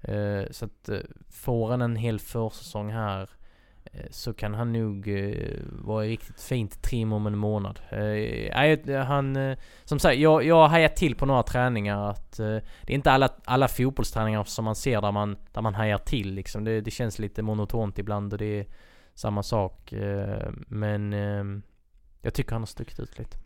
Eh, 0.00 0.42
Så 0.50 0.64
att 0.64 0.88
eh, 0.88 0.98
får 1.30 1.70
han 1.70 1.82
en 1.82 1.96
hel 1.96 2.20
försäsong 2.20 2.90
här 2.90 3.20
eh, 3.22 3.28
Eh, 3.94 4.06
så 4.10 4.34
kan 4.34 4.54
han 4.54 4.72
nog 4.72 5.08
eh, 5.08 5.58
vara 5.70 6.06
i 6.06 6.10
riktigt 6.10 6.40
fint 6.40 6.82
trim 6.82 7.12
om 7.12 7.26
en 7.26 7.38
månad. 7.38 7.80
Eh, 7.90 9.04
han, 9.04 9.56
som 9.84 9.98
sagt, 9.98 10.18
jag, 10.18 10.44
jag 10.44 10.54
har 10.54 10.68
hajat 10.68 10.96
till 10.96 11.14
på 11.14 11.26
några 11.26 11.42
träningar 11.42 12.10
att 12.10 12.36
det 12.36 12.62
är 12.86 12.94
inte 12.94 13.12
alla, 13.12 13.28
alla 13.44 13.68
fotbollsträningar 13.68 14.44
som 14.44 14.64
man 14.64 14.76
ser 14.76 15.00
där 15.00 15.12
man, 15.12 15.36
där 15.52 15.62
man 15.62 15.74
hajar 15.74 15.98
till 15.98 16.34
liksom. 16.34 16.64
Det, 16.64 16.80
det 16.80 16.90
känns 16.90 17.18
lite 17.18 17.42
monotont 17.42 17.98
ibland 17.98 18.32
och 18.32 18.38
det 18.38 18.60
är 18.60 18.66
samma 19.14 19.42
sak. 19.42 19.94
Men 20.68 21.12
jag 22.22 22.34
tycker 22.34 22.52
han 22.52 22.62
har 22.62 22.66
stuckit 22.66 23.00
ut 23.00 23.18
lite. 23.18 23.36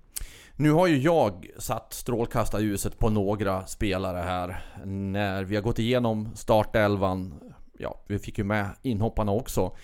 Nu 0.56 0.70
har 0.70 0.86
ju 0.86 0.98
jag 0.98 1.46
satt 1.58 1.92
strålkastarljuset 1.92 2.98
på 2.98 3.10
några 3.10 3.66
spelare 3.66 4.18
här 4.18 4.64
när 4.84 5.44
vi 5.44 5.56
har 5.56 5.62
gått 5.62 5.78
igenom 5.78 6.28
startelvan. 6.34 7.34
Ja, 7.78 8.00
vi 8.06 8.18
fick 8.18 8.38
ju 8.38 8.44
med 8.44 8.66
inhopparna 8.82 9.32
också. 9.32 9.76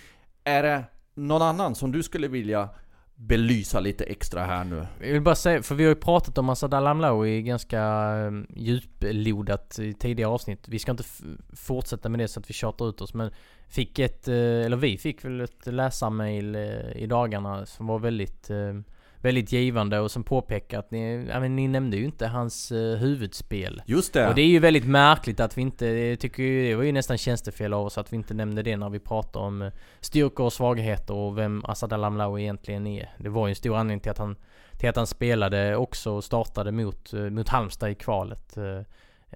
Är 0.45 0.63
det 0.63 0.85
någon 1.15 1.43
annan 1.43 1.75
som 1.75 1.93
du 1.93 2.03
skulle 2.03 2.29
vilja 2.29 2.69
belysa 3.15 3.81
lite 3.81 4.05
extra 4.05 4.45
här 4.45 4.65
nu? 4.65 4.87
Jag 5.01 5.13
vill 5.13 5.23
bara 5.23 5.35
säga, 5.35 5.63
för 5.63 5.75
vi 5.75 5.85
har 5.85 5.89
ju 5.89 6.01
pratat 6.01 6.39
om 6.39 6.49
Asad 6.49 6.75
Alamlawi 6.75 7.43
ganska 7.43 7.83
ehm, 7.83 8.47
djuplodat 8.57 9.79
i 9.79 9.95
tidigare 9.95 10.31
avsnitt. 10.31 10.69
Vi 10.69 10.79
ska 10.79 10.91
inte 10.91 11.05
fortsätta 11.53 12.09
med 12.09 12.21
det 12.21 12.29
så 12.29 12.41
att 12.41 12.51
vi 12.51 12.55
tjatar 12.55 12.89
ut 12.89 13.01
oss 13.01 13.15
men 13.15 13.31
fick 13.69 13.99
ett, 13.99 14.29
eh, 14.29 14.35
eller 14.35 14.77
vi 14.77 14.99
fick 14.99 15.25
väl 15.25 15.41
ett 15.41 15.67
läsarmail 15.67 16.55
eh, 16.55 16.97
i 16.97 17.07
dagarna 17.07 17.67
som 17.67 17.87
var 17.87 17.99
väldigt 17.99 18.51
eh, 18.51 18.75
Väldigt 19.25 19.53
givande 19.53 20.01
och 20.01 20.11
som 20.11 20.25
påpekar 20.25 20.79
att 20.79 20.91
ni, 20.91 21.27
ja, 21.29 21.41
men 21.41 21.57
ni 21.57 21.69
nämnde 21.69 21.97
ju 21.97 22.05
inte 22.05 22.27
hans 22.27 22.73
eh, 22.73 22.97
huvudspel. 22.97 23.83
Just 23.87 24.13
det! 24.13 24.29
Och 24.29 24.35
det 24.35 24.43
är 24.43 24.47
ju 24.47 24.59
väldigt 24.59 24.87
märkligt 24.87 25.41
att 25.41 25.59
vi 25.59 25.63
inte, 25.63 25.87
jag 25.87 26.21
tycker 26.21 26.43
ju, 26.43 26.69
det 26.69 26.75
var 26.75 26.83
ju 26.83 26.93
nästan 26.93 27.19
tjänstefel 27.19 27.73
av 27.73 27.87
oss 27.87 27.99
att 27.99 28.13
vi 28.13 28.17
inte 28.17 28.35
nämnde 28.35 28.63
det 28.63 28.77
när 28.77 28.91
vi 28.91 28.99
pratade 28.99 29.47
om 29.47 29.63
eh, 29.63 29.73
styrkor 30.01 30.47
och 30.47 30.53
svagheter 30.53 31.15
och 31.15 31.39
vem 31.39 31.65
Asad 31.65 31.93
Al-Amlawi 31.93 32.43
egentligen 32.43 32.87
är. 32.87 33.11
Det 33.19 33.29
var 33.29 33.47
ju 33.47 33.51
en 33.51 33.57
stor 33.57 33.77
anledning 33.77 34.01
till 34.01 34.11
att 34.11 34.19
han, 34.19 34.37
till 34.79 34.89
att 34.89 34.97
han 34.97 35.07
spelade 35.07 35.77
också 35.77 36.11
och 36.11 36.25
startade 36.25 36.73
mot, 36.73 37.13
eh, 37.13 37.21
mot 37.21 37.49
Halmstad 37.49 37.91
i 37.91 37.95
kvalet. 37.95 38.57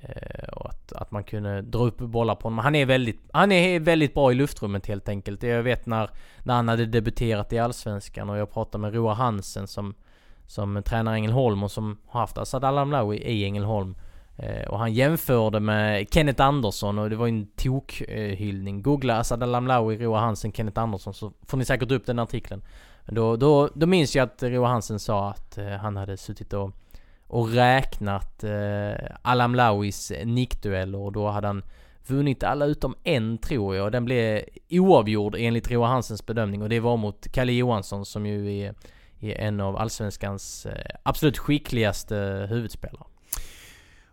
Eh, 0.03 0.49
och 0.49 0.71
att, 0.71 0.93
att 0.93 1.11
man 1.11 1.25
kunde 1.25 1.63
dra 1.63 1.79
upp 1.79 1.99
bollar 1.99 2.35
på 2.35 2.43
honom. 2.43 2.59
Han 2.59 2.75
är 2.75 2.87
väldigt, 2.87 3.21
han 3.33 3.53
är 3.53 3.81
väldigt 3.81 4.15
bra 4.15 4.33
i 4.33 4.35
luftrummet 4.35 4.87
helt 4.87 5.09
enkelt. 5.09 5.43
Jag 5.43 5.63
vet 5.63 5.87
när, 5.87 6.11
när 6.43 6.55
han 6.55 6.69
hade 6.69 6.87
debuterat 6.87 7.53
i 7.53 7.59
Allsvenskan 7.59 8.31
och 8.31 8.39
jag 8.39 8.53
pratade 8.53 8.83
med 8.83 8.95
Roa 8.95 9.15
Hansen 9.15 9.67
som, 9.67 9.95
som 10.47 10.83
tränar 10.83 11.15
Ängelholm 11.15 11.63
och 11.63 11.71
som 11.71 11.99
har 12.07 12.21
haft 12.21 12.39
Asad 12.39 12.65
Al-Amlawi 12.65 13.17
i 13.17 13.45
Ängelholm. 13.45 13.97
Eh, 14.37 14.69
och 14.69 14.79
han 14.79 14.93
jämförde 14.93 15.61
med 15.61 16.07
Kenneth 16.11 16.43
Andersson 16.43 16.99
och 16.99 17.11
det 17.11 17.17
var 17.17 17.27
ju 17.27 17.33
en 17.33 17.47
tokhyllning. 17.47 18.83
Googla 18.83 19.19
Asad 19.19 19.43
Al-Amlawi, 19.43 19.97
Roa 19.97 20.21
Hansen, 20.21 20.53
Kenneth 20.53 20.81
Andersson 20.81 21.15
så 21.15 21.33
får 21.47 21.59
ni 21.59 21.65
säkert 21.65 21.91
upp 21.91 22.07
den 22.07 22.19
artikeln. 22.19 22.63
Då, 23.07 23.37
då, 23.37 23.69
då 23.75 23.87
minns 23.87 24.17
jag 24.17 24.25
att 24.25 24.43
Roa 24.43 24.69
Hansen 24.69 24.99
sa 24.99 25.31
att 25.31 25.59
eh, 25.59 25.69
han 25.69 25.97
hade 25.97 26.17
suttit 26.17 26.53
och, 26.53 26.73
och 27.29 27.53
räknat 27.53 28.45
eh, 28.45 29.17
Al-Amlawis 29.23 30.13
nickdueller 30.25 30.99
och 30.99 31.13
då 31.13 31.29
hade 31.29 31.47
han 31.47 31.63
vunnit 32.07 32.43
alla 32.43 32.65
utom 32.65 32.95
en 33.05 33.39
tror 33.39 33.77
jag. 33.77 33.93
Den 33.93 34.05
blev 34.05 34.43
oavgjord 34.71 35.37
enligt 35.39 35.71
Roa 35.71 35.87
Hansens 35.87 36.27
bedömning 36.27 36.63
och 36.63 36.69
det 36.69 36.81
var 36.81 36.97
mot 36.97 37.33
Kalle 37.33 37.53
Johansson 37.53 38.07
som 38.07 38.27
ju 38.27 38.61
är, 38.61 38.75
är 39.21 39.35
en 39.35 39.61
av 39.61 39.77
Allsvenskans 39.77 40.67
eh, 40.67 40.97
absolut 41.03 41.39
skickligaste 41.39 42.47
huvudspelare. 42.51 43.05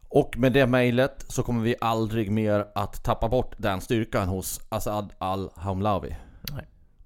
Och 0.10 0.38
med 0.38 0.54
det 0.54 0.68
mejlet 0.68 1.26
så 1.28 1.44
kommer 1.44 1.64
vi 1.64 1.76
aldrig 1.82 2.32
mer 2.32 2.68
att 2.76 3.04
tappa 3.04 3.30
bort 3.30 3.56
den 3.58 3.82
styrkan 3.82 4.28
hos 4.28 4.62
Asad 4.70 5.14
Al-Hamlawi. 5.18 6.16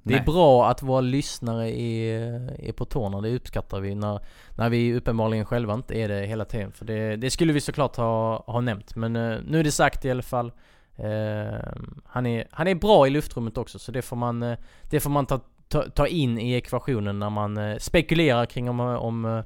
Det 0.04 0.14
är 0.14 0.24
bra 0.24 0.70
att 0.70 0.84
våra 0.84 1.02
lyssnare 1.02 1.80
är, 1.80 2.52
är 2.60 2.72
på 2.72 2.86
tårna, 2.86 3.22
det 3.22 3.36
uppskattar 3.36 3.80
vi 3.80 3.96
när, 3.96 4.20
när 4.58 4.70
vi 4.70 4.94
uppenbarligen 4.94 5.46
själva 5.46 5.74
inte 5.74 5.96
är 5.96 6.08
det 6.08 6.26
hela 6.26 6.46
tiden. 6.46 6.72
För 6.72 6.86
det, 6.86 7.16
det 7.16 7.30
skulle 7.30 7.54
vi 7.54 7.62
såklart 7.62 7.96
ha, 7.96 8.44
ha 8.48 8.62
nämnt. 8.62 8.96
Men 8.96 9.16
uh, 9.16 9.40
nu 9.46 9.60
är 9.60 9.64
det 9.64 9.72
sagt 9.72 10.06
i 10.06 10.12
alla 10.12 10.22
fall. 10.22 10.52
Uh, 11.00 11.60
han, 12.06 12.26
är, 12.26 12.48
han 12.52 12.68
är 12.68 12.76
bra 12.76 13.08
i 13.08 13.10
luftrummet 13.10 13.58
också 13.58 13.80
så 13.80 13.92
det 13.92 14.02
får 14.02 14.16
man, 14.16 14.44
uh, 14.44 14.58
det 14.90 15.00
får 15.00 15.10
man 15.10 15.26
ta, 15.26 15.40
ta, 15.68 15.82
ta, 15.82 16.08
in 16.08 16.40
i 16.40 16.54
ekvationen 16.54 17.20
när 17.20 17.30
man 17.30 17.80
spekulerar 17.80 18.46
kring 18.46 18.70
om, 18.70 18.80
om 18.80 19.44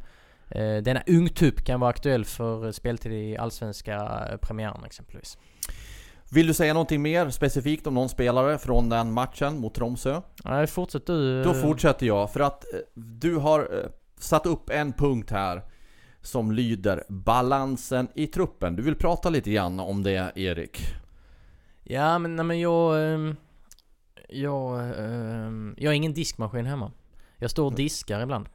denna 0.84 1.02
ungtupp 1.08 1.64
kan 1.64 1.80
vara 1.80 1.90
aktuell 1.90 2.26
för 2.26 2.72
speltid 2.72 3.12
i 3.12 3.38
Allsvenska 3.38 4.22
premiären 4.42 4.84
exempelvis. 4.86 5.38
Vill 6.34 6.48
du 6.48 6.54
säga 6.54 6.74
någonting 6.74 7.02
mer 7.02 7.30
specifikt 7.30 7.88
om 7.88 7.94
någon 7.94 8.10
spelare 8.10 8.58
från 8.58 8.90
den 8.90 9.12
matchen 9.12 9.60
mot 9.60 9.76
Tromsö? 9.76 10.22
Nej, 10.46 10.68
fortsätt 10.68 11.06
du. 11.06 11.44
Då 11.44 11.54
fortsätter 11.54 12.06
jag, 12.06 12.32
för 12.32 12.40
att 12.40 12.74
eh, 12.74 12.80
du 12.94 13.36
har 13.36 13.60
eh, 13.60 13.90
satt 14.20 14.46
upp 14.46 14.70
en 14.70 14.94
punkt 14.94 15.32
här 15.32 15.62
som 16.22 16.52
lyder 16.52 17.04
balansen 17.10 18.08
i 18.16 18.28
truppen. 18.28 18.76
Du 18.76 18.84
vill 18.84 18.96
prata 18.96 19.30
lite 19.30 19.52
grann 19.52 19.80
om 19.80 20.04
det, 20.04 20.32
Erik? 20.36 20.80
Ja, 21.84 22.20
men, 22.20 22.36
nej, 22.36 22.46
men 22.46 22.60
jag... 22.60 23.14
Ehm, 23.14 23.36
jag, 24.30 24.80
ehm, 25.00 25.76
jag 25.78 25.90
har 25.90 25.96
ingen 25.96 26.14
diskmaskin 26.14 26.66
hemma. 26.66 26.92
Jag 27.38 27.52
står 27.52 27.66
och 27.66 27.76
diskar 27.76 28.22
ibland. 28.22 28.50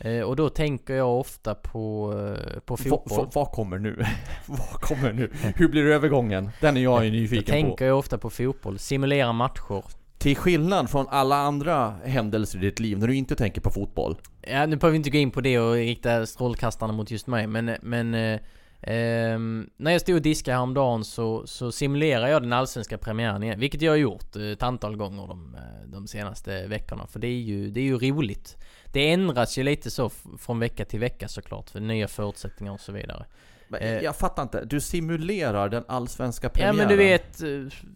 Eh, 0.00 0.20
och 0.20 0.36
då 0.36 0.48
tänker 0.48 0.94
jag 0.94 1.18
ofta 1.18 1.54
på, 1.54 2.14
eh, 2.36 2.60
på 2.60 2.76
fotboll. 2.76 3.28
Vad 3.34 3.52
kommer 3.52 3.78
nu? 3.78 4.04
vad 4.46 4.80
kommer 4.80 5.12
nu? 5.12 5.30
Hur 5.56 5.68
blir 5.68 5.86
övergången? 5.86 6.50
Den 6.60 6.76
är 6.76 6.80
jag 6.80 7.04
ju 7.04 7.10
nyfiken 7.10 7.44
på. 7.44 7.50
Då 7.50 7.52
tänker 7.52 7.86
jag 7.86 7.98
ofta 7.98 8.18
på 8.18 8.30
fotboll. 8.30 8.78
Simulera 8.78 9.32
matcher. 9.32 9.84
Till 10.18 10.36
skillnad 10.36 10.90
från 10.90 11.06
alla 11.08 11.36
andra 11.36 11.94
händelser 12.04 12.58
i 12.58 12.60
ditt 12.60 12.80
liv 12.80 12.98
när 12.98 13.06
du 13.06 13.16
inte 13.16 13.36
tänker 13.36 13.60
på 13.60 13.70
fotboll. 13.70 14.16
Ja, 14.42 14.66
nu 14.66 14.76
behöver 14.76 14.90
vi 14.90 14.96
inte 14.96 15.10
gå 15.10 15.18
in 15.18 15.30
på 15.30 15.40
det 15.40 15.58
och 15.58 15.74
rikta 15.74 16.26
strålkastarna 16.26 16.92
mot 16.92 17.10
just 17.10 17.26
mig, 17.26 17.46
men, 17.46 17.76
men 17.82 18.14
eh, 18.14 19.38
när 19.76 19.90
jag 19.90 20.00
stod 20.00 20.14
och 20.14 20.22
diskade 20.22 20.56
häromdagen 20.56 21.04
så, 21.04 21.46
så 21.46 21.72
simulerade 21.72 22.30
jag 22.30 22.42
den 22.42 22.52
allsvenska 22.52 22.98
premiären 22.98 23.42
igen, 23.42 23.60
vilket 23.60 23.82
jag 23.82 23.92
har 23.92 23.96
gjort 23.96 24.36
ett 24.36 24.62
antal 24.62 24.96
gånger 24.96 25.26
de, 25.26 25.56
de 25.86 26.06
senaste 26.08 26.66
veckorna, 26.66 27.06
för 27.06 27.20
det 27.20 27.28
är 27.28 27.40
ju, 27.40 27.70
det 27.70 27.80
är 27.80 27.84
ju 27.84 27.98
roligt 27.98 28.56
det 28.92 29.12
ändras 29.12 29.58
ju 29.58 29.62
lite 29.62 29.90
så 29.90 30.10
från 30.38 30.58
vecka 30.58 30.84
till 30.84 31.00
vecka 31.00 31.28
såklart, 31.28 31.70
för 31.70 31.80
nya 31.80 32.08
förutsättningar 32.08 32.72
och 32.72 32.80
så 32.80 32.92
vidare. 32.92 33.26
Men 33.68 33.82
eh, 33.82 33.98
jag 33.98 34.16
fattar 34.16 34.42
inte, 34.42 34.64
du 34.64 34.80
simulerar 34.80 35.68
den 35.68 35.84
allsvenska 35.88 36.48
premiären? 36.48 36.76
Ja 36.76 36.82
men 36.82 36.88
du 36.88 36.96
vet, 36.96 37.42
eh, 37.42 37.48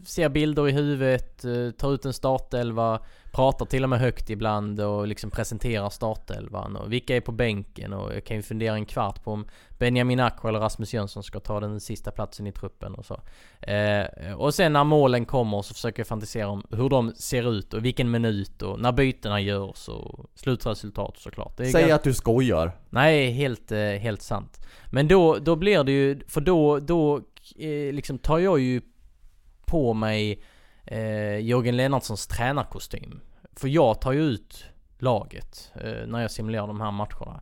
ser 0.06 0.28
bilder 0.28 0.68
i 0.68 0.72
huvudet, 0.72 1.44
eh, 1.44 1.70
tar 1.70 1.94
ut 1.94 2.04
en 2.04 2.12
startelva, 2.12 3.00
pratar 3.34 3.66
till 3.66 3.82
och 3.82 3.90
med 3.90 4.00
högt 4.00 4.30
ibland 4.30 4.80
och 4.80 5.06
liksom 5.06 5.30
presenterar 5.30 5.90
startelvan 5.90 6.76
och 6.76 6.92
vilka 6.92 7.16
är 7.16 7.20
på 7.20 7.32
bänken 7.32 7.92
och 7.92 8.14
jag 8.14 8.24
kan 8.24 8.36
ju 8.36 8.42
fundera 8.42 8.74
en 8.74 8.86
kvart 8.86 9.24
på 9.24 9.32
om 9.32 9.46
Benjamin 9.78 10.20
Acko 10.20 10.48
eller 10.48 10.60
Rasmus 10.60 10.94
Jönsson 10.94 11.22
ska 11.22 11.40
ta 11.40 11.60
den 11.60 11.80
sista 11.80 12.10
platsen 12.10 12.46
i 12.46 12.52
truppen 12.52 12.94
och 12.94 13.06
så. 13.06 13.20
Eh, 13.60 14.32
och 14.36 14.54
sen 14.54 14.72
när 14.72 14.84
målen 14.84 15.24
kommer 15.24 15.62
så 15.62 15.74
försöker 15.74 16.00
jag 16.00 16.06
fantisera 16.06 16.48
om 16.48 16.62
hur 16.70 16.88
de 16.88 17.12
ser 17.14 17.52
ut 17.52 17.74
och 17.74 17.84
vilken 17.84 18.10
minut 18.10 18.62
och 18.62 18.80
när 18.80 18.92
bytena 18.92 19.40
görs 19.40 19.88
och 19.88 20.30
slutresultat 20.34 21.18
såklart. 21.18 21.56
Säg 21.56 21.72
ganska... 21.72 21.94
att 21.94 22.04
du 22.04 22.14
skojar! 22.14 22.72
Nej, 22.90 23.30
helt, 23.30 23.72
eh, 23.72 23.78
helt 23.78 24.22
sant. 24.22 24.66
Men 24.90 25.08
då, 25.08 25.38
då 25.38 25.56
blir 25.56 25.84
det 25.84 25.92
ju, 25.92 26.20
för 26.28 26.40
då, 26.40 26.78
då 26.78 27.16
eh, 27.58 27.92
liksom 27.92 28.18
tar 28.18 28.38
jag 28.38 28.60
ju 28.60 28.80
på 29.66 29.94
mig 29.94 30.42
eh, 30.86 31.38
Jörgen 31.38 31.76
Lennartssons 31.76 32.26
tränarkostym. 32.26 33.20
För 33.56 33.68
jag 33.68 34.00
tar 34.00 34.12
ju 34.12 34.20
ut 34.20 34.64
laget 34.98 35.72
eh, 35.74 36.06
när 36.06 36.20
jag 36.20 36.30
simulerar 36.30 36.66
de 36.66 36.80
här 36.80 36.90
matcherna. 36.90 37.40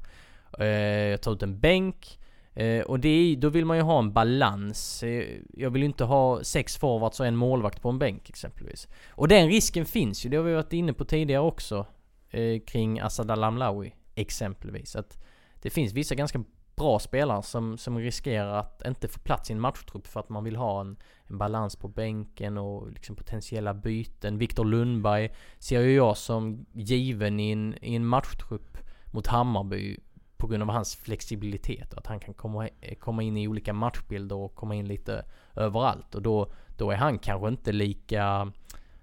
Eh, 0.58 1.10
jag 1.10 1.22
tar 1.22 1.32
ut 1.32 1.42
en 1.42 1.60
bänk. 1.60 2.18
Eh, 2.54 2.82
och 2.82 3.00
det 3.00 3.08
är, 3.08 3.36
då 3.36 3.48
vill 3.48 3.64
man 3.64 3.76
ju 3.76 3.82
ha 3.82 3.98
en 3.98 4.12
balans. 4.12 5.02
Eh, 5.02 5.38
jag 5.54 5.70
vill 5.70 5.82
ju 5.82 5.86
inte 5.86 6.04
ha 6.04 6.44
sex 6.44 6.76
forwards 6.76 7.20
och 7.20 7.26
en 7.26 7.36
målvakt 7.36 7.82
på 7.82 7.88
en 7.88 7.98
bänk 7.98 8.28
exempelvis. 8.28 8.88
Och 9.10 9.28
den 9.28 9.48
risken 9.48 9.86
finns 9.86 10.26
ju, 10.26 10.30
det 10.30 10.36
har 10.36 10.44
vi 10.44 10.54
varit 10.54 10.72
inne 10.72 10.92
på 10.92 11.04
tidigare 11.04 11.42
också. 11.42 11.86
Eh, 12.30 12.60
kring 12.60 13.00
Asad 13.00 13.30
Alamlawi 13.30 13.94
exempelvis. 14.14 14.96
Att 14.96 15.18
det 15.62 15.70
finns 15.70 15.92
vissa 15.92 16.14
ganska 16.14 16.44
bra 16.76 16.98
spelare 16.98 17.42
som, 17.42 17.78
som 17.78 17.98
riskerar 17.98 18.58
att 18.58 18.82
inte 18.86 19.08
få 19.08 19.20
plats 19.20 19.50
i 19.50 19.52
en 19.52 19.60
matchtrupp 19.60 20.06
för 20.06 20.20
att 20.20 20.28
man 20.28 20.44
vill 20.44 20.56
ha 20.56 20.80
en, 20.80 20.96
en 21.24 21.38
balans 21.38 21.76
på 21.76 21.88
bänken 21.88 22.58
och 22.58 22.90
liksom 22.90 23.16
potentiella 23.16 23.74
byten. 23.74 24.38
Viktor 24.38 24.64
Lundberg 24.64 25.34
ser 25.58 25.80
ju 25.80 25.94
jag 25.94 26.16
som 26.16 26.66
given 26.72 27.40
i 27.40 27.50
en, 27.50 27.74
i 27.82 27.94
en 27.94 28.06
matchtrupp 28.06 28.78
mot 29.12 29.26
Hammarby 29.26 29.98
på 30.36 30.46
grund 30.46 30.62
av 30.62 30.68
hans 30.68 30.96
flexibilitet 30.96 31.92
och 31.92 31.98
att 31.98 32.06
han 32.06 32.20
kan 32.20 32.34
komma, 32.34 32.68
komma 33.00 33.22
in 33.22 33.36
i 33.36 33.48
olika 33.48 33.72
matchbilder 33.72 34.36
och 34.36 34.54
komma 34.54 34.74
in 34.74 34.88
lite 34.88 35.24
överallt 35.56 36.14
och 36.14 36.22
då, 36.22 36.52
då 36.76 36.90
är 36.90 36.96
han 36.96 37.18
kanske 37.18 37.48
inte 37.48 37.72
lika, 37.72 38.52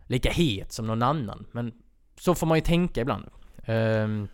lika 0.03 0.31
het 0.31 0.71
som 0.71 0.87
någon 0.87 1.03
annan. 1.03 1.45
Men 1.51 1.73
så 2.19 2.35
får 2.35 2.47
man 2.47 2.57
ju 2.57 2.61
tänka 2.61 3.01
ibland. 3.01 3.25
Um, 3.67 4.27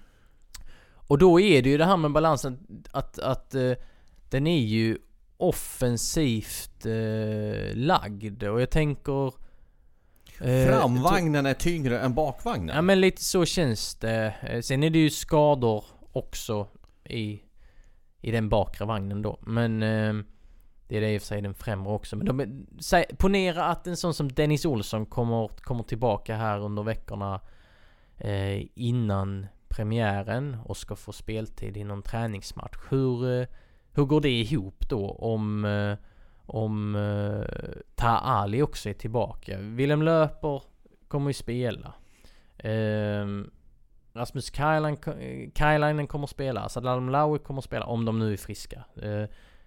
och 1.07 1.17
då 1.17 1.39
är 1.39 1.61
det 1.61 1.69
ju 1.69 1.77
det 1.77 1.85
här 1.85 1.97
med 1.97 2.11
balansen 2.11 2.83
att, 2.91 3.19
att 3.19 3.55
uh, 3.55 3.73
den 4.29 4.47
är 4.47 4.59
ju 4.59 4.97
offensivt 5.37 6.85
uh, 6.85 7.75
lagd 7.75 8.43
och 8.43 8.61
jag 8.61 8.69
tänker... 8.69 9.25
Uh, 10.41 10.67
Framvagnen 10.67 11.45
är 11.45 11.53
tyngre 11.53 11.99
än 11.99 12.13
bakvagnen? 12.13 12.75
Ja 12.75 12.81
men 12.81 13.01
lite 13.01 13.23
så 13.23 13.45
känns 13.45 13.95
det. 13.95 14.33
Sen 14.63 14.83
är 14.83 14.89
det 14.89 14.99
ju 14.99 15.09
skador 15.09 15.85
också 16.11 16.67
i, 17.03 17.41
i 18.21 18.31
den 18.31 18.49
bakre 18.49 18.85
vagnen 18.85 19.21
då. 19.21 19.39
Men 19.41 19.83
det 20.87 20.97
är 20.97 21.01
det 21.01 21.13
i 21.13 21.17
och 21.17 21.21
för 21.21 21.27
sig 21.27 21.41
den 21.41 21.53
främre 21.53 21.93
också. 21.93 22.15
Men 22.15 22.25
de, 22.25 22.65
säg, 22.79 23.05
ponera 23.17 23.65
att 23.65 23.87
en 23.87 23.97
sån 23.97 24.13
som 24.13 24.31
Dennis 24.31 24.65
Olsson 24.65 25.05
kommer, 25.05 25.47
kommer 25.47 25.83
tillbaka 25.83 26.35
här 26.35 26.59
under 26.59 26.83
veckorna 26.83 27.41
eh, 28.17 28.63
innan 28.75 29.47
premiären 29.75 30.57
och 30.65 30.77
ska 30.77 30.95
få 30.95 31.11
speltid 31.11 31.77
i 31.77 31.83
någon 31.83 32.01
träningsmatch. 32.01 32.77
Hur, 32.89 33.39
eh, 33.39 33.47
hur 33.93 34.05
går 34.05 34.21
det 34.21 34.41
ihop 34.41 34.89
då 34.89 35.09
om, 35.09 35.65
eh, 35.65 35.97
om 36.45 36.95
eh, 36.95 37.81
Ta 37.95 38.07
Ali 38.07 38.61
också 38.61 38.89
är 38.89 38.93
tillbaka? 38.93 39.57
Willem 39.57 40.01
Löper 40.01 40.61
kommer 41.07 41.29
ju 41.29 41.33
spela. 41.33 41.93
Ehm, 42.57 43.51
Rasmus 44.13 44.49
Kajlainen 45.53 46.07
kommer 46.07 46.27
spela. 46.27 46.69
Sadal 46.69 47.09
Laui 47.09 47.39
kommer 47.39 47.61
spela 47.61 47.85
om 47.85 48.05
de 48.05 48.19
nu 48.19 48.33
är 48.33 48.37
friska. 48.37 48.83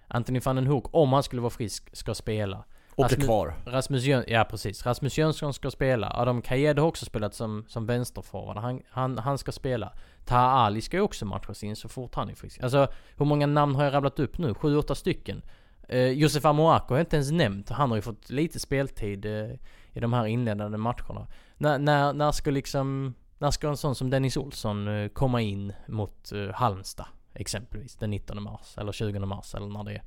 Anthony 0.09 0.41
van 0.41 0.57
den 0.57 0.67
Hoek, 0.67 0.85
om 0.91 1.13
han 1.13 1.23
skulle 1.23 1.43
vara 1.43 1.51
frisk, 1.51 1.97
ska 1.97 2.15
spela. 2.15 2.65
Och 2.99 3.05
Rasmus, 3.05 3.23
är 3.23 3.27
kvar. 3.27 3.55
Rasmus 3.67 4.05
Jön, 4.05 4.25
ja 4.27 4.45
precis. 4.45 4.87
Rasmus 4.87 5.19
Jönsson 5.19 5.55
ska 5.55 5.71
spela. 5.71 6.13
Adam 6.15 6.43
Kajed 6.43 6.79
har 6.79 6.87
också 6.87 7.05
spelat 7.05 7.35
som, 7.35 7.65
som 7.69 7.87
vänsterforward. 7.87 8.57
Han, 8.57 8.83
han, 8.91 9.19
han 9.19 9.39
ska 9.39 9.53
spela. 9.53 9.93
Taha 10.25 10.51
Ali 10.51 10.81
ska 10.81 10.97
ju 10.97 11.03
också 11.03 11.25
matchas 11.25 11.65
in 11.65 11.77
så 11.77 11.89
fort 11.89 12.15
han 12.15 12.31
är 12.31 12.35
frisk. 12.35 12.63
Alltså, 12.63 12.89
hur 13.17 13.27
många 13.27 13.47
namn 13.47 13.75
har 13.75 13.85
jag 13.85 13.95
rabblat 13.95 14.19
upp 14.19 14.39
nu? 14.39 14.55
Sju, 14.55 14.77
åtta 14.77 14.95
stycken. 14.95 15.43
Eh, 15.89 16.09
Josef 16.09 16.45
Amoako 16.45 16.95
har 16.95 16.99
jag 16.99 17.03
inte 17.03 17.17
ens 17.17 17.31
nämnt. 17.31 17.71
Han 17.71 17.91
har 17.91 17.97
ju 17.97 18.03
fått 18.03 18.31
lite 18.31 18.59
speltid 18.59 19.27
eh, 19.27 19.51
i 19.93 20.01
de 20.01 20.13
här 20.13 20.27
inledande 20.27 20.79
matcherna. 20.79 21.27
När, 21.57 21.79
när, 21.79 22.13
när 22.13 22.33
ska 22.33 22.51
liksom... 22.51 23.15
När 23.39 23.51
ska 23.51 23.69
en 23.69 23.77
sån 23.77 23.95
som 23.95 24.11
Dennis 24.11 24.37
Olsson 24.37 24.89
eh, 24.89 25.09
komma 25.09 25.41
in 25.41 25.73
mot 25.89 26.33
eh, 26.33 26.55
Halmstad? 26.55 27.07
Exempelvis 27.35 27.97
den 27.97 28.11
19 28.11 28.43
mars 28.43 28.79
eller 28.79 28.93
20 28.93 29.19
mars 29.19 29.55
eller 29.55 29.67
när 29.67 29.85
det 29.85 29.93
är. 29.93 30.03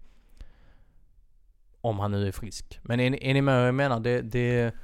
Om 1.82 2.00
han 2.00 2.12
nu 2.12 2.28
är 2.28 2.32
frisk. 2.32 2.80
Men 2.82 3.00
är, 3.00 3.24
är 3.24 3.34
ni 3.34 3.42
med 3.42 3.58
vad 3.58 3.68
jag 3.68 3.76
menar? 3.76 4.00
Det, 4.00 4.22
det, 4.22 4.76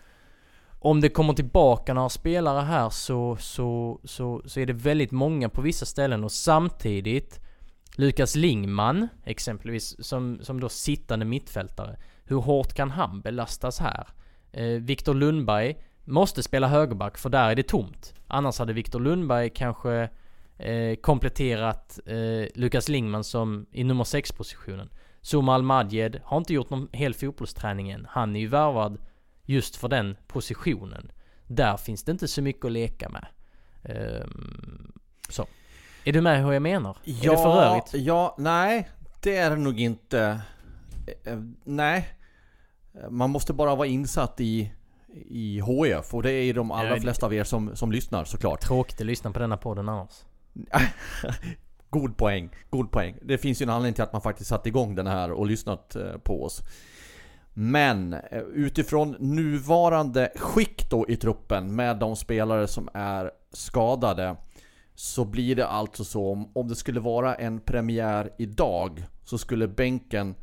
om 0.80 1.02
det 1.02 1.10
kommer 1.10 1.34
tillbaka 1.34 1.94
några 1.94 2.10
spelare 2.10 2.62
här 2.62 2.90
så, 2.90 3.38
så, 3.40 4.00
så, 4.04 4.42
så 4.46 4.60
är 4.60 4.66
det 4.66 4.74
väldigt 4.74 5.12
många 5.12 5.50
på 5.50 5.62
vissa 5.62 5.86
ställen 5.86 6.24
och 6.24 6.32
samtidigt 6.32 7.40
Lukas 7.96 8.36
Lingman 8.36 9.08
exempelvis 9.24 10.06
som, 10.06 10.40
som 10.42 10.60
då 10.60 10.70
sittande 10.70 11.26
mittfältare. 11.26 11.98
Hur 12.24 12.38
hårt 12.38 12.74
kan 12.74 12.92
han 12.92 13.22
belastas 13.22 13.80
här? 13.80 14.08
Eh, 14.52 14.66
Viktor 14.66 15.14
Lundberg 15.14 15.78
måste 16.06 16.44
spela 16.44 16.68
högerback 16.68 17.18
för 17.18 17.30
där 17.30 17.50
är 17.50 17.56
det 17.56 17.64
tomt. 17.64 18.14
Annars 18.28 18.60
hade 18.60 18.74
Viktor 18.74 19.00
Lundberg 19.00 19.50
kanske 19.50 20.10
eh, 20.58 20.96
kompletterat 21.02 22.00
eh, 22.06 22.48
Lukas 22.56 22.90
Lingman 22.90 23.24
som 23.24 23.66
i 23.72 23.84
nummer 23.84 24.04
6 24.04 24.32
positionen. 24.32 24.90
Zuma 25.32 25.54
Al-Madjed 25.54 26.22
har 26.24 26.38
inte 26.38 26.54
gjort 26.54 26.70
någon 26.70 26.90
hel 26.92 27.14
fotbollsträning 27.14 27.90
än. 27.90 28.08
Han 28.10 28.36
är 28.36 28.40
ju 28.40 28.48
värvad 28.48 28.98
just 29.44 29.76
för 29.76 29.88
den 29.88 30.18
positionen. 30.28 31.12
Där 31.48 31.78
finns 31.78 32.04
det 32.04 32.12
inte 32.12 32.28
så 32.28 32.42
mycket 32.42 32.66
att 32.66 32.72
leka 32.72 33.10
med. 33.10 33.26
Um, 34.24 34.94
så. 35.30 35.46
Är 36.04 36.14
du 36.14 36.22
med 36.22 36.44
hur 36.44 36.52
jag 36.52 36.62
menar? 36.62 36.98
Ja, 37.04 37.32
är 37.32 37.36
det 37.36 37.44
för 37.44 37.50
rörigt? 37.50 37.94
Ja, 37.94 38.36
nej. 38.38 38.90
Det 39.22 39.36
är 39.36 39.50
det 39.50 39.56
nog 39.56 39.80
inte. 39.80 40.42
Eh, 41.24 41.40
nej. 41.64 42.10
Man 43.10 43.30
måste 43.30 43.54
bara 43.54 43.76
vara 43.76 43.88
insatt 43.88 44.42
i, 44.42 44.72
i 45.30 45.60
HF 45.60 46.14
och 46.14 46.24
det 46.24 46.32
är 46.32 46.54
de 46.54 46.72
allra 46.72 46.96
Ja, 46.96 47.02
flesta 47.02 47.26
av 47.26 47.34
er 47.34 47.44
som, 47.44 47.76
som 47.76 47.92
lyssnar 47.92 48.24
såklart. 48.26 48.62
Tråkigt 48.62 49.02
att 49.02 49.08
lyssna 49.08 49.32
på 49.32 49.40
denna 49.40 49.58
podden 49.58 49.90
annars. 49.90 50.26
God 51.90 52.18
poäng, 52.18 52.50
god 52.70 52.92
poäng. 52.92 53.16
Det 53.22 53.38
finns 53.38 53.62
ju 53.62 53.64
en 53.64 53.70
anledning 53.70 53.94
till 53.94 54.04
att 54.04 54.14
man 54.14 54.22
faktiskt 54.22 54.50
satt 54.50 54.68
igång 54.68 54.96
den 54.96 55.08
här 55.08 55.32
och 55.32 55.48
lyssnat 55.48 55.96
eh, 55.96 56.18
på 56.18 56.44
oss. 56.44 56.62
Men 57.54 58.14
eh, 58.14 58.40
utifrån 58.40 59.16
nuvarande 59.20 60.32
skick 60.36 60.90
då 60.90 61.06
i 61.10 61.16
truppen 61.16 61.76
med 61.76 62.00
de 62.00 62.16
spelare 62.16 62.68
som 62.68 62.90
är 62.94 63.32
skadade 63.54 64.36
så 64.96 65.26
blir 65.26 65.56
det 65.56 65.68
alltså 65.68 66.04
så 66.04 66.32
om, 66.32 66.52
om 66.56 66.68
det 66.68 66.76
skulle 66.76 67.00
vara 67.00 67.36
en 67.36 67.60
premiär 67.60 68.30
idag 68.38 69.06
så 69.24 69.38
skulle 69.38 69.68
bänken 69.68 70.36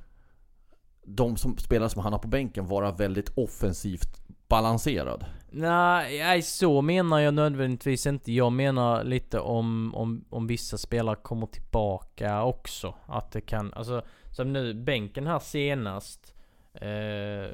de 1.07 1.37
som 1.37 1.59
spelare 1.59 1.91
som 1.91 2.03
han 2.03 2.13
har 2.13 2.21
på 2.21 2.29
bänken 2.29 2.69
vara 2.69 2.93
väldigt 2.93 3.39
offensivt 3.39 4.24
balanserad. 4.55 5.25
Nej, 5.51 6.43
så 6.43 6.83
menar 6.83 7.19
jag 7.19 7.35
nödvändigtvis 7.35 8.07
inte. 8.07 8.33
Jag 8.33 8.53
menar 8.53 9.05
lite 9.05 9.41
om, 9.41 9.95
om, 9.95 10.25
om 10.31 10.47
vissa 10.47 10.79
spelare 10.79 11.17
kommer 11.17 11.47
tillbaka 11.47 12.43
också. 12.45 12.95
Att 13.07 13.33
det 13.33 13.41
kan, 13.41 13.73
alltså 13.75 14.03
som 14.31 14.53
nu 14.53 14.75
bänken 14.75 15.27
här 15.27 15.39
senast. 15.39 16.35
Eh, 16.75 17.51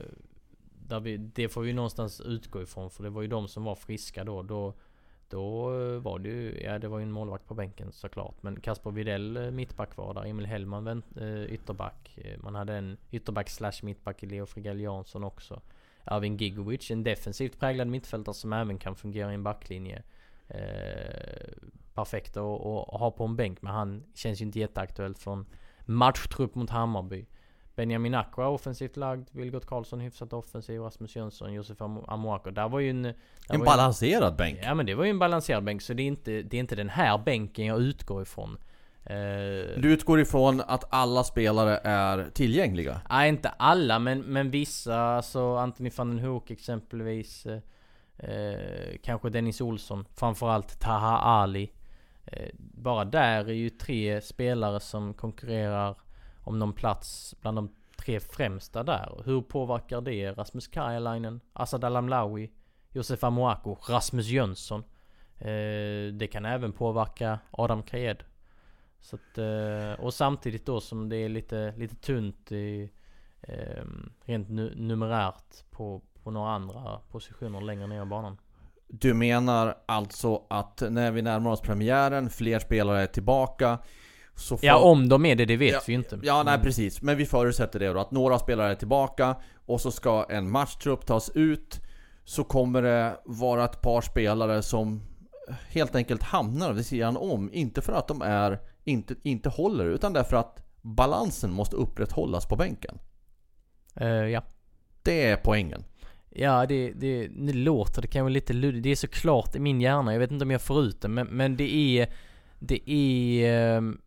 där 0.88 1.00
vi, 1.00 1.16
det 1.16 1.48
får 1.48 1.62
vi 1.62 1.72
någonstans 1.72 2.20
utgå 2.20 2.62
ifrån 2.62 2.90
för 2.90 3.02
det 3.02 3.10
var 3.10 3.22
ju 3.22 3.28
de 3.28 3.48
som 3.48 3.64
var 3.64 3.74
friska 3.74 4.24
då. 4.24 4.42
Då, 4.42 4.74
då 5.28 5.70
var 5.98 6.18
det 6.18 6.28
ju, 6.28 6.60
ja 6.62 6.78
det 6.78 6.88
var 6.88 6.98
ju 6.98 7.02
en 7.02 7.12
målvakt 7.12 7.46
på 7.46 7.54
bänken 7.54 7.92
såklart. 7.92 8.42
Men 8.42 8.60
Kasper 8.60 8.90
Widell 8.90 9.36
eh, 9.36 9.50
mittback 9.50 9.96
var 9.96 10.14
där. 10.14 10.26
Emil 10.26 10.46
Hellman 10.46 10.84
vänt, 10.84 11.16
eh, 11.16 11.44
ytterback. 11.44 12.18
Eh, 12.18 12.38
man 12.42 12.54
hade 12.54 12.74
en 12.74 12.96
ytterback 13.10 13.48
slash 13.48 13.82
mittback 13.82 14.22
i 14.22 14.26
Leo 14.26 14.46
Frigell 14.46 14.80
Jansson 14.80 15.24
också. 15.24 15.60
Arvin 16.04 16.36
Gigovic, 16.36 16.90
en 16.90 17.02
defensivt 17.02 17.60
präglad 17.60 17.88
mittfältare 17.88 18.34
som 18.34 18.52
även 18.52 18.78
kan 18.78 18.96
fungera 18.96 19.30
i 19.30 19.34
en 19.34 19.42
backlinje. 19.42 20.02
Eh, 20.48 21.52
perfekt 21.94 22.36
att 22.36 22.58
ha 23.00 23.14
på 23.16 23.24
en 23.24 23.36
bänk, 23.36 23.62
men 23.62 23.72
han 23.72 24.04
känns 24.14 24.40
ju 24.40 24.44
inte 24.44 24.58
jätteaktuellt 24.58 25.18
från 25.18 25.46
matchtrupp 25.84 26.54
mot 26.54 26.70
Hammarby. 26.70 27.26
Benjamin 27.74 28.14
Aqua 28.14 28.48
offensivt 28.48 28.96
lagd, 28.96 29.28
Vilgot 29.32 29.66
Karlsson 29.66 30.00
hyfsat 30.00 30.32
offensiv, 30.32 30.80
Rasmus 30.80 31.16
Jönsson, 31.16 31.52
Josef 31.52 31.80
Am- 31.80 32.04
Amoako. 32.08 32.50
Där 32.50 32.68
var 32.68 32.80
ju 32.80 32.90
en... 32.90 33.14
En 33.48 33.60
balanserad 33.60 34.36
bänk. 34.36 34.58
Ja 34.62 34.74
men 34.74 34.86
det 34.86 34.94
var 34.94 35.04
ju 35.04 35.10
en 35.10 35.18
balanserad 35.18 35.64
bänk, 35.64 35.82
så 35.82 35.92
det 35.94 36.02
är 36.02 36.06
inte, 36.06 36.42
det 36.42 36.56
är 36.56 36.60
inte 36.60 36.76
den 36.76 36.88
här 36.88 37.18
bänken 37.18 37.66
jag 37.66 37.80
utgår 37.80 38.22
ifrån. 38.22 38.58
Eh, 39.10 39.80
Du 39.80 39.92
utgår 39.92 40.20
ifrån 40.20 40.60
att 40.60 40.84
alla 40.90 41.24
spelare 41.24 41.80
är 41.84 42.30
tillgängliga? 42.30 43.00
Nej, 43.10 43.28
inte 43.28 43.48
alla, 43.48 43.98
men, 43.98 44.20
men 44.20 44.50
vissa. 44.50 45.00
Alltså 45.00 45.56
Anthony 45.56 45.90
van 45.96 46.10
den 46.16 46.18
Hoek 46.26 46.50
exempelvis. 46.50 47.46
Eh, 48.16 48.96
kanske 49.02 49.30
Dennis 49.30 49.60
Olsson. 49.60 50.04
Framförallt 50.16 50.80
Taha 50.80 51.18
Ali. 51.18 51.72
Eh, 52.24 52.48
bara 52.58 53.04
där 53.04 53.48
är 53.48 53.52
ju 53.52 53.70
tre 53.70 54.20
spelare 54.20 54.80
som 54.80 55.14
konkurrerar 55.14 55.96
om 56.44 56.58
någon 56.58 56.72
plats 56.72 57.34
bland 57.40 57.58
de 57.58 57.74
tre 57.96 58.20
främsta 58.20 58.82
där. 58.82 59.22
Hur 59.24 59.42
påverkar 59.42 60.00
det 60.00 60.32
Rasmus 60.32 60.68
Karjalainen, 60.68 61.40
Asad 61.52 61.84
Alamlawi, 61.84 62.50
Josef 62.90 63.24
Amoako, 63.24 63.76
Rasmus 63.88 64.26
Jönsson? 64.26 64.84
Eh, 65.38 66.12
det 66.12 66.30
kan 66.32 66.44
även 66.44 66.72
påverka 66.72 67.38
Adam 67.50 67.82
Kajed. 67.82 68.22
Så 69.00 69.16
att, 69.16 69.38
eh, 69.38 70.04
och 70.04 70.14
samtidigt 70.14 70.66
då 70.66 70.80
som 70.80 71.08
det 71.08 71.16
är 71.16 71.28
lite, 71.28 71.74
lite 71.76 71.94
tunt 71.96 72.52
i, 72.52 72.90
eh, 73.42 73.84
rent 74.24 74.48
nu, 74.48 74.74
numerärt 74.76 75.70
på, 75.70 76.02
på 76.22 76.30
några 76.30 76.50
andra 76.50 77.00
positioner 77.10 77.60
längre 77.60 77.86
ner 77.86 78.02
i 78.02 78.06
banan. 78.06 78.38
Du 78.88 79.14
menar 79.14 79.74
alltså 79.86 80.42
att 80.50 80.82
när 80.90 81.10
vi 81.10 81.22
närmar 81.22 81.50
oss 81.50 81.60
premiären, 81.60 82.30
fler 82.30 82.58
spelare 82.58 83.02
är 83.02 83.06
tillbaka 83.06 83.78
så 84.34 84.56
får... 84.56 84.66
Ja 84.66 84.78
om 84.78 85.08
de 85.08 85.26
är 85.26 85.36
det, 85.36 85.44
det 85.44 85.56
vet 85.56 85.72
Ja, 85.72 85.80
vi 85.86 85.92
ju 85.92 85.98
inte. 85.98 86.18
Ja, 86.22 86.42
nej 86.42 86.56
Men- 86.56 86.64
precis. 86.64 87.02
Men 87.02 87.16
vi 87.16 87.26
förutsätter 87.26 87.78
det 87.78 87.92
då, 87.92 88.00
att 88.00 88.10
några 88.10 88.38
spelare 88.38 88.70
är 88.70 88.74
tillbaka 88.74 89.36
och 89.66 89.80
så 89.80 89.90
ska 89.90 90.26
en 90.28 90.50
matchtrupp 90.50 91.06
tas 91.06 91.30
ut. 91.34 91.80
Så 92.24 92.44
kommer 92.44 92.82
det 92.82 93.20
vara 93.24 93.64
ett 93.64 93.82
par 93.82 94.00
spelare 94.00 94.62
som 94.62 95.02
helt 95.68 95.94
enkelt 95.94 96.22
hamnar 96.22 96.72
vid 96.72 96.86
sidan 96.86 97.16
om. 97.16 97.50
Inte 97.52 97.80
för 97.82 97.92
att 97.92 98.08
de 98.08 98.22
är, 98.22 98.58
inte, 98.84 99.14
inte 99.22 99.48
håller, 99.48 99.86
utan 99.86 100.12
därför 100.12 100.36
att 100.36 100.62
balansen 100.82 101.52
måste 101.52 101.76
upprätthållas 101.76 102.46
på 102.46 102.56
bänken. 102.56 102.98
Eh, 103.94 104.08
ja. 104.08 104.42
Det 105.02 105.26
är 105.26 105.36
poängen. 105.36 105.84
Ja, 106.30 106.66
det, 106.66 106.92
det, 106.92 107.28
nu 107.30 107.52
låter 107.52 108.02
det 108.02 108.08
kanske 108.08 108.30
lite 108.32 108.52
luddigt. 108.52 108.82
Det 108.82 108.90
är 108.90 108.96
såklart 108.96 109.56
i 109.56 109.58
min 109.60 109.80
hjärna. 109.80 110.12
Jag 110.12 110.20
vet 110.20 110.30
inte 110.30 110.44
om 110.44 110.50
jag 110.50 110.62
får 110.62 110.82
ut 110.82 111.00
det. 111.00 111.08
Men, 111.08 111.26
men 111.26 111.56
det 111.56 111.74
är... 111.74 112.12
Det 112.58 112.90
är... 112.90 113.76
ehm, 113.76 114.00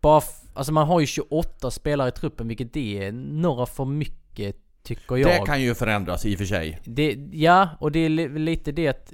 bara... 0.00 0.22
Alltså 0.54 0.72
man 0.72 0.86
har 0.86 1.00
ju 1.00 1.06
28 1.06 1.70
spelare 1.70 2.08
i 2.08 2.12
truppen, 2.12 2.48
vilket 2.48 2.72
det 2.72 3.04
är 3.04 3.12
några 3.12 3.66
för 3.66 3.84
mycket, 3.84 4.56
tycker 4.82 5.16
jag. 5.16 5.30
Det 5.40 5.46
kan 5.46 5.62
ju 5.62 5.74
förändras 5.74 6.24
i 6.26 6.34
och 6.34 6.38
för 6.38 6.44
sig. 6.44 6.80
Det, 6.84 7.28
ja, 7.32 7.68
och 7.80 7.92
det 7.92 7.98
är 7.98 8.08
li- 8.08 8.38
lite 8.38 8.72
det 8.72 8.88
att 8.88 9.12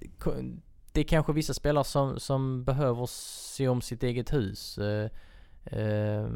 det 0.95 1.01
är 1.01 1.05
kanske 1.05 1.33
vissa 1.33 1.55
spelare 1.55 1.85
som, 1.85 2.21
som 2.21 2.65
behöver 2.65 3.07
se 3.07 3.69
om 3.69 3.81
sitt 3.81 4.03
eget 4.03 4.33
hus. 4.33 4.79
Eh, 4.79 5.11
eh, 5.65 6.29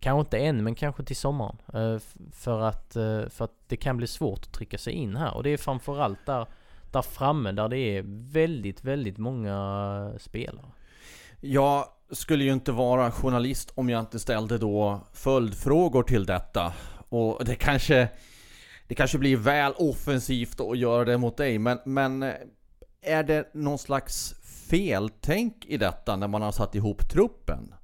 kanske 0.00 0.20
inte 0.20 0.38
än, 0.38 0.64
men 0.64 0.74
kanske 0.74 1.04
till 1.04 1.16
sommaren. 1.16 1.56
Eh, 1.74 1.98
för, 2.32 2.60
att, 2.60 2.96
eh, 2.96 3.28
för 3.28 3.44
att 3.44 3.54
det 3.68 3.76
kan 3.76 3.96
bli 3.96 4.06
svårt 4.06 4.38
att 4.38 4.52
trycka 4.52 4.78
sig 4.78 4.92
in 4.92 5.16
här. 5.16 5.34
Och 5.34 5.42
det 5.42 5.50
är 5.50 5.56
framförallt 5.56 6.26
där, 6.26 6.46
där 6.92 7.02
framme 7.02 7.52
där 7.52 7.68
det 7.68 7.78
är 7.78 8.02
väldigt, 8.32 8.84
väldigt 8.84 9.18
många 9.18 10.12
spelare. 10.18 10.66
Jag 11.40 11.84
skulle 12.10 12.44
ju 12.44 12.52
inte 12.52 12.72
vara 12.72 13.10
journalist 13.10 13.72
om 13.74 13.90
jag 13.90 14.00
inte 14.00 14.18
ställde 14.18 14.58
då 14.58 15.00
följdfrågor 15.12 16.02
till 16.02 16.26
detta. 16.26 16.72
Och 17.08 17.44
det 17.44 17.54
kanske, 17.54 18.08
det 18.86 18.94
kanske 18.94 19.18
blir 19.18 19.36
väl 19.36 19.72
offensivt 19.76 20.60
att 20.60 20.78
göra 20.78 21.04
det 21.04 21.18
mot 21.18 21.36
dig, 21.36 21.58
men, 21.58 21.78
men 21.84 22.22
eh, 22.22 22.34
är 23.02 23.22
det 23.22 23.54
någon 23.54 23.78
slags 23.78 24.34
feltänk 24.68 25.66
i 25.66 25.76
detta 25.76 26.16
när 26.16 26.28
man 26.28 26.42
har 26.42 26.52
satt 26.52 26.74
ihop 26.74 27.08
truppen? 27.08 27.74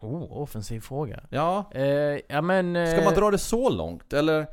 Oh, 0.00 0.42
offensiv 0.42 0.80
fråga. 0.80 1.20
Ja, 1.30 1.70
Eh, 1.74 1.84
ja 2.28 2.42
men... 2.42 2.86
ska 2.86 2.98
eh, 2.98 3.04
man 3.04 3.14
dra 3.14 3.30
det 3.30 3.38
så 3.38 3.70
långt? 3.70 4.12
Eller? 4.12 4.46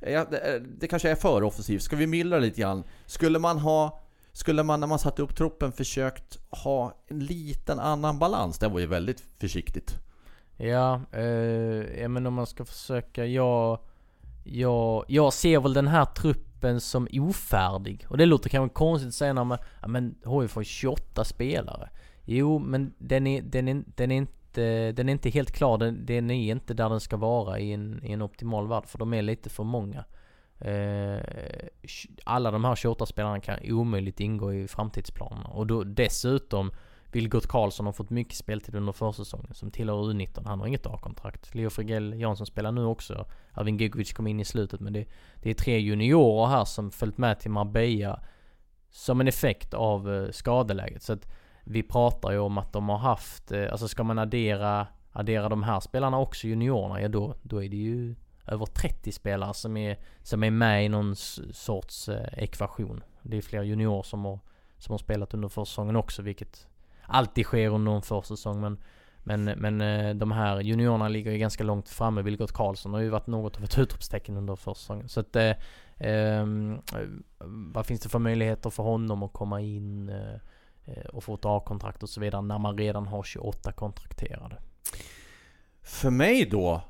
Ja, 0.00 0.24
det, 0.30 0.62
det 0.80 0.88
kanske 0.88 1.10
är 1.10 1.14
för 1.14 1.42
offensivt. 1.42 1.82
Ska 1.82 1.96
vi 1.96 2.06
mildra 2.06 2.38
lite 2.38 2.60
grann? 2.60 2.84
Skulle 3.06 3.38
man 3.38 3.58
ha 3.58 4.00
skulle 4.32 4.62
man 4.62 4.80
när 4.80 4.86
man 4.86 4.98
satte 4.98 5.22
upp 5.22 5.36
truppen 5.36 5.72
försökt 5.72 6.38
ha 6.50 6.94
en 7.06 7.18
liten 7.18 7.78
annan 7.78 8.18
balans? 8.18 8.58
Det 8.58 8.68
var 8.68 8.80
ju 8.80 8.86
väldigt 8.86 9.20
försiktigt. 9.20 9.94
Ja, 10.56 10.94
eh, 10.94 12.08
men 12.08 12.26
om 12.26 12.34
man 12.34 12.46
ska 12.46 12.64
försöka, 12.64 13.26
jag, 13.26 13.78
jag, 14.52 15.04
jag 15.08 15.32
ser 15.32 15.60
väl 15.60 15.72
den 15.72 15.88
här 15.88 16.04
truppen 16.04 16.80
som 16.80 17.08
ofärdig. 17.12 18.06
Och 18.08 18.18
det 18.18 18.26
låter 18.26 18.50
kanske 18.50 18.74
konstigt 18.74 19.08
att 19.08 19.14
säga 19.14 19.32
när 19.32 19.44
man, 19.44 19.58
ja 19.82 19.88
men 19.88 20.14
HIF 20.24 20.54
har 20.54 20.62
28 20.62 21.24
spelare. 21.24 21.88
Jo, 22.24 22.58
men 22.58 22.94
den 22.98 23.26
är, 23.26 23.42
den 23.42 23.68
är, 23.68 23.82
den 23.96 24.10
är 24.10 24.16
inte, 24.16 24.92
den 24.92 25.08
är 25.08 25.12
inte 25.12 25.30
helt 25.30 25.50
klar. 25.52 25.78
Den, 25.78 26.06
den 26.06 26.30
är 26.30 26.52
inte 26.52 26.74
där 26.74 26.88
den 26.88 27.00
ska 27.00 27.16
vara 27.16 27.58
i 27.58 27.72
en, 27.72 28.00
i 28.04 28.12
en 28.12 28.22
optimal 28.22 28.68
värld, 28.68 28.86
för 28.86 28.98
de 28.98 29.14
är 29.14 29.22
lite 29.22 29.50
för 29.50 29.64
många. 29.64 30.04
Eh, 30.60 31.20
alla 32.24 32.50
de 32.50 32.64
här 32.64 32.76
28 32.76 33.06
spelarna 33.06 33.40
kan 33.40 33.58
omöjligt 33.64 34.20
ingå 34.20 34.52
i 34.52 34.68
framtidsplanerna. 34.68 35.48
Och 35.48 35.66
då 35.66 35.84
dessutom 35.84 36.72
Vilgot 37.12 37.46
Karlsson 37.46 37.86
har 37.86 37.92
fått 37.92 38.10
mycket 38.10 38.34
speltid 38.34 38.74
under 38.74 38.92
försäsongen 38.92 39.54
som 39.54 39.70
tillhör 39.70 39.96
U19. 39.96 40.46
Han 40.46 40.60
har 40.60 40.66
inget 40.66 40.86
A-kontrakt. 40.86 41.54
Leo 41.54 41.70
Frigell 41.70 42.20
Jansson 42.20 42.46
spelar 42.46 42.72
nu 42.72 42.84
också. 42.84 43.26
Arvin 43.52 43.78
Gigovic 43.78 44.12
kom 44.12 44.26
in 44.26 44.40
i 44.40 44.44
slutet 44.44 44.80
men 44.80 44.92
det, 44.92 45.04
det 45.42 45.50
är 45.50 45.54
tre 45.54 45.78
juniorer 45.78 46.46
här 46.46 46.64
som 46.64 46.90
följt 46.90 47.18
med 47.18 47.40
till 47.40 47.50
Marbella 47.50 48.20
som 48.90 49.20
en 49.20 49.28
effekt 49.28 49.74
av 49.74 50.14
eh, 50.14 50.30
skadeläget. 50.30 51.02
Så 51.02 51.12
att 51.12 51.28
vi 51.64 51.82
pratar 51.82 52.30
ju 52.32 52.38
om 52.38 52.58
att 52.58 52.72
de 52.72 52.88
har 52.88 52.98
haft, 52.98 53.52
eh, 53.52 53.70
alltså 53.70 53.88
ska 53.88 54.02
man 54.02 54.18
addera, 54.18 54.86
addera 55.12 55.48
de 55.48 55.62
här 55.62 55.80
spelarna 55.80 56.18
också 56.18 56.46
juniorerna, 56.46 57.02
ja 57.02 57.08
då, 57.08 57.34
då 57.42 57.64
är 57.64 57.68
det 57.68 57.76
ju 57.76 58.14
över 58.46 58.66
30 58.66 59.12
spelare 59.12 59.54
som 59.54 59.76
är, 59.76 59.98
som 60.22 60.44
är 60.44 60.50
med 60.50 60.84
i 60.84 60.88
någon 60.88 61.16
sorts 61.16 62.08
eh, 62.08 62.42
ekvation. 62.42 63.02
Det 63.22 63.36
är 63.36 63.42
fler 63.42 63.62
juniorer 63.62 64.02
som 64.02 64.24
har, 64.24 64.38
som 64.78 64.92
har 64.92 64.98
spelat 64.98 65.34
under 65.34 65.48
försäsongen 65.48 65.96
också, 65.96 66.22
vilket 66.22 66.66
alltid 67.08 67.44
sker 67.44 67.68
under 67.68 67.92
en 67.92 68.02
försäsong. 68.02 68.60
Men, 68.60 68.78
men, 69.22 69.44
men 69.44 69.80
eh, 69.80 70.14
de 70.14 70.32
här 70.32 70.60
juniorerna 70.60 71.08
ligger 71.08 71.32
ju 71.32 71.38
ganska 71.38 71.64
långt 71.64 71.88
framme. 71.88 72.22
Vilgot 72.22 72.52
Karlsson 72.52 72.92
har 72.92 73.00
ju 73.00 73.08
varit 73.08 73.26
något 73.26 73.56
av 73.56 73.64
ett 73.64 73.78
utropstecken 73.78 74.36
under 74.36 74.56
försäsongen. 74.56 75.08
Så 75.08 75.20
att, 75.20 75.36
eh, 75.36 75.52
ehm, 75.96 76.74
eh, 76.74 77.06
vad 77.72 77.86
finns 77.86 78.00
det 78.00 78.08
för 78.08 78.18
möjligheter 78.18 78.70
för 78.70 78.82
honom 78.82 79.22
att 79.22 79.32
komma 79.32 79.60
in 79.60 80.08
eh, 80.08 80.34
eh 80.84 81.06
och 81.12 81.24
få 81.24 81.34
ett 81.34 81.44
A-kontrakt 81.44 82.02
och 82.02 82.08
så 82.08 82.20
vidare 82.20 82.42
när 82.42 82.58
man 82.58 82.78
redan 82.78 83.06
har 83.06 83.22
28 83.22 83.72
kontrakterade? 83.72 84.56
För 85.82 86.10
mig 86.10 86.48
då, 86.50 86.82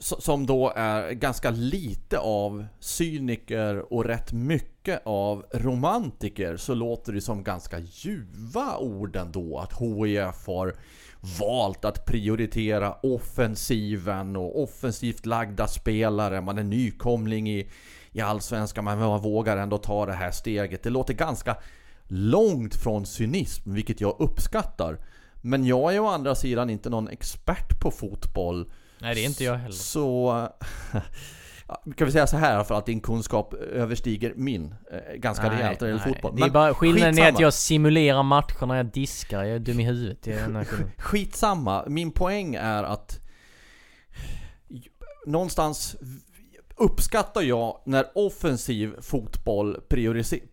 som 0.00 0.46
då 0.46 0.72
är 0.76 1.12
ganska 1.12 1.50
lite 1.50 2.18
av 2.18 2.66
cyniker 2.78 3.92
och 3.92 4.04
rätt 4.04 4.32
mycket 4.32 5.02
av 5.04 5.46
romantiker, 5.52 6.56
så 6.56 6.74
låter 6.74 7.12
det 7.12 7.20
som 7.20 7.44
ganska 7.44 7.78
ljuva 7.78 8.78
ord 8.78 9.16
ändå 9.16 9.58
att 9.58 9.72
HIF 9.72 10.46
har 10.46 10.74
valt 11.40 11.84
att 11.84 12.04
prioritera 12.06 12.92
offensiven 12.92 14.36
och 14.36 14.62
offensivt 14.62 15.26
lagda 15.26 15.66
spelare. 15.66 16.40
Man 16.40 16.58
är 16.58 16.62
nykomling 16.62 17.50
i, 17.50 17.70
i 18.12 18.20
Allsvenskan, 18.20 18.84
men 18.84 18.98
man 18.98 19.22
vågar 19.22 19.56
ändå 19.56 19.78
ta 19.78 20.06
det 20.06 20.12
här 20.12 20.30
steget. 20.30 20.82
Det 20.82 20.90
låter 20.90 21.14
ganska 21.14 21.56
långt 22.08 22.74
från 22.74 23.06
cynism, 23.06 23.72
vilket 23.72 24.00
jag 24.00 24.16
uppskattar. 24.18 24.98
Men 25.40 25.64
jag 25.64 25.94
är 25.94 26.00
å 26.00 26.06
andra 26.06 26.34
sidan 26.34 26.70
inte 26.70 26.90
någon 26.90 27.08
expert 27.08 27.80
på 27.80 27.90
fotboll. 27.90 28.70
Nej 29.00 29.14
det 29.14 29.20
är 29.20 29.26
inte 29.26 29.44
jag 29.44 29.56
heller. 29.56 29.74
Så... 29.74 30.48
Kan 31.96 32.06
vi 32.06 32.12
säga 32.12 32.26
så 32.26 32.36
här 32.36 32.64
för 32.64 32.74
att 32.74 32.86
din 32.86 33.00
kunskap 33.00 33.54
överstiger 33.54 34.32
min 34.36 34.74
eh, 34.92 35.14
ganska 35.16 35.48
Nej, 35.48 35.56
rejält 35.56 35.80
när 35.80 35.88
det 35.88 35.94
gäller 35.94 36.12
fotboll. 36.12 36.36
Det 36.36 36.40
är 36.40 36.44
Men 36.44 36.52
bara 36.52 36.74
skillnaden 36.74 37.18
är 37.18 37.22
att 37.22 37.26
skitsamma. 37.26 37.42
jag 37.42 37.54
simulerar 37.54 38.22
matcher 38.22 38.66
när 38.66 38.76
jag 38.76 38.86
diskar. 38.86 39.44
Jag 39.44 39.54
är 39.54 39.58
dum 39.58 39.80
i 39.80 39.84
huvudet. 39.84 40.26
Jag. 40.26 40.66
Skitsamma, 40.98 41.84
min 41.86 42.12
poäng 42.12 42.54
är 42.54 42.82
att 42.82 43.20
någonstans 45.26 45.96
uppskattar 46.76 47.42
jag 47.42 47.82
när 47.86 48.06
offensiv 48.14 48.94
fotboll 49.00 49.80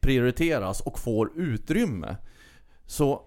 prioriteras 0.02 0.82
och 0.82 1.00
får 1.00 1.32
utrymme. 1.36 2.18
Så 2.86 3.22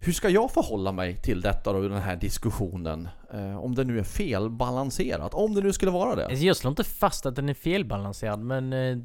hur 0.00 0.12
ska 0.12 0.28
jag 0.28 0.50
förhålla 0.50 0.92
mig 0.92 1.16
till 1.16 1.40
detta 1.40 1.72
då 1.72 1.80
den 1.80 2.02
här 2.02 2.16
diskussionen? 2.16 3.08
Eh, 3.32 3.58
om 3.58 3.74
det 3.74 3.84
nu 3.84 3.98
är 3.98 4.02
felbalanserat, 4.02 5.34
om 5.34 5.54
det 5.54 5.60
nu 5.60 5.72
skulle 5.72 5.90
vara 5.90 6.14
det. 6.14 6.26
Alltså, 6.26 6.44
jag 6.44 6.56
slår 6.56 6.70
inte 6.70 6.84
fast 6.84 7.26
att 7.26 7.36
den 7.36 7.48
är 7.48 7.54
felbalanserad 7.54 8.40
men 8.40 8.72
eh, 8.72 8.98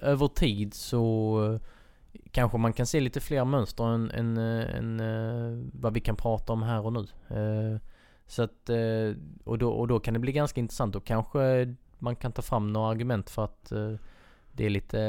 över 0.00 0.28
tid 0.28 0.74
så 0.74 1.42
eh, 1.54 1.60
kanske 2.30 2.58
man 2.58 2.72
kan 2.72 2.86
se 2.86 3.00
lite 3.00 3.20
fler 3.20 3.44
mönster 3.44 3.84
än, 3.84 4.10
än, 4.10 4.36
eh, 4.36 4.76
än 4.76 5.00
eh, 5.00 5.68
vad 5.72 5.94
vi 5.94 6.00
kan 6.00 6.16
prata 6.16 6.52
om 6.52 6.62
här 6.62 6.86
och 6.86 6.92
nu. 6.92 7.00
Eh, 7.28 7.80
så 8.26 8.42
att, 8.42 8.68
eh, 8.68 9.22
och, 9.44 9.58
då, 9.58 9.70
och 9.70 9.88
då 9.88 10.00
kan 10.00 10.14
det 10.14 10.20
bli 10.20 10.32
ganska 10.32 10.60
intressant 10.60 10.96
och 10.96 11.04
kanske 11.04 11.74
man 11.98 12.16
kan 12.16 12.32
ta 12.32 12.42
fram 12.42 12.72
några 12.72 12.90
argument 12.90 13.30
för 13.30 13.44
att 13.44 13.72
eh, 13.72 13.94
det 14.52 14.66
är 14.66 14.70
lite, 14.70 15.00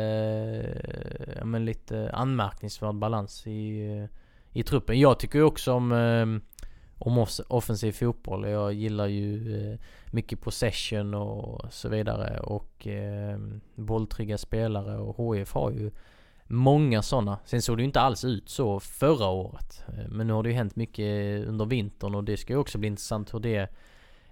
eh, 1.28 1.46
men 1.46 1.66
lite 1.66 2.12
anmärkningsvärd 2.14 2.96
balans 2.96 3.48
i, 3.48 3.88
eh, 3.98 4.19
i 4.54 4.64
truppen. 4.64 5.00
Jag 5.00 5.20
tycker 5.20 5.39
ju 5.39 5.45
också 5.45 5.74
om, 5.74 5.91
eh, 5.91 6.58
om 6.97 7.26
offensiv 7.47 7.91
fotboll. 7.91 8.50
Jag 8.50 8.74
gillar 8.74 9.08
ju 9.08 9.56
eh, 9.72 9.80
mycket 10.12 10.41
possession 10.41 11.14
och 11.14 11.74
så 11.74 11.89
vidare 11.89 12.39
och 12.39 12.88
eh, 12.88 13.39
bolltrygga 13.76 14.38
spelare 14.38 14.97
och 14.97 15.36
HIF 15.36 15.54
har 15.54 15.72
ju 15.72 15.91
många 16.47 17.02
sådana. 17.02 17.39
Sen 17.45 17.62
såg 17.62 17.78
det 17.78 17.82
ju 17.82 17.86
inte 17.86 18.02
alls 18.02 18.26
ut 18.26 18.50
så 18.50 18.80
förra 18.80 19.28
året. 19.28 19.84
Eh, 19.88 20.08
men 20.10 20.28
nu 20.28 20.34
har 20.34 20.43
det 20.43 20.50
ju 20.50 20.56
hänt 20.56 20.76
mycket 20.76 21.45
under 21.47 21.66
vintern 21.66 22.16
och 22.16 22.24
det 22.24 22.38
ska 22.38 22.54
ju 22.54 22.60
också 22.60 22.78
bli 22.78 22.88
intressant 22.88 23.34
hur 23.34 23.39
det 23.39 23.70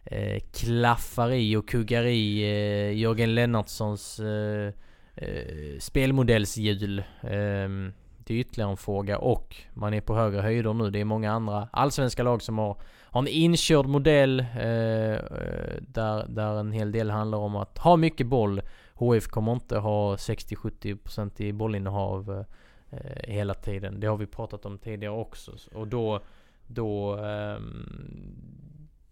eh, 0.04 0.40
klaffar 0.54 1.32
i 1.32 1.56
och 1.56 1.70
kuggar 1.70 2.04
i 2.04 2.42
eh, 2.42 2.98
Jörgen 2.98 3.36
Lennartssons 3.36 4.20
eh, 4.20 4.74
eh, 5.16 5.80
spelmodellshjul. 5.80 7.00
Eh, 7.22 7.70
det 8.28 8.34
är 8.34 8.40
ytterligare 8.40 8.72
en 8.72 8.78
fråga 8.78 9.18
och 9.18 9.56
man 9.74 9.94
är 9.94 10.02
på 10.02 10.16
högre 10.16 10.42
höjder 10.42 10.74
nu. 10.74 10.90
Det 10.90 11.00
är 11.00 11.06
många 11.06 11.32
andra 11.32 11.68
allsvenska 11.72 12.24
lag 12.24 12.42
som 12.42 12.58
har 12.58 12.78
har 13.18 13.22
en 13.22 13.28
inkörd 13.28 13.86
modell 13.86 14.40
eh, 14.40 15.14
eh 15.14 15.76
där, 15.82 16.28
där 16.28 16.60
en 16.60 16.72
hel 16.72 16.92
del 16.92 17.10
handlar 17.10 17.38
om 17.38 17.56
att 17.56 17.78
ha 17.78 17.96
mycket 17.96 18.28
boll. 18.28 18.62
HF 18.94 19.28
kommer 19.28 19.52
inte 19.52 19.78
ha 19.78 20.16
60-70% 20.16 21.42
i 21.42 21.54
bollinnehav 21.54 22.46
eh, 22.90 23.00
hela 23.24 23.54
tiden. 23.54 24.00
Det 24.00 24.08
har 24.08 24.18
vi 24.18 24.26
pratat 24.26 24.66
om 24.66 24.78
tidigare 24.78 25.14
också. 25.14 25.52
Och 25.74 25.88
då, 25.88 26.22
då 26.68 27.18
eh, 27.26 27.60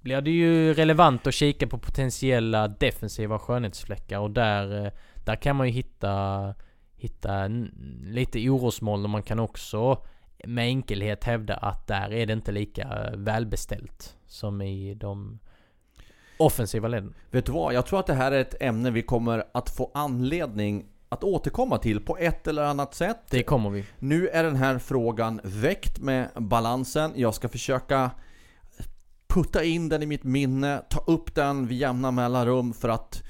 blir 0.01 0.21
det 0.21 0.31
ju 0.31 0.73
relevant 0.73 1.27
att 1.27 1.33
kika 1.33 1.67
på 1.67 1.77
potentiella 1.77 2.67
defensiva 2.67 3.39
skönhetsfläckar 3.39 4.19
och 4.19 4.31
där, 4.31 4.85
eh, 4.85 4.91
där 5.25 5.35
kan 5.35 5.55
man 5.55 5.67
ju 5.67 5.73
hitta, 5.73 6.53
hitta 6.97 7.47
lite 8.03 8.49
orosmoln 8.49 9.03
och 9.03 9.09
man 9.09 9.23
kan 9.23 9.39
också 9.39 10.03
med 10.45 10.65
enkelhet 10.65 11.23
hävda 11.23 11.55
att 11.55 11.87
där 11.87 12.13
är 12.13 12.25
det 12.25 12.33
inte 12.33 12.51
lika 12.51 12.81
eh, 12.81 13.17
välbeställt 13.17 14.15
som 14.27 14.61
i 14.61 14.93
de 14.93 15.39
offensiva 16.37 16.87
leden. 16.87 17.13
Vet 17.31 17.45
du 17.45 17.51
vad? 17.51 17.73
Jag 17.73 17.85
tror 17.85 17.99
att 17.99 18.07
det 18.07 18.13
här 18.13 18.31
är 18.31 18.41
ett 18.41 18.61
ämne 18.61 18.91
vi 18.91 19.01
kommer 19.01 19.43
att 19.53 19.69
få 19.69 19.91
anledning 19.93 20.85
att 21.09 21.23
återkomma 21.23 21.77
till 21.77 21.99
på 21.99 22.17
ett 22.17 22.47
eller 22.47 22.63
annat 22.63 22.93
sätt. 22.93 23.19
Det 23.29 23.43
kommer 23.43 23.69
vi. 23.69 23.85
Nu 23.99 24.27
är 24.27 24.43
den 24.43 24.55
här 24.55 24.79
frågan 24.79 25.41
väckt 25.43 25.99
med 25.99 26.29
balansen. 26.35 27.11
Jag 27.15 27.33
ska 27.33 27.49
försöka 27.49 28.11
putta 29.27 29.63
in 29.63 29.89
den 29.89 30.03
i 30.03 30.05
mitt 30.05 30.23
minne, 30.23 30.81
ta 30.89 30.99
upp 31.07 31.35
den 31.35 31.67
vid 31.67 31.77
jämna 31.77 32.11
mellanrum 32.11 32.73
för 32.73 32.89
att 32.89 33.23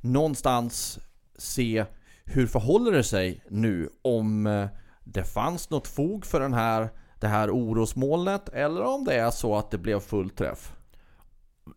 någonstans 0.00 0.98
se 1.38 1.84
hur 2.26 2.46
förhåller 2.46 2.92
det 2.92 3.04
sig 3.04 3.44
nu 3.48 3.90
om 4.02 4.46
eh, 4.46 4.66
det 5.04 5.24
fanns 5.24 5.70
något 5.70 5.88
fog 5.88 6.26
för 6.26 6.40
den 6.40 6.54
här, 6.54 6.88
det 7.20 7.28
här 7.28 7.50
orosmolnet 7.50 8.48
eller 8.48 8.82
om 8.82 9.04
det 9.04 9.14
är 9.14 9.30
så 9.30 9.56
att 9.56 9.70
det 9.70 9.78
blev 9.78 10.00
full 10.00 10.30
träff. 10.30 10.72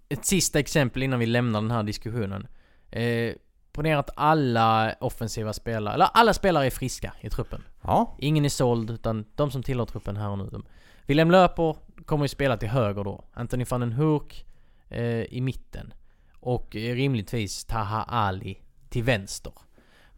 Ett 0.09 0.25
sista 0.25 0.59
exempel 0.59 1.03
innan 1.03 1.19
vi 1.19 1.25
lämnar 1.25 1.61
den 1.61 1.71
här 1.71 1.83
diskussionen. 1.83 2.47
Eh, 2.91 3.33
ponera 3.71 3.99
att 3.99 4.09
alla 4.15 4.95
offensiva 4.99 5.53
spelare, 5.53 5.93
eller 5.93 6.09
alla 6.13 6.33
spelare 6.33 6.65
är 6.65 6.69
friska 6.69 7.13
i 7.21 7.29
truppen. 7.29 7.63
Ja, 7.81 8.15
Ingen 8.19 8.45
är 8.45 8.49
såld, 8.49 8.89
utan 8.89 9.25
de 9.35 9.51
som 9.51 9.63
tillhör 9.63 9.85
truppen 9.85 10.17
här 10.17 10.29
och 10.29 10.37
nu. 10.37 10.49
De. 10.51 10.65
Willem 11.05 11.31
Löper 11.31 11.75
kommer 12.05 12.23
ju 12.23 12.29
spela 12.29 12.57
till 12.57 12.69
höger 12.69 13.03
då. 13.03 13.23
Anthony 13.33 13.65
van 13.69 13.79
den 13.79 13.91
Hurk 13.91 14.45
eh, 14.89 15.23
i 15.23 15.41
mitten. 15.41 15.93
Och 16.39 16.75
eh, 16.75 16.95
rimligtvis 16.95 17.65
Taha 17.65 18.03
Ali 18.03 18.61
till 18.89 19.03
vänster. 19.03 19.53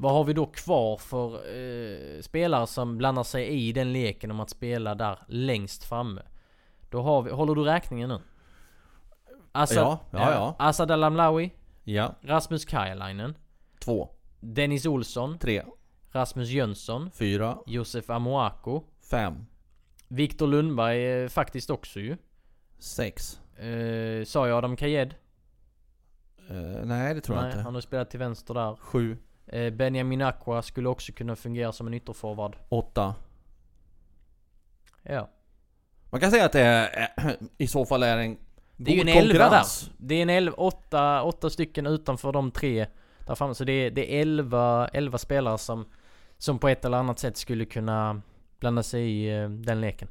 Vad 0.01 0.11
har 0.13 0.23
vi 0.23 0.33
då 0.33 0.45
kvar 0.45 0.97
för 0.97 1.33
eh, 1.35 2.21
spelare 2.21 2.67
som 2.67 2.97
blandar 2.97 3.23
sig 3.23 3.47
i 3.47 3.71
den 3.71 3.93
leken 3.93 4.31
om 4.31 4.39
att 4.39 4.49
spela 4.49 4.95
där 4.95 5.19
längst 5.27 5.83
framme? 5.83 6.21
Då 6.89 7.01
har 7.01 7.21
vi, 7.21 7.31
håller 7.31 7.55
du 7.55 7.63
räkningen 7.63 8.09
nu? 8.09 8.19
Assad, 9.51 9.77
Ja, 9.77 9.99
ja, 10.11 10.31
ja. 10.31 10.55
Assad 10.59 10.91
Alamlawi, 10.91 11.51
ja. 11.83 12.15
Rasmus 12.21 12.65
Kajalainen, 12.65 13.37
Två, 13.79 14.09
Dennis 14.39 14.85
Olsson, 14.85 15.37
tre, 15.39 15.63
Rasmus 16.11 16.49
Jönsson, 16.49 17.11
fyra, 17.11 17.57
Josef 17.65 18.09
Amoako, 18.09 18.83
fem, 19.09 19.45
Viktor 20.07 20.47
Lundberg 20.47 21.23
eh, 21.23 21.27
faktiskt 21.29 21.69
också 21.69 21.99
ju. 21.99 22.17
sex. 22.79 23.39
Eh, 23.57 24.23
sa 24.25 24.47
jag 24.47 24.57
Adam 24.57 24.75
Kajed? 24.75 25.15
Eh, 26.49 26.55
nej, 26.85 27.13
det 27.13 27.21
tror 27.21 27.37
jag 27.37 27.43
Nej, 27.43 27.51
inte. 27.51 27.63
han 27.63 27.73
har 27.73 27.81
spelat 27.81 28.09
till 28.09 28.19
vänster 28.19 28.53
där. 28.53 28.75
Sju, 28.75 29.11
Eh, 29.11 29.17
Benjamin 29.51 30.21
Aqua 30.21 30.61
skulle 30.61 30.89
också 30.89 31.11
kunna 31.11 31.35
fungera 31.35 31.71
som 31.71 31.87
en 31.87 31.93
ytterforward. 31.93 32.55
åtta. 32.69 33.15
Ja. 35.03 35.29
Man 36.09 36.21
kan 36.21 36.31
säga 36.31 36.45
att 36.45 36.51
det 36.51 36.61
är, 36.61 37.09
i 37.57 37.67
så 37.67 37.85
fall 37.85 38.03
är 38.03 38.17
en 38.17 38.37
Det 38.77 38.91
är 38.91 38.95
ju 38.95 39.01
en 39.01 39.07
elva 39.07 39.49
där. 39.49 39.63
Det 39.97 40.15
är 40.15 40.21
en 40.21 40.29
elva, 40.29 40.55
åtta, 40.57 41.23
åtta 41.23 41.49
stycken 41.49 41.85
utanför 41.87 42.31
de 42.31 42.51
tre 42.51 42.87
där 43.27 43.35
framme. 43.35 43.55
Så 43.55 43.63
det 43.63 43.73
är, 43.73 43.91
det 43.91 44.15
är 44.15 44.21
elva, 44.21 44.87
elva 44.87 45.17
spelare 45.17 45.57
som, 45.57 45.85
som 46.37 46.59
på 46.59 46.67
ett 46.67 46.85
eller 46.85 46.97
annat 46.97 47.19
sätt 47.19 47.37
skulle 47.37 47.65
kunna 47.65 48.21
blanda 48.59 48.83
sig 48.83 49.11
i 49.11 49.41
eh, 49.41 49.49
den 49.49 49.81
leken. 49.81 50.07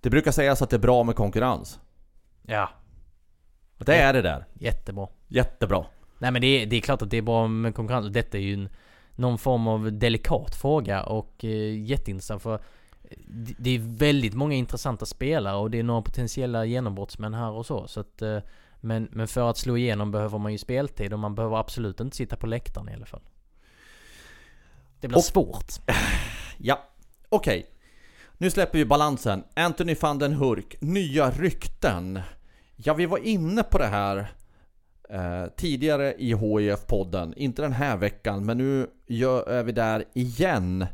Det 0.00 0.10
brukar 0.10 0.30
sägas 0.30 0.62
att 0.62 0.70
det 0.70 0.76
är 0.76 0.80
bra 0.80 1.04
med 1.04 1.16
konkurrens. 1.16 1.80
Ja. 2.42 2.68
Det 3.78 3.96
är 3.96 4.12
det 4.12 4.22
där. 4.22 4.44
Jättebra. 4.54 5.08
Jättebra. 5.28 5.86
Nej 6.24 6.32
men 6.32 6.40
det 6.42 6.46
är, 6.62 6.66
det 6.66 6.76
är 6.76 6.80
klart 6.80 7.02
att 7.02 7.10
det 7.10 7.16
är 7.16 7.22
bra 7.22 7.48
med 7.48 7.74
konkurrens. 7.74 8.12
Detta 8.12 8.38
är 8.38 8.42
ju 8.42 8.54
en, 8.54 8.68
någon 9.14 9.38
form 9.38 9.66
av 9.68 9.92
delikat 9.92 10.54
fråga 10.54 11.02
och 11.02 11.44
eh, 11.44 11.82
jätteintressant 11.84 12.42
för 12.42 12.60
det- 13.26 13.54
det 13.58 13.70
är 13.70 13.78
väldigt 13.78 14.34
många 14.34 14.54
intressanta 14.54 15.06
spelare 15.06 15.56
och 15.56 15.70
det 15.70 15.78
är 15.78 15.82
några 15.82 16.02
potentiella 16.02 16.64
genombrottsmän 16.64 17.34
här 17.34 17.50
och 17.50 17.66
så. 17.66 17.86
så 17.88 18.00
att, 18.00 18.22
eh, 18.22 18.38
men, 18.80 19.08
men 19.12 19.28
för 19.28 19.50
att 19.50 19.58
slå 19.58 19.76
igenom 19.76 20.10
behöver 20.10 20.38
man 20.38 20.52
ju 20.52 20.58
speltid 20.58 21.12
och 21.12 21.18
man 21.18 21.34
behöver 21.34 21.56
absolut 21.56 22.00
inte 22.00 22.16
sitta 22.16 22.36
på 22.36 22.46
läktaren 22.46 22.88
i 22.88 22.94
alla 22.94 23.06
fall. 23.06 23.22
Det 25.00 25.08
blir 25.08 25.18
Och- 25.18 25.24
svårt. 25.24 25.72
Ja, 26.58 26.84
okej. 27.28 27.66
Nu 28.38 28.50
släpper 28.50 28.78
vi 28.78 28.84
balansen. 28.84 29.44
Anthony 29.56 29.94
van 30.00 30.18
den 30.18 30.32
Hurk, 30.32 30.76
nya 30.80 31.30
rykten. 31.30 32.20
Ja, 32.76 32.94
vi 32.94 33.06
var 33.06 33.18
inne 33.18 33.62
på 33.62 33.78
det 33.78 33.86
här 33.86 34.32
eh, 35.10 35.46
tidigare 35.56 36.14
i 36.14 36.34
hif 36.34 36.86
podden 36.86 37.34
Inte 37.36 37.62
den 37.62 37.72
här 37.72 37.96
veckan, 37.96 38.46
men 38.46 38.58
nu 38.58 38.86
gör, 39.06 39.48
är 39.48 39.62
vi 39.62 39.72
där 39.72 40.04
igen. 40.12 40.86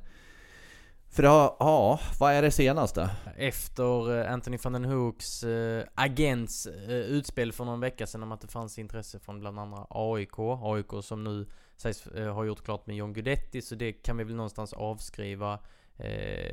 För 1.12 1.22
ja, 1.22 1.56
ja, 1.61 2.00
vad 2.20 2.32
är 2.32 2.42
det 2.42 2.50
senaste? 2.50 3.11
Efter 3.36 4.20
eh, 4.20 4.32
Anthony 4.32 4.58
van 4.62 4.72
den 4.72 4.84
Hooks 4.84 5.44
äh, 5.44 5.78
eh, 5.78 5.86
agents 5.94 6.66
äh, 6.66 6.90
eh, 6.90 6.96
utspel 6.96 7.52
för 7.52 7.64
någon 7.64 7.80
vecka 7.80 8.06
sedan 8.06 8.22
om 8.22 8.32
att 8.32 8.40
det 8.40 8.48
fanns 8.48 8.78
intresse 8.78 9.18
från 9.18 9.40
bland 9.40 9.58
andra 9.58 9.86
AIK. 9.90 10.38
AIK 10.38 11.04
som 11.04 11.24
nu 11.24 11.46
sägs 11.76 12.06
äh, 12.06 12.34
ha 12.34 12.44
gjort 12.44 12.64
klart 12.64 12.86
med 12.86 12.96
John 12.96 13.12
Guidetti, 13.12 13.62
så 13.62 13.74
det 13.74 13.92
kan 13.92 14.16
vi 14.16 14.24
väl 14.24 14.34
någonstans 14.34 14.72
avskriva. 14.72 15.58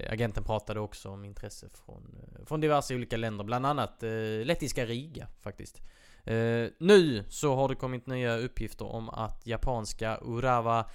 Agenten 0.09 0.43
pratade 0.43 0.79
också 0.79 1.09
om 1.09 1.25
intresse 1.25 1.69
från, 1.69 2.15
från 2.45 2.61
diverse 2.61 2.95
olika 2.95 3.17
länder, 3.17 3.43
bland 3.43 3.65
annat 3.65 4.03
lettiska 4.43 4.85
Riga 4.85 5.27
faktiskt. 5.41 5.81
Eh, 6.27 6.69
nu 6.79 7.23
så 7.29 7.55
har 7.55 7.69
det 7.69 7.75
kommit 7.75 8.07
nya 8.07 8.37
uppgifter 8.37 8.85
om 8.85 9.09
att 9.09 9.47
japanska 9.47 10.19
Urawa 10.21 10.85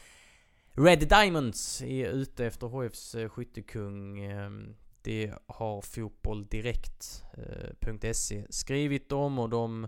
Red 0.75 1.09
Diamonds 1.09 1.83
är 1.83 2.09
ute 2.09 2.47
efter 2.47 2.67
HFs 2.67 3.15
eh, 3.15 3.29
skyttekung. 3.29 4.21
Ehm, 4.21 4.77
det 5.03 5.33
har 5.47 5.83
fotbolldirekt.se 5.83 8.39
eh, 8.39 8.45
skrivit 8.49 9.13
om 9.13 9.39
och 9.39 9.49
de 9.49 9.85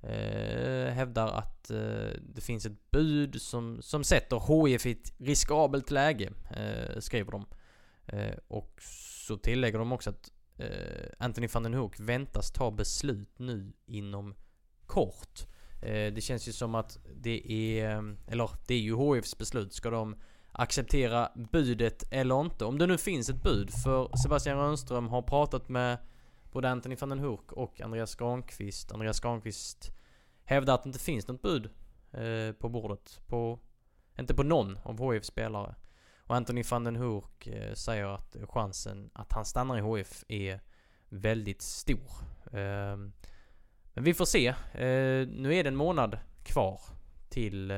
eh, 0.00 0.92
hävdar 0.92 1.28
att 1.28 1.70
det 2.20 2.40
finns 2.40 2.66
ett 2.66 2.90
bud 2.90 3.42
som, 3.42 3.82
som 3.82 4.04
sätter 4.04 4.66
HIF 4.66 4.86
i 4.86 4.90
ett 4.90 5.12
riskabelt 5.18 5.90
läge, 5.90 6.32
skriver 6.98 7.32
de. 7.32 7.46
Och 8.48 8.80
så 9.26 9.36
tillägger 9.36 9.78
de 9.78 9.92
också 9.92 10.10
att 10.10 10.32
Anthony 11.18 11.48
van 11.52 11.62
den 11.62 11.74
Hoek 11.74 12.00
väntas 12.00 12.50
ta 12.50 12.70
beslut 12.70 13.38
nu 13.38 13.72
inom 13.86 14.34
kort. 14.86 15.46
Eh, 15.82 16.12
det 16.12 16.20
känns 16.20 16.48
ju 16.48 16.52
som 16.52 16.74
att 16.74 16.98
det 17.14 17.52
är, 17.52 18.16
eller 18.26 18.50
det 18.66 18.74
är 18.74 18.80
ju 18.80 18.96
HIFs 18.96 19.38
beslut. 19.38 19.72
Ska 19.72 19.90
de 19.90 20.16
acceptera 20.52 21.28
budet 21.34 22.04
eller 22.10 22.40
inte? 22.40 22.64
Om 22.64 22.78
det 22.78 22.86
nu 22.86 22.98
finns 22.98 23.28
ett 23.28 23.42
bud, 23.42 23.70
för 23.70 24.16
Sebastian 24.22 24.58
Rönnström 24.58 25.08
har 25.08 25.22
pratat 25.22 25.68
med 25.68 25.98
både 26.52 26.70
Anthony 26.70 26.96
van 26.96 27.08
den 27.08 27.18
Hurk 27.18 27.52
och 27.52 27.80
Andreas 27.80 28.14
Granqvist. 28.14 28.92
Andreas 28.92 29.20
Granqvist 29.20 29.92
hävdar 30.44 30.74
att 30.74 30.82
det 30.82 30.88
inte 30.88 30.98
finns 30.98 31.28
något 31.28 31.42
bud 31.42 31.70
eh, 32.12 32.52
på 32.52 32.68
bordet. 32.68 33.20
På, 33.26 33.58
inte 34.18 34.34
på 34.34 34.42
någon 34.42 34.78
av 34.82 35.12
HIFs 35.12 35.26
spelare. 35.26 35.74
Och 36.26 36.36
Anthony 36.36 36.62
van 36.70 36.84
den 36.84 36.96
Hurk 36.96 37.46
eh, 37.46 37.74
säger 37.74 38.06
att 38.06 38.36
chansen 38.48 39.10
att 39.12 39.32
han 39.32 39.44
stannar 39.44 39.78
i 39.78 39.98
HIF 39.98 40.24
är 40.28 40.60
väldigt 41.08 41.62
stor. 41.62 42.10
Eh, 42.52 42.96
men 43.94 44.04
vi 44.04 44.14
får 44.14 44.24
se. 44.24 44.46
Eh, 44.46 45.28
nu 45.28 45.54
är 45.54 45.64
det 45.64 45.68
en 45.68 45.76
månad 45.76 46.18
kvar 46.44 46.80
till, 47.28 47.70
eh, 47.70 47.76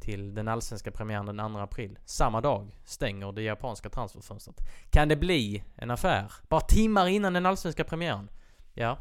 till 0.00 0.34
den 0.34 0.48
allsvenska 0.48 0.90
premiären 0.90 1.26
den 1.26 1.52
2 1.52 1.58
april. 1.58 1.98
Samma 2.04 2.40
dag 2.40 2.78
stänger 2.84 3.32
det 3.32 3.42
japanska 3.42 3.88
transferfönstret. 3.88 4.56
Kan 4.90 5.08
det 5.08 5.16
bli 5.16 5.64
en 5.76 5.90
affär? 5.90 6.32
Bara 6.48 6.60
timmar 6.60 7.06
innan 7.06 7.32
den 7.32 7.46
allsvenska 7.46 7.84
premiären? 7.84 8.30
Ja, 8.74 8.98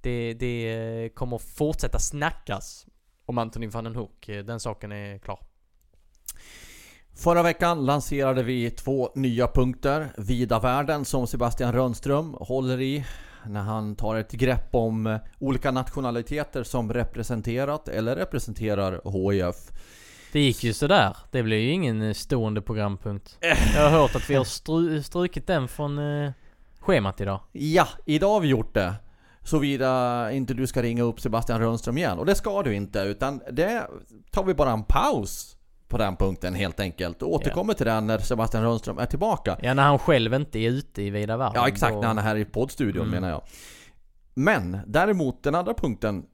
det, 0.00 0.34
det 0.34 0.72
eh, 0.72 1.08
kommer 1.08 1.38
fortsätta 1.38 1.98
snackas 1.98 2.86
om 3.26 3.38
Anthony 3.38 3.66
van 3.66 3.84
den 3.84 3.96
Hoek. 3.96 4.28
Eh, 4.28 4.44
den 4.44 4.60
saken 4.60 4.92
är 4.92 5.18
klar. 5.18 5.38
Förra 7.14 7.42
veckan 7.42 7.86
lanserade 7.86 8.42
vi 8.42 8.70
två 8.70 9.10
nya 9.14 9.48
punkter. 9.48 10.08
Vida 10.16 10.60
världen 10.60 11.04
som 11.04 11.26
Sebastian 11.26 11.72
Rönnström 11.72 12.34
håller 12.40 12.80
i 12.80 13.04
när 13.48 13.60
han 13.62 13.96
tar 13.96 14.16
ett 14.16 14.32
grepp 14.32 14.74
om 14.74 15.06
eh, 15.06 15.18
olika 15.38 15.70
nationaliteter 15.70 16.62
som 16.62 16.92
representerat 16.92 17.88
eller 17.88 18.16
representerar 18.16 19.00
HIF. 19.32 19.56
Det 20.32 20.40
gick 20.40 20.64
ju 20.64 20.72
sådär. 20.72 21.16
Det 21.30 21.42
blev 21.42 21.58
ju 21.58 21.70
ingen 21.70 22.02
eh, 22.02 22.12
stående 22.14 22.62
programpunkt. 22.62 23.38
Jag 23.74 23.90
har 23.90 24.00
hört 24.00 24.16
att 24.16 24.30
vi 24.30 24.34
har 24.34 24.44
stru- 24.44 25.02
strukit 25.02 25.46
den 25.46 25.68
från 25.68 25.98
eh, 25.98 26.30
schemat 26.80 27.20
idag. 27.20 27.40
Ja, 27.52 27.88
idag 28.04 28.28
har 28.28 28.40
vi 28.40 28.48
gjort 28.48 28.74
det. 28.74 28.94
Såvida 29.42 30.32
inte 30.32 30.54
du 30.54 30.66
ska 30.66 30.82
ringa 30.82 31.02
upp 31.02 31.20
Sebastian 31.20 31.60
Rönnström 31.60 31.98
igen. 31.98 32.18
Och 32.18 32.26
det 32.26 32.34
ska 32.34 32.62
du 32.62 32.74
inte, 32.74 33.00
utan 33.00 33.40
det 33.52 33.86
tar 34.30 34.44
vi 34.44 34.54
bara 34.54 34.70
en 34.70 34.84
paus 34.84 35.55
på 35.88 35.98
den 35.98 36.16
punkten 36.16 36.54
helt 36.54 36.80
enkelt. 36.80 37.22
Och 37.22 37.32
återkommer 37.34 37.74
till 37.74 37.86
den 37.86 38.06
när 38.06 38.18
Sebastian 38.18 38.62
Rönnström 38.62 38.98
är 38.98 39.06
tillbaka. 39.06 39.58
Ja, 39.62 39.74
när 39.74 39.82
han 39.82 39.98
själv 39.98 40.34
inte 40.34 40.58
är 40.58 40.70
ute 40.70 41.02
i 41.02 41.10
vida 41.10 41.36
världen. 41.36 41.52
Ja, 41.62 41.68
exakt 41.68 41.94
då- 41.94 42.00
när 42.00 42.08
han 42.08 42.18
är 42.18 42.22
här 42.22 42.36
i 42.36 42.44
poddstudion 42.44 43.02
Mm. 43.06 43.10
menar 43.14 43.28
jag. 43.30 43.42
Men 44.34 44.78
däremot 44.86 45.42
den 45.42 45.54
andra 45.54 45.74
punkten 45.74 46.24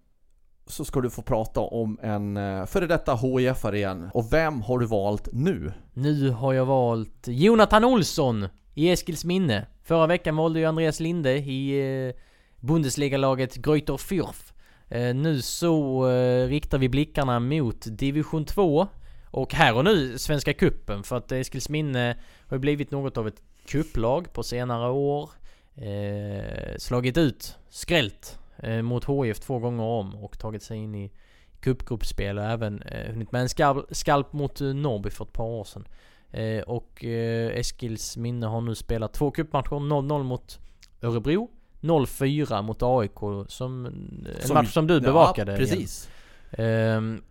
så 0.66 0.84
ska 0.84 1.00
du 1.00 1.10
få 1.10 1.22
prata 1.22 1.60
om 1.60 1.98
en 2.02 2.36
eh, 2.36 2.66
före 2.66 2.86
detta 2.86 3.14
HIF-are 3.14 3.74
igen. 3.74 4.10
Och 4.14 4.32
vem 4.32 4.62
har 4.62 4.78
du 4.78 4.86
valt 4.86 5.28
nu? 5.32 5.72
Nu 5.92 6.30
har 6.30 6.52
jag 6.52 6.66
valt 6.66 7.24
Jonathan 7.28 7.84
Olsson 7.84 8.48
i 8.74 8.90
Eskilsminne. 8.90 9.66
Förra 9.84 10.06
veckan 10.06 10.36
valde 10.36 10.58
ju 10.60 10.64
Andreas 10.66 11.00
Linde 11.00 11.32
i 11.38 11.80
eh, 12.08 12.14
Bundesliga-laget 12.60 13.54
Greuther 13.56 13.96
Fürth. 13.96 14.52
Eh, 14.88 15.14
nu 15.14 15.42
så 15.42 16.06
riktar 16.48 16.78
vi 16.78 16.88
blickarna 16.88 17.40
mot 17.40 17.86
division 17.88 18.44
2 18.44 18.86
och 19.32 19.54
här 19.54 19.74
och 19.76 19.84
nu 19.84 20.18
Svenska 20.18 20.52
Kuppen 20.52 21.02
för 21.02 21.16
att 21.16 21.32
Eskilsminne 21.32 22.16
har 22.48 22.56
ju 22.56 22.60
blivit 22.60 22.90
något 22.90 23.16
av 23.16 23.28
ett 23.28 23.42
kupplag 23.66 24.32
på 24.32 24.42
senare 24.42 24.90
år. 24.90 25.30
Eh, 25.76 26.76
slagit 26.78 27.18
ut, 27.18 27.56
skrällt 27.68 28.38
eh, 28.58 28.82
mot 28.82 29.04
HIF 29.08 29.40
två 29.40 29.58
gånger 29.58 29.82
om 29.84 30.14
och 30.14 30.38
tagit 30.38 30.62
sig 30.62 30.78
in 30.78 30.94
i 30.94 31.12
cupgruppspel 31.60 32.38
och 32.38 32.44
även 32.44 32.82
eh, 32.82 33.10
hunnit 33.10 33.32
med 33.32 33.40
en 33.42 33.48
skalp, 33.48 33.86
skalp 33.90 34.32
mot 34.32 34.60
eh, 34.60 34.66
Norrby 34.66 35.10
för 35.10 35.24
ett 35.24 35.32
par 35.32 35.44
år 35.44 35.64
sedan. 35.64 35.84
Eh, 36.30 36.62
och 36.62 37.04
eh, 37.04 37.58
Eskils 37.58 38.16
minne 38.16 38.46
har 38.46 38.60
nu 38.60 38.74
spelat 38.74 39.12
två 39.12 39.30
cupmatcher, 39.30 39.68
0-0 39.76 40.22
mot 40.22 40.58
Örebro, 41.02 41.50
0-4 41.80 42.62
mot 42.62 42.82
AIK 42.82 43.48
som 43.48 43.86
en 43.86 44.28
Som- 44.40 44.54
match 44.54 44.72
som 44.72 44.86
du 44.86 45.00
bevakade. 45.00 45.52
Ja, 45.52 45.58
precis. 45.58 46.10
Ehm, 46.50 47.22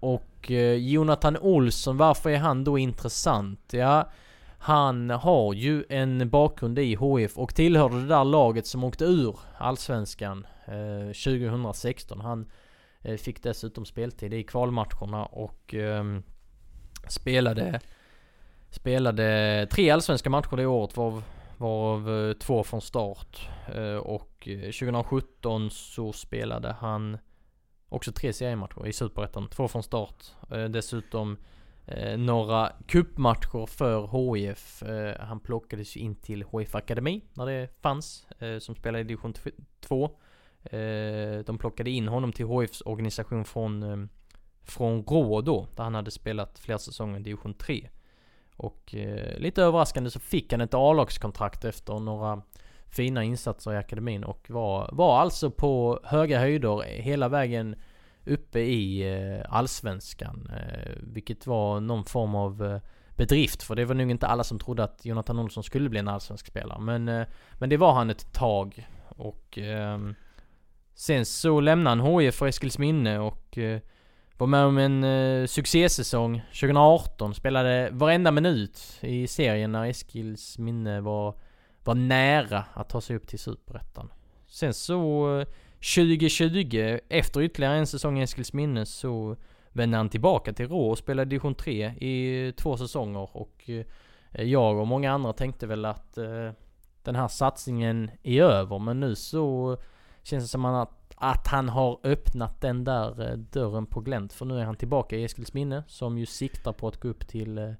och 0.41 0.51
eh, 0.51 0.75
Jonathan 0.75 1.37
Olsson, 1.37 1.97
varför 1.97 2.29
är 2.29 2.37
han 2.37 2.63
då 2.63 2.77
intressant? 2.77 3.59
Ja, 3.71 4.11
han 4.57 5.09
har 5.09 5.53
ju 5.53 5.85
en 5.89 6.29
bakgrund 6.29 6.79
i 6.79 6.97
HIF 6.97 7.37
och 7.37 7.55
tillhörde 7.55 8.01
det 8.01 8.07
där 8.07 8.23
laget 8.23 8.67
som 8.67 8.83
åkte 8.83 9.05
ur 9.05 9.39
Allsvenskan 9.57 10.47
eh, 10.65 11.13
2016. 11.13 12.21
Han 12.21 12.51
eh, 13.01 13.17
fick 13.17 13.43
dessutom 13.43 13.85
speltid 13.85 14.33
i 14.33 14.43
kvalmatcherna 14.43 15.25
och 15.25 15.73
ehm, 15.73 16.23
spelade 17.07 17.79
Spelade 18.69 19.67
tre 19.71 19.89
allsvenska 19.89 20.29
matcher 20.29 20.57
det 20.57 20.65
året 20.65 20.97
varav, 20.97 21.23
varav 21.57 22.33
två 22.33 22.63
från 22.63 22.81
start. 22.81 23.49
Och 24.01 24.47
2017 24.63 25.69
så 25.71 26.13
spelade 26.13 26.75
han 26.79 27.17
också 27.91 28.11
tre 28.11 28.33
seriematcher 28.33 28.87
i 28.87 28.93
Superettan. 28.93 29.47
Två 29.47 29.67
från 29.67 29.83
start. 29.83 30.23
Eh, 30.51 30.63
dessutom 30.63 31.37
eh, 31.85 32.17
några 32.17 32.71
cupmatcher 32.87 33.65
för 33.65 34.07
HIF. 34.07 34.83
Eh, 34.83 35.15
han 35.19 35.39
plockades 35.39 35.95
ju 35.95 35.99
in 35.99 36.15
till 36.15 36.45
HIF 36.51 36.75
Akademi 36.75 37.21
när 37.33 37.45
det 37.45 37.81
fanns. 37.81 38.27
Eh, 38.39 38.59
som 38.59 38.75
spelade 38.75 39.01
i 39.01 39.03
division 39.03 39.33
2. 39.79 40.05
Eh, 40.63 41.39
de 41.45 41.57
plockade 41.59 41.89
in 41.89 42.07
honom 42.07 42.31
till 42.31 42.47
HIFs 42.47 42.81
organisation 42.81 43.45
från, 43.45 43.83
eh, 43.83 44.07
från 44.63 45.03
Rå 45.03 45.41
då. 45.41 45.67
Där 45.75 45.83
han 45.83 45.95
hade 45.95 46.11
spelat 46.11 46.59
flera 46.59 46.79
säsonger 46.79 47.19
i 47.19 47.23
division 47.23 47.53
3. 47.53 47.89
Och 48.55 48.95
eh, 48.95 49.39
lite 49.39 49.63
överraskande 49.63 50.09
så 50.09 50.19
fick 50.19 50.51
han 50.51 50.61
ett 50.61 50.73
A-lagskontrakt 50.73 51.65
efter 51.65 51.99
några 51.99 52.41
fina 52.91 53.23
insatser 53.23 53.73
i 53.73 53.77
akademin 53.77 54.23
och 54.23 54.45
var, 54.49 54.89
var 54.91 55.19
alltså 55.19 55.51
på 55.51 55.99
höga 56.03 56.39
höjder 56.39 56.83
hela 57.01 57.29
vägen 57.29 57.75
uppe 58.25 58.59
i 58.59 59.13
eh, 59.13 59.45
Allsvenskan. 59.49 60.51
Eh, 60.55 60.91
vilket 61.01 61.47
var 61.47 61.79
någon 61.79 62.05
form 62.05 62.35
av 62.35 62.65
eh, 62.65 62.79
bedrift 63.15 63.63
för 63.63 63.75
det 63.75 63.85
var 63.85 63.95
nog 63.95 64.11
inte 64.11 64.27
alla 64.27 64.43
som 64.43 64.59
trodde 64.59 64.83
att 64.83 65.05
Jonathan 65.05 65.39
Olsson 65.39 65.63
skulle 65.63 65.89
bli 65.89 65.99
en 65.99 66.07
allsvensk 66.07 66.47
spelare. 66.47 66.79
Men, 66.79 67.25
men 67.53 67.69
det 67.69 67.77
var 67.77 67.93
han 67.93 68.09
ett 68.09 68.33
tag. 68.33 68.87
Och 69.07 69.57
ehm, 69.57 70.15
sen 70.95 71.25
så 71.25 71.59
lämnade 71.59 72.01
han 72.01 72.19
HIF 72.19 72.35
för 72.35 72.47
Eskilsminne 72.47 73.19
och 73.19 73.57
var 74.41 74.47
med 74.47 74.65
om 74.65 74.77
en 74.77 75.03
eh, 75.03 75.45
succésäsong 75.45 76.41
2018. 76.47 77.33
Spelade 77.33 77.89
varenda 77.91 78.31
minut 78.31 78.99
i 79.01 79.27
serien 79.27 79.71
när 79.71 79.85
Eskils 79.85 80.57
minne 80.57 81.01
var, 81.01 81.35
var 81.83 81.95
nära 81.95 82.63
att 82.73 82.89
ta 82.89 83.01
sig 83.01 83.15
upp 83.15 83.27
till 83.27 83.39
Superettan. 83.39 84.11
Sen 84.47 84.73
så 84.73 85.39
eh, 85.39 85.47
2020, 85.95 86.99
efter 87.09 87.41
ytterligare 87.41 87.77
en 87.77 87.87
säsong 87.87 88.19
i 88.19 88.23
Eskilsminne 88.23 88.85
så 88.85 89.35
vände 89.69 89.97
han 89.97 90.09
tillbaka 90.09 90.53
till 90.53 90.67
Rå 90.67 90.89
och 90.89 90.97
spelade 90.97 91.29
division 91.29 91.55
3 91.55 91.85
i 91.87 92.47
eh, 92.47 92.51
två 92.51 92.77
säsonger 92.77 93.37
och 93.37 93.69
eh, 93.69 94.43
jag 94.43 94.77
och 94.77 94.87
många 94.87 95.11
andra 95.11 95.33
tänkte 95.33 95.67
väl 95.67 95.85
att 95.85 96.17
den 97.03 97.15
här 97.15 97.27
satsningen 97.27 98.11
är 98.23 98.43
över 98.43 98.79
men 98.79 98.99
nu 98.99 99.15
så 99.15 99.77
känns 100.23 100.43
det 100.43 100.47
som 100.47 100.65
att, 100.65 101.13
att 101.15 101.47
han 101.47 101.69
har 101.69 101.99
öppnat 102.03 102.61
den 102.61 102.83
där 102.83 103.35
dörren 103.37 103.85
på 103.85 104.01
glänt 104.01 104.33
för 104.33 104.45
nu 104.45 104.59
är 104.59 104.63
han 104.63 104.75
tillbaka 104.75 105.15
i 105.15 105.23
Eskilsminne 105.23 105.83
som 105.87 106.17
ju 106.17 106.25
siktar 106.25 106.73
på 106.73 106.87
att 106.87 106.97
gå 106.97 107.07
upp 107.07 107.27
till 107.27 107.75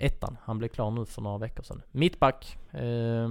ettan. 0.00 0.36
Han 0.42 0.58
blev 0.58 0.68
klar 0.68 0.90
nu 0.90 1.06
för 1.06 1.22
några 1.22 1.38
veckor 1.38 1.62
sedan. 1.62 1.82
Mittback 1.90 2.58
eh, 2.70 3.28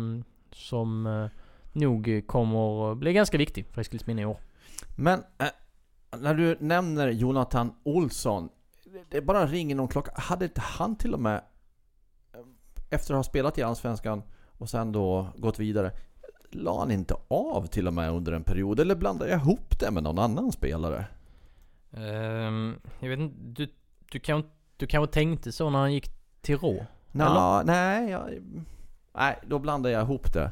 som 0.52 1.08
eh, 1.08 1.28
nog 1.72 2.24
kommer 2.28 2.96
bli 2.96 3.14
ganska 3.14 3.38
viktig 3.38 3.66
för 3.72 3.82
Eskilsminne 3.82 4.22
i 4.22 4.26
år. 4.26 4.38
Men 4.96 5.24
eh, 5.38 5.48
när 6.20 6.34
du 6.34 6.58
nämner 6.60 7.10
Jonathan 7.10 7.74
Olsson, 7.84 8.50
det 9.10 9.22
bara 9.22 9.46
ringer 9.46 9.76
någon 9.76 9.88
klocka. 9.88 10.12
Hade 10.16 10.46
inte 10.46 10.62
han 10.62 10.96
till 10.96 11.14
och 11.14 11.20
med 11.20 11.42
eh, 12.34 12.40
efter 12.90 13.14
att 13.14 13.18
ha 13.18 13.24
spelat 13.24 13.58
i 13.58 13.64
Allsvenskan 13.64 14.24
och 14.58 14.70
sen 14.70 14.92
då 14.92 15.28
gått 15.38 15.60
vidare 15.60 15.92
La 16.52 16.80
han 16.80 16.92
inte 16.92 17.16
av 17.28 17.68
till 17.68 17.88
och 17.88 17.94
med 17.94 18.12
under 18.12 18.32
en 18.32 18.44
period? 18.44 18.80
Eller 18.80 18.96
blandade 18.96 19.32
jag 19.32 19.40
ihop 19.40 19.80
det 19.80 19.92
med 19.92 20.04
någon 20.04 20.20
annan 20.20 20.52
spelare? 20.52 21.06
Ehm, 21.92 22.76
jag 23.00 23.10
vet 23.10 23.20
inte, 23.20 23.38
du, 23.40 23.68
du, 24.12 24.20
kan, 24.20 24.44
du 24.78 24.88
kanske 24.88 25.14
tänkte 25.14 25.52
så 25.52 25.70
när 25.70 25.80
han 25.80 25.94
gick 25.94 26.19
till 26.42 26.58
Rå? 26.58 26.86
Nå, 27.12 27.62
nej, 27.66 28.10
jag, 28.10 28.30
nej, 29.16 29.40
då 29.48 29.60
blandade 29.60 29.94
jag 29.94 30.04
ihop 30.04 30.34
det. 30.34 30.52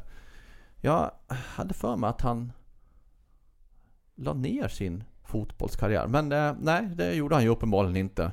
Jag 0.80 1.10
hade 1.28 1.74
för 1.74 1.96
mig 1.96 2.10
att 2.10 2.20
han 2.20 2.52
la 4.14 4.32
ner 4.32 4.68
sin 4.68 5.04
fotbollskarriär. 5.24 6.06
Men 6.06 6.32
eh, 6.32 6.54
nej, 6.60 6.86
det 6.94 7.14
gjorde 7.14 7.34
han 7.34 7.44
ju 7.44 7.50
uppenbarligen 7.50 7.96
inte. 7.96 8.32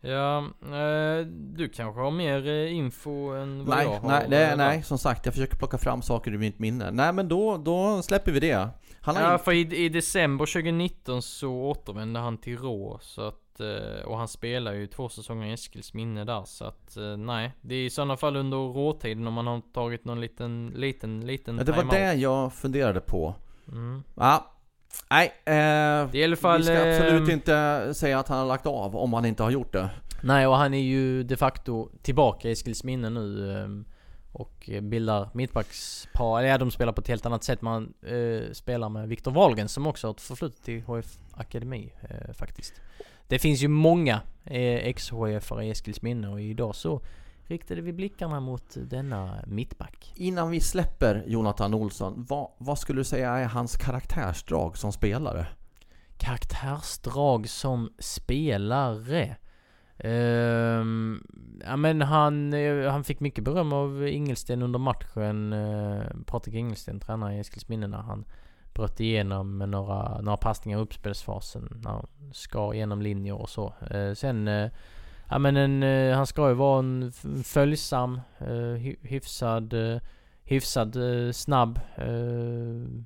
Ja, 0.00 0.38
eh, 0.62 1.26
du 1.30 1.68
kanske 1.68 2.00
har 2.00 2.10
mer 2.10 2.46
eh, 2.48 2.74
info 2.76 3.30
än 3.30 3.64
vad 3.64 3.76
Nej, 3.76 3.86
jag 3.86 4.00
har? 4.00 4.08
nej, 4.08 4.26
det, 4.30 4.56
nej, 4.56 4.82
som 4.82 4.98
sagt, 4.98 5.26
jag 5.26 5.34
försöker 5.34 5.56
plocka 5.56 5.78
fram 5.78 6.02
saker 6.02 6.30
ur 6.32 6.38
mitt 6.38 6.58
minne. 6.58 6.90
Nej, 6.90 7.12
men 7.12 7.28
då, 7.28 7.56
då 7.56 8.02
släpper 8.02 8.32
vi 8.32 8.40
det. 8.40 8.68
Han 9.00 9.16
har 9.16 9.22
Ja, 9.22 9.32
inte- 9.32 9.44
för 9.44 9.52
i, 9.52 9.76
i 9.84 9.88
december 9.88 10.46
2019 10.46 11.22
så 11.22 11.52
återvände 11.52 12.20
han 12.20 12.38
till 12.38 12.58
Rå 12.58 12.98
så 13.02 13.22
att, 13.28 13.40
eh, 13.60 14.04
och 14.06 14.18
han 14.18 14.28
spelar 14.28 14.72
ju 14.72 14.86
två 14.86 15.08
säsonger 15.08 15.46
i 15.46 15.52
Eskilsminne 15.52 16.24
där 16.24 16.44
så 16.44 16.64
att, 16.64 16.96
eh, 16.96 17.16
nej. 17.16 17.52
Det 17.60 17.74
är 17.74 17.84
i 17.86 17.90
sådana 17.90 18.16
fall 18.16 18.36
under 18.36 18.56
råtiden 18.56 19.26
om 19.26 19.34
man 19.34 19.46
har 19.46 19.62
tagit 19.74 20.04
någon 20.04 20.20
liten, 20.20 20.72
liten, 20.76 21.26
liten 21.26 21.58
ja, 21.58 21.64
det 21.64 21.72
var 21.72 21.84
det 21.84 22.14
jag 22.14 22.52
funderade 22.52 23.00
på. 23.00 23.34
Mm. 23.68 24.02
Ja, 24.14 24.52
nej. 25.10 25.26
Eh, 25.44 25.52
Det 25.52 25.54
är 25.54 26.16
i 26.16 26.24
alla 26.24 26.36
fall... 26.36 26.58
vi 26.58 26.64
ska 26.64 26.90
absolut 26.90 27.28
eh, 27.28 27.34
inte 27.34 27.94
säga 27.94 28.18
att 28.18 28.28
han 28.28 28.38
har 28.38 28.46
lagt 28.46 28.66
av 28.66 28.96
om 28.96 29.12
han 29.12 29.24
inte 29.24 29.42
har 29.42 29.50
gjort 29.50 29.72
det. 29.72 29.90
Nej, 30.22 30.46
och 30.46 30.56
han 30.56 30.74
är 30.74 30.82
ju 30.82 31.22
de 31.22 31.36
facto 31.36 31.88
tillbaka 32.02 32.48
i 32.48 32.52
Eskilsminne 32.52 33.10
nu. 33.10 33.52
ehm, 33.64 33.84
Och 34.32 34.70
bildar 34.82 35.28
mittbackspar. 35.34 36.38
Eller 36.38 36.48
ja, 36.48 36.58
de 36.58 36.70
spelar 36.70 36.92
på 36.92 37.00
ett 37.00 37.08
helt 37.08 37.26
annat 37.26 37.44
sätt. 37.44 37.62
Man 37.62 37.94
eh, 38.02 38.52
spelar 38.52 38.88
med 38.88 39.08
Viktor 39.08 39.30
Wahlgren 39.30 39.68
som 39.68 39.86
också 39.86 40.06
har 40.06 40.14
ett 40.14 40.20
förflutet 40.20 40.68
i 40.68 40.80
HF 40.80 41.06
Akademi 41.34 41.92
eh, 42.10 42.32
faktiskt. 42.34 42.74
Det 43.28 43.38
finns 43.38 43.62
ju 43.62 43.68
många 43.68 44.20
eh, 44.44 44.76
ex-HF-are 44.76 45.62
i 45.62 45.70
Eskilsminne 45.70 46.28
och 46.28 46.40
idag 46.40 46.74
så 46.74 47.00
riktade 47.46 47.80
vi 47.80 47.92
blickarna 47.92 48.40
mot 48.40 48.76
denna 48.76 49.44
mittback. 49.46 50.12
Innan 50.16 50.50
vi 50.50 50.60
släpper 50.60 51.24
Jonathan 51.26 51.74
Olsson, 51.74 52.26
vad, 52.28 52.50
vad 52.58 52.78
skulle 52.78 53.00
du 53.00 53.04
säga 53.04 53.30
är 53.30 53.44
hans 53.44 53.76
karaktärsdrag 53.76 54.76
som 54.76 54.92
spelare? 54.92 55.46
Karaktärsdrag 56.16 57.48
som 57.48 57.92
spelare. 57.98 59.36
Ehm, 59.98 61.22
ja 61.66 61.76
men 61.76 62.02
han, 62.02 62.52
eh, 62.52 62.90
han 62.90 63.04
fick 63.04 63.20
mycket 63.20 63.44
beröm 63.44 63.72
av 63.72 64.08
Ingelsten 64.08 64.62
under 64.62 64.78
matchen. 64.78 65.52
Uh, 65.52 66.02
Patrik 66.26 66.54
Ingelsten, 66.54 67.00
tränare 67.00 67.34
i 67.34 67.38
Eskilsminne, 67.38 67.86
när 67.86 67.98
han 67.98 68.24
bröt 68.78 69.00
igenom 69.00 69.58
med 69.58 69.68
några, 69.68 70.20
några 70.20 70.36
passningar 70.36 70.78
i 70.78 70.82
uppspelsfasen. 70.82 71.78
När 71.82 71.90
han 71.90 72.06
skar 72.32 72.74
igenom 72.74 73.02
linjer 73.02 73.34
och 73.40 73.48
så. 73.48 73.72
Eh, 73.90 74.12
sen, 74.14 74.48
eh, 74.48 74.70
ja 75.30 75.38
men 75.38 75.56
en, 75.56 75.82
eh, 75.82 76.16
han 76.16 76.26
ska 76.26 76.48
ju 76.48 76.54
vara 76.54 76.78
en 76.78 77.12
följsam, 77.44 78.20
eh, 78.38 78.96
hyfsad, 79.02 79.74
uh, 79.74 79.98
hyfsad 80.44 80.96
eh, 80.96 81.32
snabb. 81.32 81.80
eh, 81.96 83.02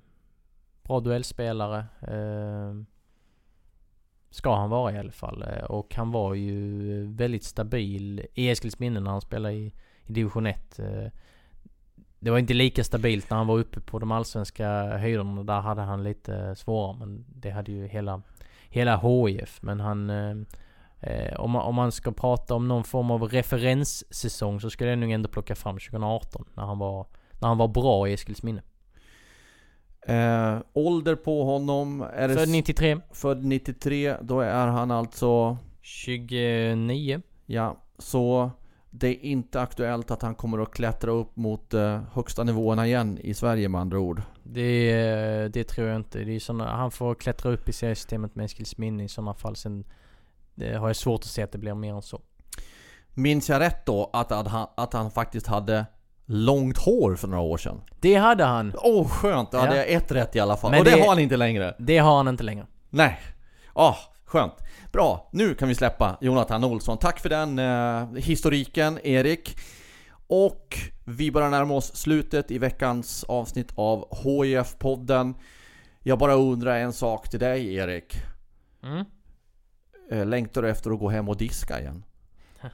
bra 0.83 1.01
duellspelare. 1.01 1.79
eh, 2.01 2.75
Ska 4.31 4.57
han 4.57 4.71
vara 4.71 4.93
i 4.93 4.99
alla 4.99 5.13
fall. 5.13 5.43
Eh, 5.43 5.65
och 5.65 5.95
han 5.95 6.11
var 6.13 6.35
ju 6.35 7.07
väldigt 7.07 7.45
stabil 7.45 8.27
i 8.35 8.51
Eskilsminne 8.51 9.01
när 9.01 9.11
han 9.11 9.21
spelade 9.21 9.55
i, 9.55 9.73
i 10.07 10.13
division 10.13 10.47
1. 10.47 10.81
Det 12.23 12.31
var 12.31 12.39
inte 12.39 12.55
lika 12.55 12.85
stabilt 12.85 13.31
när 13.31 13.37
han 13.37 13.47
var 13.47 13.59
uppe 13.59 13.81
på 13.81 13.99
de 13.99 14.13
allsvenska 14.13 14.99
höjderna. 14.99 15.43
Där 15.43 15.61
hade 15.61 15.83
han 15.83 16.05
lite 16.05 16.55
svårare. 16.57 16.97
Men 16.99 17.25
det 17.29 17.51
hade 17.51 17.73
ju 17.73 17.87
hela, 17.87 18.23
hela 18.69 18.97
HIF. 18.97 19.63
Men 19.63 19.81
han... 19.81 20.11
eh, 20.11 20.37
eh, 21.01 21.41
Om 21.41 21.51
man, 21.51 21.63
om 21.63 21.75
man 21.75 21.93
ska 21.93 22.13
prata 22.13 22.55
om 22.55 22.69
någon 22.69 22.85
form 22.85 23.11
av 23.11 23.23
referenssäsong 23.23 24.61
så 24.61 24.71
skulle 24.71 24.91
jag 24.91 24.99
nog 24.99 25.11
ändå 25.11 25.29
plocka 25.29 25.55
fram 25.55 25.79
2018. 25.79 26.45
När 26.55 26.63
han 26.65 26.79
var, 26.79 27.07
när 27.41 27.49
han 27.49 27.59
var 27.59 27.69
bra 27.69 28.09
i 28.09 28.13
Eskilsminne. 28.13 28.63
Eh, 30.07 30.59
ålder 30.73 31.15
på 31.15 31.45
honom? 31.45 32.03
Är 32.15 32.29
Född 32.29 32.49
93. 32.49 33.01
Född 33.13 33.45
93, 33.45 34.17
då 34.23 34.41
är 34.41 34.67
han 34.67 34.91
alltså... 34.91 35.57
29. 35.81 37.23
Ja, 37.47 37.77
så 37.99 38.51
det 38.95 39.09
är 39.09 39.25
inte 39.25 39.61
aktuellt 39.61 40.11
att 40.11 40.23
han 40.23 40.35
kommer 40.35 40.59
att 40.59 40.71
klättra 40.75 41.11
upp 41.11 41.37
mot 41.37 41.75
eh, 41.75 42.01
högsta 42.13 42.45
nivåerna 42.45 42.87
igen 42.87 43.19
i 43.23 43.35
Sverige 43.35 43.69
med 43.69 43.81
andra 43.81 43.99
ord. 43.99 44.23
Det, 44.43 45.49
det 45.49 45.65
tror 45.65 45.89
jag 45.89 45.97
inte. 45.97 46.19
Det 46.19 46.33
är 46.37 46.41
såna, 46.41 46.77
han 46.77 46.91
får 46.91 47.15
klättra 47.15 47.53
upp 47.53 47.69
i 47.69 47.73
seriesystemet 47.73 48.35
med 48.35 48.45
Eskilsminne 48.45 49.05
i 49.05 49.09
sådana 49.09 49.35
fall. 49.35 49.57
Sen 49.57 49.85
har 50.79 50.89
jag 50.89 50.97
svårt 50.97 51.21
att 51.21 51.27
se 51.27 51.43
att 51.43 51.53
det 51.53 51.59
blir 51.59 51.75
mer 51.75 51.95
än 51.95 52.03
så. 52.03 52.21
Minns 53.15 53.49
jag 53.49 53.61
rätt 53.61 53.87
då 53.87 54.11
att, 54.13 54.33
att, 54.33 54.49
han, 54.49 54.67
att 54.77 54.93
han 54.93 55.11
faktiskt 55.11 55.47
hade 55.47 55.87
långt 56.27 56.79
hår 56.79 57.15
för 57.17 57.29
några 57.29 57.43
år 57.43 57.57
sedan? 57.59 57.81
Det 58.01 58.15
hade 58.15 58.45
han. 58.45 58.73
Åh 58.83 59.03
oh, 59.03 59.09
skönt, 59.09 59.53
då 59.53 59.59
hade 59.59 59.77
Ja. 59.77 59.77
jag 59.77 59.91
ett 59.93 60.13
rätt 60.13 60.37
i 60.37 60.41
alla 60.41 60.57
fall. 60.57 60.71
Men 60.71 60.81
Och 60.81 60.85
det, 60.85 60.91
det- 60.91 61.01
har 61.01 61.09
han 61.09 61.19
inte 61.19 61.37
längre. 61.37 61.75
Det 61.79 61.99
har 61.99 62.17
han 62.17 62.29
inte 62.29 62.45
längre. 62.45 62.67
Nej. 62.91 63.19
Ah, 63.73 63.95
skönt. 64.33 64.55
Bra, 64.93 65.29
nu 65.33 65.55
kan 65.55 65.69
vi 65.69 65.75
släppa 65.75 66.19
Jonathan 66.21 66.65
Olsson. 66.65 66.99
Tack 66.99 67.21
för 67.21 67.29
den 67.29 67.59
eh, 67.59 68.23
historiken 68.23 68.99
Erik. 69.03 69.57
Och 70.27 70.79
vi 71.05 71.31
börjar 71.31 71.51
närma 71.51 71.75
oss 71.75 71.97
slutet 71.97 72.51
i 72.51 72.59
veckans 72.59 73.25
avsnitt 73.25 73.73
av 73.75 74.09
HIF-podden. 74.25 75.35
Jag 76.03 76.19
bara 76.19 76.35
undrar 76.35 76.79
en 76.79 76.93
sak 76.93 77.29
till 77.29 77.41
dig 77.41 77.75
Erik. 77.75 78.17
Mm. 78.83 79.05
Eh, 80.11 80.27
längtar 80.27 80.63
du 80.63 80.71
efter 80.71 80.91
att 80.91 80.99
gå 80.99 81.09
hem 81.09 81.29
och 81.29 81.37
diska 81.37 81.81
igen? 81.81 82.05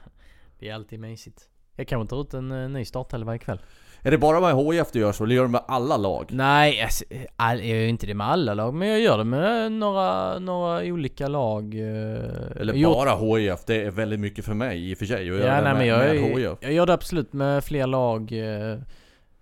Det 0.59 0.69
är 0.69 0.73
alltid 0.73 0.99
mysigt. 0.99 1.49
Jag 1.75 1.87
kanske 1.87 2.09
tar 2.09 2.21
ut 2.21 2.33
en 2.33 2.51
eh, 2.51 2.69
ny 2.69 2.85
startelva 2.85 3.35
ikväll. 3.35 3.61
Är 4.03 4.11
det 4.11 4.17
bara 4.17 4.39
med 4.39 4.55
HIF 4.73 4.91
du 4.91 4.99
gör 4.99 5.11
så, 5.11 5.23
eller 5.23 5.35
gör 5.35 5.43
du 5.43 5.49
med 5.49 5.61
alla 5.67 5.97
lag? 5.97 6.25
Nej, 6.31 6.81
alltså, 6.81 7.05
all, 7.35 7.59
jag 7.59 7.77
gör 7.81 7.87
inte 7.87 8.07
det 8.07 8.13
med 8.13 8.27
alla 8.27 8.53
lag. 8.53 8.73
Men 8.73 8.87
jag 8.87 8.99
gör 8.99 9.17
det 9.17 9.23
med 9.23 9.71
några, 9.71 10.39
några 10.39 10.83
olika 10.83 11.27
lag. 11.27 11.63
eh, 11.75 12.61
Eller 12.61 12.83
bara 12.83 13.15
HIF? 13.37 13.65
Det 13.65 13.83
är 13.83 13.91
väldigt 13.91 14.19
mycket 14.19 14.45
för 14.45 14.53
mig 14.53 14.91
i 14.91 14.93
och 14.93 14.97
för 14.97 15.05
sig 15.05 15.25
göra 15.27 15.37
Ja, 15.39 15.45
det 15.45 15.61
nej, 15.61 15.63
med, 15.63 15.75
men 15.77 15.87
jag, 15.87 15.99
med 16.35 16.57
jag 16.61 16.73
gör 16.73 16.85
det 16.85 16.93
absolut 16.93 17.33
med 17.33 17.63
fler 17.63 17.87
lag. 17.87 18.31
eh, 18.71 18.79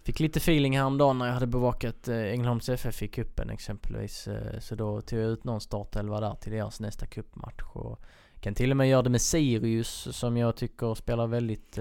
Fick 0.04 0.20
lite 0.20 0.38
feeling 0.40 0.78
häromdagen 0.78 1.18
när 1.18 1.26
jag 1.26 1.34
hade 1.34 1.48
bevakat 1.48 2.08
eh, 2.08 2.18
Ängelholms 2.18 2.70
FF 2.70 3.04
i 3.04 3.08
cupen 3.08 3.50
exempelvis. 3.50 4.28
Så 4.60 4.76
då 4.76 5.02
tog 5.02 5.20
jag 5.20 5.30
ut 5.30 5.44
någon 5.44 5.62
startelva 5.62 6.20
där 6.20 6.34
till 6.42 6.52
deras 6.52 6.80
nästa 6.80 7.06
cupmatch. 7.06 7.62
Och 7.74 8.00
kan 8.42 8.54
till 8.56 8.72
och 8.72 8.78
med 8.78 8.90
göra 8.90 9.02
det 9.02 9.10
med 9.10 9.22
Sirius 9.22 10.08
som 10.12 10.38
jag 10.38 10.56
tycker 10.56 10.96
spelar 10.96 11.28
väldigt 11.28 11.78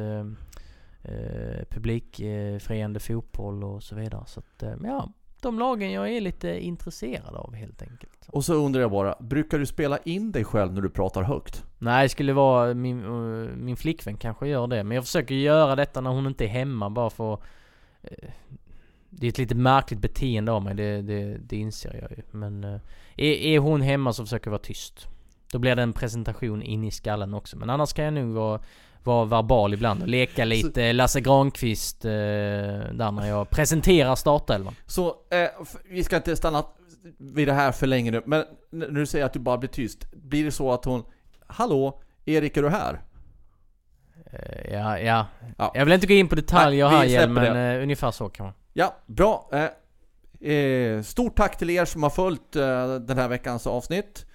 eh, 1.09 1.59
eh, 1.59 1.65
publikfriande 1.71 3.01
fotboll 3.01 3.65
och 3.65 3.83
så 3.83 3.95
vidare. 3.95 4.25
Så 4.27 4.41
att, 4.41 4.63
eh, 4.63 4.75
ja, 4.85 5.13
de 5.41 5.59
lagen 5.59 5.93
jag 5.93 6.13
är 6.13 6.21
lite 6.21 6.65
intresserad 6.65 7.35
av 7.35 7.55
helt 7.55 7.83
enkelt. 7.83 8.29
Och 8.29 8.45
så 8.45 8.55
undrar 8.55 8.81
jag 8.81 8.91
bara, 8.91 9.17
brukar 9.21 9.59
du 9.59 9.67
spela 9.67 9.99
in 9.99 10.33
dig 10.33 10.45
själv 10.45 10.73
när 10.73 10.81
du 10.81 10.91
pratar 10.91 11.23
högt? 11.23 11.65
Nej, 11.79 12.05
det 12.05 12.09
skulle 12.09 12.33
vara 12.33 12.75
min, 12.75 13.05
eh, 13.05 13.57
min 13.57 13.77
flickvän 13.77 14.17
kanske 14.17 14.49
gör 14.49 14.67
det. 14.67 14.85
Men 14.85 14.95
jag 14.95 15.05
försöker 15.05 15.35
göra 15.35 15.77
detta 15.77 16.01
när 16.01 16.11
hon 16.11 16.27
inte 16.27 16.45
är 16.45 16.49
hemma 16.49 16.91
bara 16.91 17.11
för 17.11 17.33
eh, 18.03 18.29
Det 19.11 19.27
är 19.27 19.29
ett 19.29 19.39
lite 19.39 19.55
märkligt 19.55 20.01
beteende 20.01 20.53
av 20.53 20.63
mig, 20.63 20.75
det, 20.75 21.03
det, 21.03 21.39
det 21.39 21.57
inser 21.57 21.99
jag 22.01 22.11
ju. 22.11 22.23
Men 22.31 22.65
eh, 22.65 22.81
är, 23.17 23.33
är 23.33 23.59
hon 23.59 23.81
hemma 23.81 24.13
så 24.13 24.25
försöker 24.25 24.47
jag 24.47 24.53
vara 24.53 24.63
tyst. 24.63 25.09
Då 25.53 25.59
blir 25.59 25.77
det 25.77 25.83
en 25.83 25.93
presentation 25.93 26.63
in 26.63 26.85
i 26.85 26.91
skallen 26.91 27.35
också. 27.35 27.57
Men 27.57 27.71
annars 27.71 27.93
kan 27.93 28.05
jag 28.05 28.15
nog 28.15 28.35
vara, 28.35 28.61
vara 29.07 29.25
verbal 29.25 29.75
ibland 29.75 30.03
och 30.03 30.09
leka 30.09 30.45
lite 30.45 30.93
Lasse 30.93 31.21
Granqvist 31.21 32.05
eh, 32.05 32.11
där 32.11 33.11
när 33.11 33.29
jag 33.29 33.51
presenterar 33.51 34.15
startelvan. 34.15 34.75
Så 34.87 35.07
eh, 35.09 35.67
vi 35.91 36.05
ska 36.05 36.17
inte 36.17 36.37
stanna 36.37 36.65
vid 37.19 37.49
det 37.49 37.53
här 37.53 37.73
för 37.73 37.87
länge 37.87 38.11
nu, 38.11 38.23
men 38.27 38.45
när 38.71 38.89
du 38.89 39.07
säger 39.07 39.25
att 39.25 39.33
du 39.33 39.39
bara 39.39 39.59
blir 39.59 39.71
tyst, 39.71 40.13
blir 40.13 40.45
det 40.45 40.51
så 40.51 40.73
att 40.73 40.85
hon 40.85 41.05
Hallå, 41.47 42.01
Erik 42.25 42.57
är 42.57 42.63
du 42.63 42.69
här? 42.69 43.01
Eh, 44.33 44.75
ja, 44.75 44.99
ja. 44.99 45.27
Ja. 45.59 45.73
Jag 45.75 45.85
vill 45.85 45.95
inte 45.95 46.07
gå 46.07 46.15
in 46.15 46.29
på 46.29 46.35
detaljer 46.35 46.89
Nej, 46.89 46.97
här 46.97 47.09
släpper 47.09 47.53
men 47.53 47.77
eh, 47.77 47.83
ungefär 47.83 48.11
så 48.11 48.29
kan 48.29 48.47
man. 48.47 48.55
Ja, 48.73 48.97
bra. 49.07 49.51
Eh, 49.53 50.51
eh, 50.53 51.03
stort 51.03 51.37
tack 51.37 51.59
till 51.59 51.71
er 51.71 51.85
som 51.85 52.03
har 52.03 52.11
följt 52.11 52.53
den 53.07 53.19
här 53.19 53.29
veckans 53.29 53.67
avsnitt. 53.67 54.27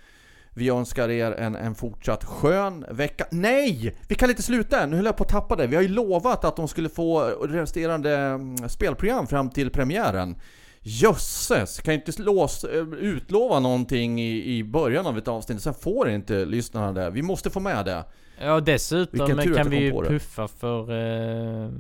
Vi 0.54 0.70
önskar 0.70 1.10
er 1.10 1.32
en, 1.32 1.56
en 1.56 1.76
fortsatt 1.76 2.24
skön 2.24 2.86
vecka. 2.89 3.26
Nej! 3.32 3.95
Vi 4.08 4.16
kan 4.16 4.30
inte 4.30 4.41
sluta 4.41 4.80
än, 4.80 4.89
nu 4.89 4.95
höll 4.95 5.06
jag 5.06 5.18
på 5.18 5.24
att 5.24 5.30
tappa 5.30 5.56
det. 5.56 5.68
Vi 5.68 5.76
har 5.76 5.84
ju 5.84 5.89
lovat 5.89 6.45
att 6.45 6.56
de 6.56 6.68
skulle 6.68 6.89
få 6.89 7.22
resterande 7.43 8.18
mm, 8.18 8.70
spelprogram 8.70 9.28
fram 9.28 9.49
till 9.49 9.70
premiären. 9.70 10.36
Jösses! 10.82 11.80
Kan 11.80 11.93
inte 11.93 12.22
lås, 12.22 12.64
eh, 12.64 12.88
utlova 12.93 13.60
någonting 13.60 14.22
i, 14.22 14.58
i 14.58 14.64
början 14.64 15.08
av 15.08 15.18
ett 15.18 15.28
avsnitt, 15.28 15.62
sen 15.62 15.74
får 15.74 16.10
inte 16.10 16.45
lyssnarna 16.45 16.91
det. 16.91 17.10
Vi 17.10 17.22
måste 17.22 17.49
få 17.49 17.60
med 17.60 17.86
det. 17.86 18.06
Ja, 18.41 18.60
dessutom 18.60 19.28
kan 19.28 19.70
vi 19.70 19.78
ju 19.78 19.91
puffa 19.91 20.47
för 20.47 20.91
eh, 20.91 21.72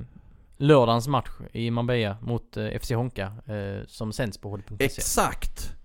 lördagens 0.57 1.07
match 1.07 1.29
i 1.51 1.71
Marbella 1.71 2.17
mot 2.21 2.57
eh, 2.57 2.79
FC 2.79 2.91
Honka 2.91 3.23
eh, 3.25 3.85
som 3.87 4.13
sänds 4.13 4.37
på 4.37 4.49
hd.se. 4.49 4.85
Exakt! 4.85 5.75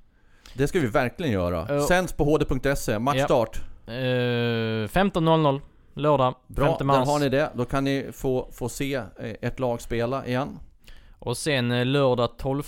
Det 0.57 0.69
ska 0.69 0.81
vi 0.81 0.87
verkligen 0.87 1.33
göra. 1.33 1.67
Ja. 1.69 1.81
Sänds 1.87 2.13
på 2.13 2.25
hd.se, 2.25 2.99
matchstart. 2.99 3.61
Eh, 3.87 3.91
15.00 3.93 5.61
lördag, 5.95 6.35
Bra, 6.47 6.67
5 6.67 6.75
där 6.79 6.85
mars. 6.85 7.09
har 7.09 7.19
ni 7.19 7.29
det. 7.29 7.51
Då 7.55 7.65
kan 7.65 7.85
ni 7.85 8.09
få, 8.13 8.49
få 8.53 8.69
se 8.69 8.95
eh, 8.95 9.05
ett 9.19 9.59
lag 9.61 9.81
spela 9.81 10.27
igen. 10.27 10.59
Och 11.19 11.37
sen 11.37 11.71
eh, 11.73 11.87
lördag 11.87 12.39
12 12.39 12.63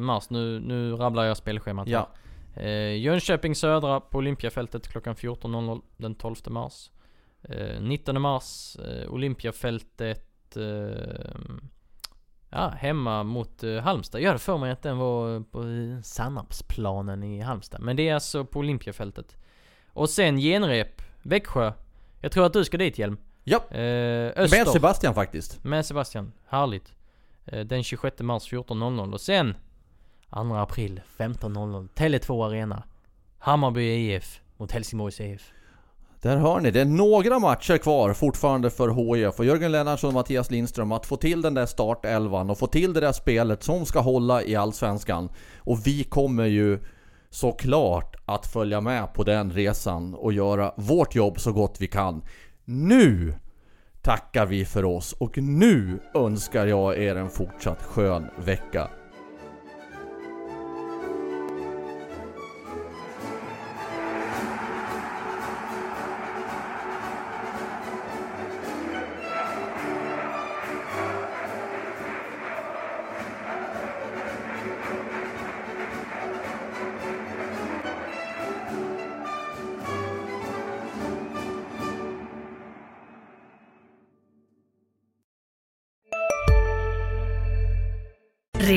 mars, 0.00 0.30
nu, 0.30 0.60
nu 0.60 0.92
rabblar 0.92 1.24
jag 1.24 1.36
spelschemat 1.36 1.88
här. 1.88 1.92
Ja. 1.92 2.08
Eh, 2.62 2.96
Jönköping 2.96 3.54
Södra 3.54 4.00
på 4.00 4.18
Olympiafältet 4.18 4.88
klockan 4.88 5.14
14.00 5.14 5.80
den 5.96 6.14
12 6.14 6.36
mars. 6.46 6.90
Eh, 7.42 7.80
19 7.80 8.20
mars 8.20 8.76
eh, 8.76 9.12
Olympiafältet 9.12 10.26
Ja, 12.50 12.68
hemma 12.68 13.22
mot 13.22 13.62
eh, 13.62 13.76
Halmstad. 13.76 14.20
Jag 14.20 14.26
hade 14.28 14.38
för 14.38 14.58
mig 14.58 14.70
att 14.72 14.82
den 14.82 14.98
var 14.98 15.40
på 15.40 15.62
eh, 15.62 16.02
Sannarpsplanen 16.02 17.22
i 17.22 17.40
Halmstad. 17.40 17.80
Men 17.82 17.96
det 17.96 18.08
är 18.08 18.14
alltså 18.14 18.44
på 18.44 18.58
Olympiafältet. 18.58 19.36
Och 19.92 20.10
sen 20.10 20.36
genrep, 20.38 21.02
Växjö. 21.22 21.72
Jag 22.20 22.32
tror 22.32 22.46
att 22.46 22.52
du 22.52 22.64
ska 22.64 22.76
dit 22.76 22.98
Hjelm. 22.98 23.16
Ja, 23.44 23.58
Eh, 23.70 24.32
Öster. 24.36 24.58
med 24.58 24.68
Sebastian 24.68 25.14
faktiskt. 25.14 25.64
Med 25.64 25.86
Sebastian. 25.86 26.32
Härligt. 26.48 26.94
Eh, 27.46 27.60
Den 27.60 27.82
26 27.84 28.20
mars 28.20 28.52
14.00 28.52 29.12
och 29.12 29.20
sen 29.20 29.54
2 30.32 30.54
april 30.54 31.00
15.00 31.16 31.88
Tele2 31.94 32.46
Arena. 32.46 32.82
Hammarby 33.38 33.82
IF 34.14 34.40
mot 34.56 34.72
Helsingborgs 34.72 35.20
IF. 35.20 35.52
Där 36.22 36.36
hör 36.36 36.60
ni, 36.60 36.70
det 36.70 36.80
är 36.80 36.84
några 36.84 37.38
matcher 37.38 37.78
kvar 37.78 38.12
fortfarande 38.12 38.70
för 38.70 38.88
HIF 38.88 39.38
och 39.38 39.44
Jörgen 39.44 39.72
Lennartsson 39.72 40.08
och 40.08 40.14
Mattias 40.14 40.50
Lindström 40.50 40.92
att 40.92 41.06
få 41.06 41.16
till 41.16 41.42
den 41.42 41.54
där 41.54 41.66
startelvan 41.66 42.50
och 42.50 42.58
få 42.58 42.66
till 42.66 42.92
det 42.92 43.00
där 43.00 43.12
spelet 43.12 43.62
som 43.62 43.86
ska 43.86 44.00
hålla 44.00 44.42
i 44.42 44.56
Allsvenskan. 44.56 45.28
Och 45.58 45.86
vi 45.86 46.04
kommer 46.04 46.44
ju 46.44 46.78
såklart 47.30 48.16
att 48.24 48.46
följa 48.46 48.80
med 48.80 49.14
på 49.14 49.24
den 49.24 49.50
resan 49.50 50.14
och 50.14 50.32
göra 50.32 50.72
vårt 50.76 51.14
jobb 51.14 51.40
så 51.40 51.52
gott 51.52 51.76
vi 51.80 51.86
kan. 51.86 52.22
Nu 52.64 53.34
tackar 54.02 54.46
vi 54.46 54.64
för 54.64 54.84
oss 54.84 55.12
och 55.12 55.38
nu 55.38 55.98
önskar 56.14 56.66
jag 56.66 56.98
er 56.98 57.16
en 57.16 57.30
fortsatt 57.30 57.82
skön 57.82 58.26
vecka. 58.44 58.88